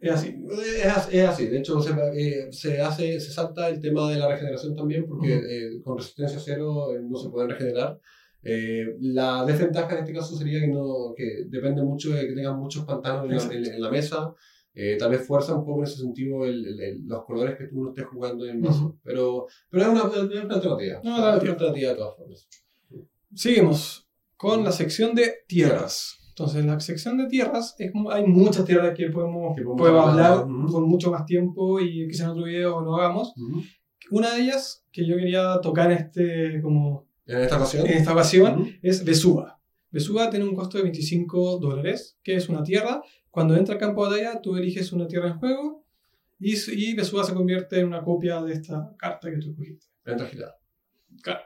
Es 0.00 0.12
así. 0.12 0.28
Es, 0.48 1.08
es 1.12 1.28
así, 1.28 1.46
de 1.48 1.58
hecho 1.58 1.80
se, 1.82 1.90
eh, 2.14 2.52
se 2.52 2.80
hace, 2.80 3.18
se 3.20 3.32
salta 3.32 3.68
el 3.68 3.80
tema 3.80 4.08
de 4.10 4.16
la 4.18 4.28
regeneración 4.28 4.74
también 4.76 5.04
porque 5.08 5.36
Ujú. 5.36 5.44
eh, 5.46 5.82
con 5.82 5.98
resistencia 5.98 6.38
cero 6.38 6.94
eh, 6.94 7.00
no 7.02 7.18
se 7.18 7.28
pueden 7.30 7.50
regenerar. 7.50 7.98
Eh, 8.42 8.96
la 9.00 9.44
desventaja 9.44 9.92
en 9.92 9.98
este 10.00 10.14
caso 10.14 10.34
sería 10.36 10.60
que, 10.60 10.68
no, 10.68 11.12
que 11.16 11.44
depende 11.48 11.82
mucho 11.82 12.10
de 12.14 12.26
que 12.26 12.34
tengan 12.34 12.58
muchos 12.58 12.84
pantanos 12.84 13.24
en 13.24 13.36
la, 13.36 13.54
en- 13.68 13.74
en 13.74 13.80
la 13.82 13.90
mesa. 13.90 14.34
Eh, 14.72 14.96
tal 14.98 15.10
vez 15.10 15.26
fuerza 15.26 15.54
un 15.54 15.64
poco 15.64 15.80
en 15.80 15.84
ese 15.84 15.96
sentido 16.00 16.44
el, 16.44 16.64
el- 16.64 16.80
el- 16.80 17.06
los 17.06 17.24
colores 17.24 17.56
que 17.58 17.66
tú 17.66 17.82
no 17.82 17.88
estés 17.90 18.06
jugando 18.06 18.44
en 18.46 18.50
el 18.56 18.58
mazo. 18.60 18.84
Ujú. 18.86 18.98
pero, 19.02 19.46
pero 19.68 19.82
es 19.82 19.88
una, 19.90 20.04
una 20.04 20.54
alternativa. 20.54 21.00
No, 21.02 21.10
Es 21.16 21.18
una 21.22 21.32
alternativa. 21.32 21.90
de 21.90 21.96
todas 21.96 22.16
formas. 22.16 22.48
Seguimos 23.34 24.08
con 24.36 24.64
la 24.64 24.72
sección 24.72 25.14
de 25.14 25.32
tierras. 25.46 26.16
Entonces, 26.30 26.60
en 26.60 26.68
la 26.68 26.80
sección 26.80 27.18
de 27.18 27.26
tierras 27.26 27.74
es 27.78 27.92
hay 28.10 28.26
muchas 28.26 28.64
tierras 28.64 28.94
que 28.96 29.10
podemos, 29.10 29.54
Que 29.56 29.62
podemos 29.62 30.08
hablar, 30.08 30.32
hablar 30.32 30.46
ujú. 30.46 30.72
con 30.72 30.84
mucho 30.88 31.10
más 31.10 31.26
tiempo 31.26 31.78
y 31.80 32.06
quizás 32.08 32.26
en 32.26 32.30
otro 32.30 32.44
video 32.44 32.80
lo 32.80 32.96
hagamos. 32.96 33.32
Ujú. 33.36 33.60
Una 34.12 34.34
de 34.34 34.42
ellas 34.42 34.84
que 34.90 35.06
yo 35.06 35.16
quería 35.16 35.60
tocar 35.60 35.90
en, 35.92 35.98
este, 35.98 36.60
como, 36.62 37.06
En 37.30 37.40
esta 37.42 37.56
ocasión. 37.56 37.86
en 37.86 37.92
esta 37.92 38.12
ocasión 38.12 38.60
Ujú. 38.62 38.70
es 38.82 39.04
Vesuva. 39.04 39.60
Vesuva 39.90 40.30
tiene 40.30 40.44
un 40.44 40.54
costo 40.54 40.78
de 40.78 40.84
25 40.84 41.58
dólares, 41.58 42.16
que 42.22 42.36
es 42.36 42.48
una 42.48 42.62
tierra. 42.62 43.02
Cuando 43.30 43.56
entra 43.56 43.74
al 43.74 43.80
campo 43.80 44.04
de 44.08 44.22
batalla, 44.22 44.40
tú 44.40 44.56
eliges 44.56 44.92
una 44.92 45.06
tierra 45.06 45.28
en 45.28 45.38
juego 45.38 45.84
y, 46.38 46.54
y 46.72 46.94
Vesuva 46.94 47.24
se 47.24 47.34
convierte 47.34 47.78
en 47.80 47.86
una 47.86 48.02
copia 48.02 48.40
de 48.42 48.52
esta 48.54 48.94
carta 48.96 49.30
que 49.30 49.38
tú 49.38 49.50
escogiste. 49.50 49.86
Venta 50.04 50.26
girada. 50.26 50.56
Claro. 51.22 51.40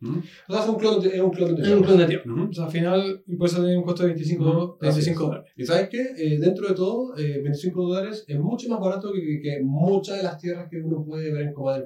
Ujú. 0.00 0.18
O 0.48 0.52
sea, 0.52 0.62
es 0.64 0.68
un 0.68 0.74
clon 0.76 1.00
de, 1.00 1.08
es 1.10 1.20
un 1.20 1.30
clon 1.30 1.54
de 1.54 1.62
Es 1.62 1.68
un 1.68 1.82
clon 1.84 1.98
de 1.98 2.06
tierra. 2.06 2.32
Ujú. 2.32 2.48
O 2.50 2.52
sea, 2.52 2.64
al 2.64 2.70
final, 2.72 3.22
y 3.26 3.36
por 3.36 3.46
eso 3.48 3.58
tiene 3.62 3.76
un 3.78 3.84
costo 3.84 4.02
de 4.02 4.08
25, 4.08 4.42
Ujú, 4.44 4.60
así 4.80 4.86
25 4.86 5.22
es. 5.22 5.28
dólares. 5.28 5.52
Y 5.56 5.64
sabes 5.66 5.88
qué, 5.90 6.00
Eh, 6.16 6.38
dentro 6.40 6.66
de 6.68 6.74
todo, 6.74 7.16
eh, 7.16 7.40
25 7.40 7.82
dólares 7.86 8.24
es 8.26 8.38
mucho 8.40 8.68
más 8.68 8.80
barato 8.80 9.12
que, 9.12 9.20
que, 9.20 9.40
que 9.42 9.60
muchas 9.62 10.16
de 10.16 10.22
las 10.24 10.38
tierras 10.38 10.68
que 10.68 10.80
uno 10.80 11.04
puede 11.04 11.32
ver 11.32 11.42
en 11.48 11.52
Commander 11.52 11.84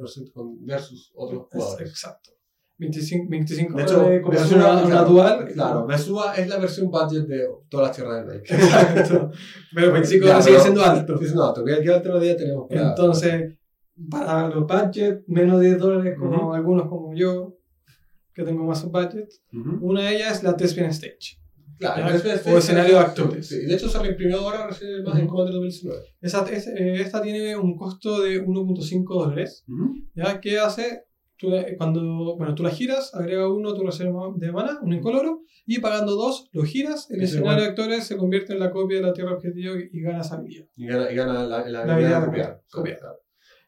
versus 0.61 1.13
otros 1.15 1.43
Es- 1.43 1.49
jugadores. 1.53 1.91
exacto. 1.91 2.31
25, 2.79 3.27
25 3.31 3.75
De 3.77 3.83
hecho, 3.83 4.03
como 4.23 4.31
Vesuva, 4.31 4.73
una, 4.77 4.85
una 4.85 5.03
dual. 5.03 5.49
Claro, 5.53 5.87
Vesuva 5.87 6.35
es 6.35 6.47
la 6.49 6.59
versión 6.59 6.91
budget 6.91 7.27
de 7.27 7.47
todas 7.71 7.89
las 7.89 7.97
tierras 7.97 8.27
del 8.27 8.27
Magic. 8.27 8.51
Exacto. 8.53 9.31
Pero 9.75 9.93
25 9.93 10.27
Ya, 10.27 10.41
sigue 10.43 10.53
pero- 10.57 10.63
siendo 10.63 10.83
alto. 10.85 11.21
Es 11.21 11.33
un 11.33 11.41
alto. 11.41 11.65
¿Qué, 11.65 11.81
qué 11.83 11.91
alternativa 11.93 12.37
tenemos 12.37 12.67
para 12.69 12.89
Entonces, 12.91 13.55
para 14.11 14.49
los 14.49 14.67
budgets, 14.67 15.25
menos 15.27 15.61
de 15.61 15.67
10 15.69 15.79
dólares, 15.79 16.17
como 16.19 16.37
Ujú. 16.37 16.53
algunos 16.55 16.89
como 16.89 17.15
yo, 17.15 17.57
que 18.35 18.43
tengo 18.43 18.65
más 18.65 18.85
budget, 18.85 19.29
Ujú. 19.55 19.79
una 19.81 20.03
de 20.03 20.17
ellas 20.17 20.37
es 20.37 20.43
la 20.43 20.55
Thespian 20.55 20.91
Stage. 20.91 21.39
Claro, 21.79 22.07
Ya, 22.09 22.15
entonces, 22.17 22.47
o 22.47 22.59
escenario 22.59 22.95
de 22.95 23.01
actores. 23.01 23.49
sí. 23.49 23.65
De 23.67 23.75
hecho, 23.75 23.89
se 23.89 23.99
reimprimió 23.99 24.41
ahora 24.41 24.67
recién 24.67 25.03
más 25.03 25.15
en 25.17 25.23
Ujú. 25.25 25.31
Commander 25.31 25.55
2019. 25.55 26.03
Esa, 26.21 26.43
es- 26.51 26.67
eh, 26.69 27.01
esta 27.01 27.23
tiene 27.23 27.57
un 27.57 27.75
costo 27.77 28.21
de 28.21 28.43
1.5 28.45 29.05
dólares. 29.19 29.65
¿Ya? 30.15 30.41
¿Qué 30.41 30.59
hace? 30.59 31.05
Tú, 31.39 31.51
cuando 31.77 32.37
bueno, 32.37 32.55
tú 32.55 32.63
la 32.63 32.71
giras, 32.71 33.15
agrega 33.15 33.49
uno 33.49 33.71
a 33.71 33.75
tu 33.75 33.83
reserva 33.85 34.33
de 34.37 34.53
mana, 34.53 34.79
un 34.83 34.93
incoloro, 34.93 35.43
y 35.67 35.81
pagando 35.81 36.15
dos, 36.17 36.49
lo 36.53 36.63
giras, 36.63 37.11
el 37.11 37.23
escenario 37.23 37.63
de 37.65 37.69
actores 37.71 38.05
se 38.05 38.17
convierte 38.17 38.53
en 38.55 38.61
la 38.61 38.71
copia 38.71 38.99
de 38.99 39.03
la 39.03 39.13
tierra 39.13 39.33
objetivo 39.35 39.77
y, 39.77 39.91
y 39.93 40.01
ganas 40.01 40.33
habilidad. 40.33 40.67
Y 40.77 40.87
gana, 40.87 41.11
y 41.11 41.15
gana 41.15 41.45
la, 41.45 41.69
la, 41.69 41.85
La 41.85 41.95
habilidad 41.95 42.21
de 42.21 42.27
copiar. 42.27 42.63
copiar. 42.71 42.99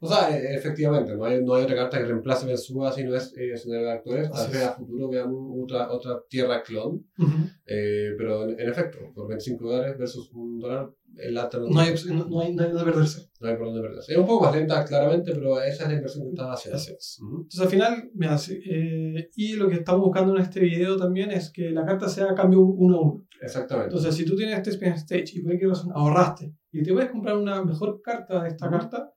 O 0.01 0.07
sea, 0.09 0.31
e- 0.35 0.55
efectivamente, 0.55 1.17
no 1.17 1.25
hay, 1.25 1.43
no 1.43 1.55
hay 1.55 1.65
otra 1.65 1.75
carta 1.75 1.99
que 1.99 2.05
reemplace 2.05 2.47
Vesuva 2.47 2.93
si 2.93 3.03
no 3.03 3.17
es 3.17 3.35
eh, 3.37 3.51
escenario 3.53 3.87
de 3.87 3.93
actores. 3.93 4.31
Tal 4.31 4.41
Así 4.43 4.53
vez 4.53 4.63
a 4.63 4.73
futuro 4.75 5.09
veamos 5.09 5.57
otra, 5.61 5.91
otra 5.91 6.23
tierra 6.29 6.63
clon. 6.63 7.05
Eh, 7.67 8.15
pero 8.17 8.45
en, 8.49 8.61
en 8.61 8.69
efecto, 8.69 8.99
por 9.15 9.27
25 9.29 9.69
dólares 9.69 9.99
versus 9.99 10.31
un 10.33 10.59
dólar, 10.61 10.89
alternativa. 11.19 11.69
No 11.75 11.81
hay, 11.81 11.95
no, 12.15 12.25
no 12.29 12.41
hay, 12.41 12.55
no 12.55 12.63
hay 12.63 12.71
dónde 12.71 12.85
perderse. 12.91 13.31
No 13.41 13.49
hay 13.49 13.57
por 13.57 13.67
dónde 13.67 13.81
perderse. 13.83 14.13
Es 14.13 14.19
un 14.19 14.27
poco 14.27 14.45
más 14.47 14.55
lenta, 14.57 14.85
claramente, 14.85 15.33
pero 15.33 15.61
esa 15.61 15.83
es 15.85 15.89
la 15.89 15.95
inversión 15.95 16.25
que 16.25 16.31
estaba 16.31 16.53
haciendo. 16.55 16.77
Así 16.77 16.93
es. 16.93 17.19
Entonces 17.21 17.61
al 17.61 17.69
final, 17.69 18.11
mira, 18.15 18.39
sí, 18.39 18.59
eh, 18.65 19.31
y 19.37 19.53
lo 19.55 19.69
que 19.69 19.77
estamos 19.77 20.03
buscando 20.03 20.35
en 20.37 20.43
este 20.43 20.61
video 20.61 20.97
también 20.97 21.31
es 21.31 21.51
que 21.51 21.71
la 21.71 21.85
carta 21.85 22.09
sea 22.09 22.35
cambio 22.35 22.61
uno 22.61 22.97
a 22.97 23.01
uno. 23.03 23.27
Exactamente. 23.41 23.89
Entonces, 23.95 24.15
si 24.17 24.25
tú 24.25 24.35
tienes 24.37 24.57
este 24.57 24.71
Spin 24.71 24.93
Stage 24.95 25.31
y 25.35 25.43
por 25.43 25.57
qué 25.59 25.67
razón 25.67 25.93
ahorraste 25.95 26.55
y 26.73 26.83
te 26.83 26.93
puedes 26.93 27.11
comprar 27.11 27.37
una 27.37 27.65
mejor 27.65 28.01
carta 28.03 28.43
de 28.43 28.49
esta 28.49 28.67
Ujú. 28.69 28.77
carta, 28.79 29.13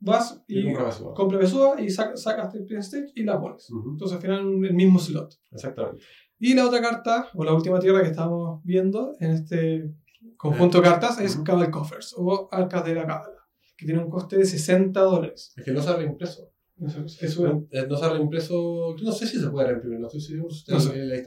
vas 0.00 0.42
y 0.48 0.58
y 0.70 0.74
compra 1.14 1.38
Vesuva 1.38 1.80
y 1.80 1.88
saca- 1.88 2.16
sacas 2.16 2.46
este 2.54 2.58
Spin 2.60 2.78
Stage 2.78 3.12
y 3.14 3.22
la 3.24 3.40
pones. 3.40 3.70
Ujú. 3.70 3.90
Entonces 3.92 4.16
al 4.16 4.22
final 4.22 4.40
el 4.64 4.74
mismo 4.74 4.98
slot. 4.98 5.34
Exactamente. 5.52 6.02
Y 6.38 6.54
la 6.54 6.66
otra 6.66 6.82
carta, 6.82 7.28
o 7.34 7.44
la 7.44 7.54
última 7.54 7.78
tierra 7.78 8.02
que 8.02 8.08
estamos 8.08 8.60
viendo 8.64 9.14
en 9.20 9.30
este 9.30 9.94
conjunto 10.36 10.78
de 10.78 10.84
cartas 10.84 11.20
es 11.20 11.34
Ujú. 11.36 11.44
Cabal 11.44 11.70
Coffers 11.70 12.14
o 12.16 12.48
Arcas 12.52 12.84
de 12.84 12.94
la 12.94 13.06
Cábala, 13.06 13.46
que 13.76 13.86
tiene 13.86 14.02
un 14.02 14.10
coste 14.10 14.36
de 14.38 14.44
60 14.44 15.00
dólares. 15.00 15.52
Es 15.56 15.64
que 15.64 15.72
no 15.72 15.82
se 15.82 15.90
ha 15.90 15.96
reimpreso. 15.96 16.50
Eso 16.84 17.00
es- 17.04 17.22
eso 17.22 17.46
es- 17.46 17.52
No, 17.54 17.66
eh, 17.70 17.86
no 17.88 17.96
se 17.96 18.04
ha 18.04 18.08
reimpreso. 18.10 18.96
No 19.02 19.12
sé 19.12 19.26
si 19.26 19.38
se 19.40 19.48
puede 19.48 19.68
reimprimir, 19.68 20.00
no 20.00 20.06
estoy 20.08 20.20
seguro 20.20 20.50
si 20.52 20.70
No 20.72 20.80
sé. 20.80 20.96
la 20.96 21.16
no 21.16 21.22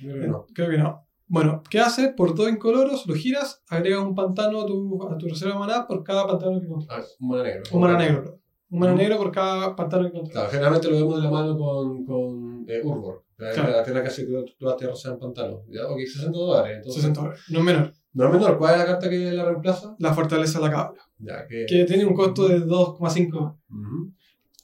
creo 0.00 0.20
que 0.20 0.28
no. 0.28 0.46
Creo 0.54 0.70
que 0.70 0.78
no. 0.78 1.04
Bueno, 1.26 1.62
¿qué 1.68 1.80
hace? 1.80 2.08
Por 2.14 2.34
dos 2.34 2.48
incoloros, 2.48 3.06
lo 3.06 3.14
giras, 3.14 3.62
agregas 3.68 4.00
un 4.02 4.14
pantano 4.14 4.62
a 4.62 4.66
tu, 4.66 4.98
a 5.12 5.18
tu 5.18 5.28
reserva 5.28 5.52
de 5.54 5.60
maná 5.60 5.86
por 5.86 6.02
cada 6.02 6.26
pantano 6.26 6.58
que 6.60 6.66
controlas. 6.66 7.10
Ah, 7.12 7.16
un 7.20 7.28
mana 7.28 7.42
negro. 7.42 7.62
Un 7.72 7.80
mana 7.80 7.98
negro. 7.98 8.40
Un 8.70 8.82
Ujú. 8.84 8.96
negro 8.96 9.16
por 9.18 9.30
cada 9.32 9.76
pantano 9.76 10.04
que 10.04 10.12
controlas. 10.12 10.32
Claro, 10.32 10.50
generalmente 10.50 10.88
lo 10.90 10.96
vemos 10.96 11.16
de 11.16 11.22
la 11.24 11.30
mano 11.30 11.58
con, 11.58 12.04
con 12.06 12.64
eh, 12.68 12.80
Urbor, 12.82 13.24
la, 13.38 13.50
Claro. 13.52 13.70
la 13.72 13.82
tierra 13.84 14.02
que 14.02 14.08
hace 14.08 14.26
que 14.26 14.32
todas 14.32 14.44
las 14.60 14.76
tierras 14.76 15.00
sean 15.00 15.18
pantanos. 15.18 15.60
¿ya? 15.70 15.86
Ok, 15.86 15.98
60 16.00 16.38
dólares. 16.38 16.76
Entonces, 16.78 17.02
60 17.02 17.20
dólares. 17.20 17.42
No 17.50 17.58
es 17.58 17.64
menor. 17.64 17.92
No 18.18 18.26
es 18.26 18.32
menor, 18.32 18.58
¿cuál 18.58 18.72
es 18.74 18.78
la 18.80 18.86
carta 18.86 19.08
que 19.08 19.30
la 19.32 19.44
reemplaza? 19.44 19.94
La 20.00 20.12
fortaleza 20.12 20.58
de 20.58 20.64
la 20.66 20.70
cabra. 20.72 21.00
Ya, 21.18 21.46
que... 21.46 21.66
Que 21.66 21.84
tiene 21.84 22.04
un 22.04 22.14
costo 22.14 22.48
de 22.48 22.60
2,5. 22.66 23.56
Ujú. 23.70 24.12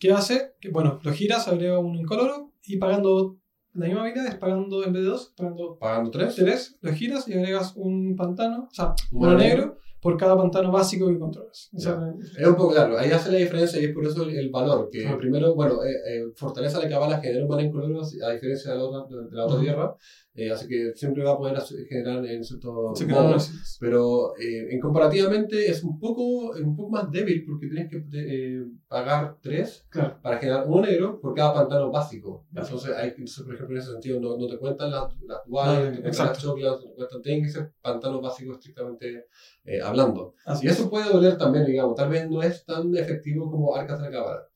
¿Qué 0.00 0.12
hace? 0.12 0.54
Que, 0.60 0.70
bueno, 0.70 0.98
lo 1.02 1.12
giras, 1.12 1.46
agrega 1.46 1.78
un 1.78 1.94
incoloro 1.94 2.52
y 2.64 2.78
pagando 2.78 3.36
la 3.74 3.86
misma 3.86 4.02
habilidad, 4.02 4.26
es 4.26 4.34
pagando 4.36 4.84
en 4.84 4.92
vez 4.92 5.02
de 5.04 5.08
2, 5.08 5.34
pagando 5.36 5.78
Pagando 5.78 6.10
3. 6.10 6.34
3, 6.34 6.78
lo 6.80 6.92
giras 6.92 7.28
y 7.28 7.32
agregas 7.34 7.74
un 7.76 8.16
pantano, 8.16 8.68
o 8.70 8.74
sea, 8.74 8.94
Un 9.12 9.18
uno 9.20 9.26
mano 9.28 9.38
negro 9.38 9.78
por 10.00 10.16
cada 10.18 10.36
pantano 10.36 10.70
básico 10.70 11.06
que 11.08 11.18
controlas. 11.18 11.70
O 11.74 11.78
sea, 11.80 11.98
Es 12.38 12.46
un 12.46 12.56
poco 12.56 12.72
claro, 12.74 12.98
ahí 12.98 13.10
hace 13.10 13.32
la 13.32 13.38
diferencia 13.38 13.80
y 13.80 13.84
es 13.86 13.92
por 13.94 14.04
eso 14.04 14.24
el, 14.24 14.36
el 14.36 14.50
valor. 14.50 14.88
Que 14.92 15.06
Ah. 15.06 15.16
primero, 15.16 15.54
bueno, 15.54 15.82
eh, 15.82 15.88
eh, 16.08 16.24
Fortaleza 16.36 16.78
de 16.80 16.88
Cabala 16.90 17.20
genera 17.20 17.42
un 17.44 17.48
mana 17.48 17.62
incoloro 17.62 18.00
a 18.02 18.30
diferencia 18.32 18.72
de 18.72 18.76
la 18.78 18.84
otra, 18.84 19.16
de 19.16 19.34
la 19.36 19.44
otra 19.44 19.54
Ujú. 19.56 19.64
tierra, 19.64 19.94
eh, 20.34 20.50
así 20.50 20.66
que 20.66 20.92
siempre 20.94 21.22
va 21.22 21.32
a 21.32 21.38
poder 21.38 21.56
generar 21.88 22.24
en 22.26 22.42
cierto 22.42 22.92
se 22.94 23.06
modo. 23.06 23.36
Pero 23.80 24.36
eh, 24.36 24.68
en 24.72 24.80
comparativamente 24.80 25.70
es 25.70 25.84
un 25.84 25.98
poco, 25.98 26.54
es 26.56 26.62
un 26.62 26.74
poco 26.76 26.90
más 26.90 27.10
débil 27.10 27.44
porque 27.46 27.68
tienes 27.68 27.88
que 27.88 28.04
eh, 28.12 28.64
pagar 28.88 29.36
3 29.40 29.86
Claro. 29.90 30.18
para 30.22 30.38
generar 30.38 30.64
uno 30.66 30.82
negro 30.82 31.20
por 31.20 31.34
cada 31.34 31.54
pantano 31.54 31.90
básico. 31.90 32.46
Claro. 32.52 32.66
Entonces, 32.66 32.96
hay, 32.96 33.08
entonces, 33.10 33.44
por 33.44 33.54
ejemplo, 33.54 33.76
en 33.76 33.82
ese 33.82 33.92
sentido, 33.92 34.20
no, 34.20 34.36
no 34.36 34.46
te 34.48 34.58
cuentan 34.58 34.90
las, 34.90 35.14
las 35.22 35.38
duales, 35.46 36.00
no 36.00 36.24
las 36.24 36.38
choclas, 36.42 36.80
no 36.80 36.88
te 36.90 36.94
cuentan, 36.96 37.22
tienen 37.22 37.42
que 37.44 37.50
ser 37.50 37.72
pantanos 37.80 38.20
básicos 38.20 38.56
estrictamente 38.56 39.26
eh, 39.64 39.80
hablando. 39.80 40.34
Así 40.44 40.66
Y 40.66 40.68
es. 40.70 40.78
eso 40.78 40.90
puede 40.90 41.10
doler 41.12 41.38
también, 41.38 41.64
digamos, 41.64 41.94
tal 41.94 42.08
vez 42.10 42.28
no 42.28 42.42
es 42.42 42.64
tan 42.64 42.96
efectivo 42.96 43.50
como 43.50 43.74
Arcas 43.76 44.00
de 44.00 44.10
la 44.10 44.10
Cámara. 44.10 44.48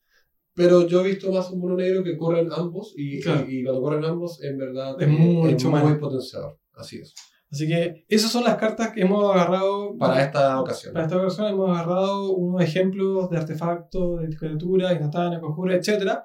Pero 0.59 0.87
yo 0.87 1.01
he 1.01 1.09
visto 1.09 1.33
más 1.33 1.51
un 1.51 1.61
mono 1.61 1.77
negro 1.77 2.03
que 2.05 2.19
corren 2.19 2.49
ambos 2.53 2.93
y, 2.97 3.21
Claro. 3.21 3.47
y, 3.49 3.61
y 3.61 3.65
cuando 3.65 3.81
corren 3.81 4.05
ambos, 4.05 4.43
en 4.43 4.59
verdad, 4.59 5.01
Es 5.01 5.09
eh, 5.09 5.11
mucho 5.11 5.71
muy 5.71 5.95
potenciador. 5.95 6.59
Así 6.75 6.99
es. 6.99 7.15
Así 7.51 7.67
que 7.67 8.05
esas 8.09 8.31
son 8.31 8.45
las 8.45 8.57
cartas 8.57 8.91
que 8.93 9.01
hemos 9.01 9.25
agarrado 9.35 9.97
Para 9.97 10.23
esta 10.23 10.61
ocasión. 10.61 10.93
Para 10.93 11.07
esta 11.07 11.17
ocasión 11.17 11.47
hemos 11.47 11.71
agarrado 11.71 12.33
unos 12.35 12.61
ejemplos 12.63 13.31
de 13.31 13.39
artefactos, 13.39 14.21
de 14.21 14.37
criaturas, 14.37 14.93
instantáneas, 14.93 15.41
conjuros, 15.41 15.75
etc. 15.77 16.19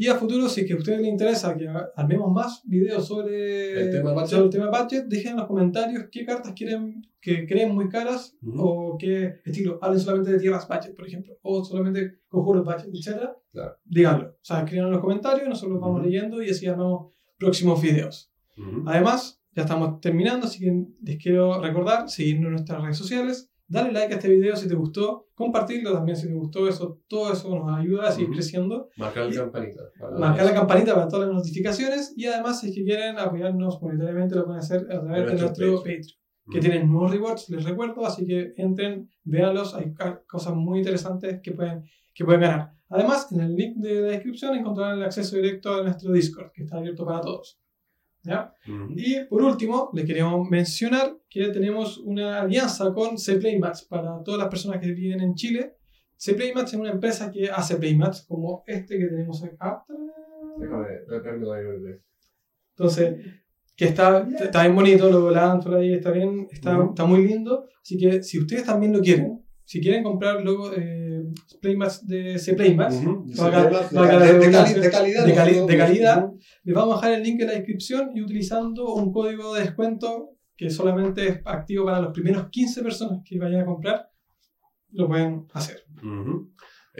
Y 0.00 0.06
a 0.06 0.14
futuro, 0.14 0.48
si 0.48 0.60
es 0.60 0.66
que 0.68 0.74
a 0.74 0.76
ustedes 0.76 1.00
les 1.00 1.08
interesa 1.08 1.56
que 1.56 1.68
armemos 1.96 2.30
más 2.30 2.62
videos 2.64 3.04
sobre 3.08 3.82
El 3.82 3.90
tema 3.90 4.24
sobre 4.28 4.44
el 4.44 4.50
tema 4.50 4.70
dejen 5.08 5.32
en 5.32 5.36
los 5.38 5.46
comentarios 5.48 6.04
qué 6.12 6.24
cartas 6.24 6.52
quieren 6.54 7.02
que 7.20 7.48
creen 7.48 7.74
muy 7.74 7.88
caras 7.88 8.36
Ujú. 8.40 8.60
o 8.62 8.96
qué 8.96 9.40
estilo. 9.44 9.80
Hablen 9.82 9.98
solamente 9.98 10.30
de 10.30 10.38
tierras 10.38 10.68
budget, 10.68 10.94
por 10.94 11.04
ejemplo, 11.04 11.36
o 11.42 11.64
solamente 11.64 12.20
conjuros 12.28 12.64
budget, 12.64 12.94
etc. 12.94 13.30
Claro. 13.50 13.76
Díganlo. 13.84 14.28
O 14.28 14.38
sea, 14.40 14.60
escriban 14.60 14.86
en 14.86 14.92
los 14.92 15.00
comentarios, 15.00 15.48
nosotros 15.48 15.72
los 15.72 15.80
vamos 15.80 15.98
Ujú. 15.98 16.06
leyendo 16.08 16.42
y 16.44 16.50
así 16.50 16.68
armamos 16.68 17.12
próximos 17.36 17.82
videos. 17.82 18.30
Ujú. 18.56 18.84
Además, 18.86 19.42
ya 19.50 19.62
estamos 19.62 20.00
terminando, 20.00 20.46
así 20.46 20.60
que 20.60 20.84
les 21.02 21.16
quiero 21.20 21.60
recordar 21.60 22.08
seguirnos 22.08 22.46
en 22.46 22.52
nuestras 22.52 22.80
redes 22.82 22.96
sociales, 22.98 23.47
darle 23.68 23.92
like 23.92 24.12
a 24.14 24.16
este 24.16 24.28
video 24.28 24.56
si 24.56 24.66
te 24.66 24.74
gustó, 24.74 25.28
compartirlo 25.34 25.92
también 25.92 26.16
si 26.16 26.26
te 26.26 26.34
gustó, 26.34 26.66
eso, 26.66 27.00
todo 27.06 27.32
eso 27.32 27.54
nos 27.54 27.78
ayuda 27.78 28.08
a 28.08 28.12
seguir 28.12 28.30
creciendo, 28.30 28.88
Marcar 28.96 29.26
la 29.26 29.32
Y- 29.34 29.36
campanita. 29.36 29.82
para 30.00 30.18
marcar 30.18 30.46
la 30.46 30.54
campanita 30.54 30.94
para 30.94 31.08
todas 31.08 31.26
las 31.28 31.36
notificaciones 31.36 32.14
y 32.16 32.26
además 32.26 32.60
si 32.60 32.68
es 32.70 32.74
que 32.74 32.84
quieren 32.84 33.18
apoyarnos 33.18 33.80
monetariamente 33.82 34.34
lo 34.34 34.44
pueden 34.46 34.60
hacer 34.60 34.86
a 34.90 35.00
través 35.00 35.26
de 35.26 35.38
nuestro 35.38 35.76
Patreon. 35.76 36.02
Que 36.50 36.60
tienen 36.60 36.90
nuevos 36.90 37.10
rewards, 37.10 37.50
les 37.50 37.62
recuerdo, 37.62 38.06
así 38.06 38.26
que 38.26 38.54
entren, 38.56 39.10
véanlos, 39.22 39.74
hay 39.74 39.92
cosas 40.26 40.54
muy 40.54 40.78
interesantes 40.78 41.42
que 41.42 41.52
pueden, 41.52 41.84
que 42.14 42.24
pueden 42.24 42.40
ganar. 42.40 42.72
Además, 42.88 43.30
en 43.32 43.40
el 43.40 43.54
link 43.54 43.76
de 43.76 44.00
la 44.00 44.08
descripción 44.08 44.54
encontrarán 44.56 44.96
el 44.96 45.04
acceso 45.04 45.36
directo 45.36 45.74
a 45.74 45.82
nuestro 45.82 46.10
Discord, 46.10 46.50
que 46.52 46.62
está 46.62 46.78
abierto 46.78 47.04
para 47.04 47.20
todos. 47.20 47.60
Y 48.96 49.24
por 49.24 49.42
último, 49.42 49.90
les 49.94 50.04
queríamos 50.04 50.48
mencionar 50.48 51.16
que 51.28 51.48
tenemos 51.48 51.98
una 51.98 52.42
alianza 52.42 52.92
con 52.92 53.18
C-Playmats 53.18 53.84
para 53.84 54.22
todas 54.22 54.40
las 54.40 54.48
personas 54.48 54.80
que 54.80 54.92
viven 54.92 55.20
en 55.20 55.34
Chile. 55.34 55.76
C-Playmats 56.16 56.72
es 56.72 56.78
una 56.80 56.90
empresa 56.90 57.30
que 57.30 57.48
hace 57.48 57.76
playmats 57.76 58.22
como 58.26 58.64
este 58.66 58.98
que 58.98 59.06
tenemos 59.06 59.42
acá. 59.44 59.84
Déjame. 60.58 60.88
Entonces, 62.76 63.16
que 63.76 63.84
está, 63.84 64.28
está 64.40 64.62
bien 64.62 64.74
bonito, 64.74 65.08
lo 65.08 65.22
volan 65.22 65.60
por 65.60 65.76
ahí, 65.76 65.94
está 65.94 66.10
bien, 66.10 66.48
está, 66.50 66.84
está 66.88 67.04
muy 67.04 67.26
lindo. 67.26 67.66
Así 67.80 67.96
que 67.96 68.22
si 68.22 68.40
ustedes 68.40 68.64
también 68.64 68.92
lo 68.92 69.00
quieren, 69.00 69.44
si 69.64 69.80
quieren 69.80 70.02
comprar 70.02 70.42
luego 70.42 70.72
eh, 70.74 70.97
de. 72.06 72.36
Valga- 73.36 73.68
De- 74.74 74.90
calidad. 74.90 75.26
de 75.26 75.34
cali- 75.34 75.56
¿no? 75.60 75.66
de 75.66 75.76
calidad. 75.78 76.24
Ujú. 76.24 76.38
Les 76.64 76.74
vamos 76.74 76.94
a 76.94 76.96
dejar 77.06 77.12
el 77.18 77.22
link 77.24 77.40
en 77.40 77.46
la 77.48 77.52
descripción 77.54 78.10
y 78.14 78.22
utilizando 78.22 78.94
un 78.94 79.12
código 79.12 79.54
de 79.54 79.62
descuento 79.62 80.30
que 80.56 80.70
solamente 80.70 81.26
es 81.28 81.40
activo 81.44 81.84
para 81.86 82.00
los 82.00 82.12
primeros 82.12 82.48
15 82.50 82.82
personas 82.82 83.20
que 83.24 83.38
vayan 83.38 83.60
a 83.60 83.66
comprar, 83.66 84.10
lo 84.90 85.06
pueden 85.06 85.46
hacer. 85.52 85.84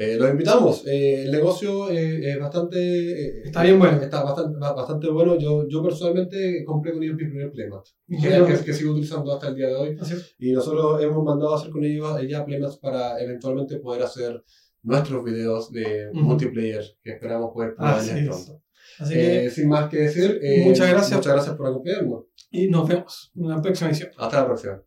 Eh, 0.01 0.17
los 0.17 0.31
invitamos. 0.31 0.87
Eh, 0.87 1.25
el 1.25 1.33
negocio 1.33 1.91
eh, 1.91 2.31
es 2.31 2.39
bastante. 2.39 2.79
eh, 2.79 3.43
Está 3.47 3.65
bien 3.65 3.79
bueno. 3.81 4.01
Está 4.01 4.23
bastante, 4.23 4.57
ba- 4.59 4.73
bastante 4.73 5.09
bueno. 5.11 5.37
Yo, 5.39 5.67
yo 5.67 5.83
personalmente 5.83 6.63
compré 6.65 6.93
con 6.93 7.03
ellos 7.03 7.17
mi 7.17 7.25
primer 7.25 7.51
Playmat. 7.51 7.85
Y 8.07 8.21
Que, 8.23 8.65
que- 8.65 8.73
sigo 8.75 8.93
utilizando 8.93 9.33
hasta 9.35 9.49
el 9.49 9.57
día 9.57 9.67
de 9.69 9.75
hoy. 9.75 9.97
Y 10.39 10.53
nosotros 10.53 11.03
hemos 11.03 11.25
mandado 11.25 11.53
a 11.53 11.59
hacer 11.59 11.71
con 11.71 11.83
ellos 11.85 12.21
eh, 12.21 12.29
ya 12.29 12.45
Playmats 12.45 12.77
para 12.79 13.21
eventualmente 13.21 13.79
poder 13.79 14.03
hacer 14.05 14.41
nuestros 14.85 15.25
videos 15.25 15.73
de 15.73 16.11
Ujú. 16.13 16.21
multiplayer 16.21 16.85
que 17.03 17.11
esperamos 17.11 17.51
poder 17.53 17.75
es. 18.21 18.27
pronto. 18.27 18.63
Así 19.01 19.15
Eh, 19.17 19.41
que, 19.45 19.51
sin 19.51 19.69
más 19.69 19.89
que 19.91 19.97
decir, 19.99 20.39
eh, 20.43 20.63
Muchas 20.65 20.89
gracias. 20.91 21.17
Muchas 21.19 21.33
gracias 21.33 21.57
por 21.57 21.67
acompañarnos. 21.67 22.25
y 22.51 22.69
nos 22.69 22.89
vemos 22.89 23.33
en 23.37 23.49
la 23.49 23.61
próxima 23.61 23.91
edición. 23.91 24.11
Hasta 24.17 24.41
la 24.41 24.47
próxima. 24.47 24.83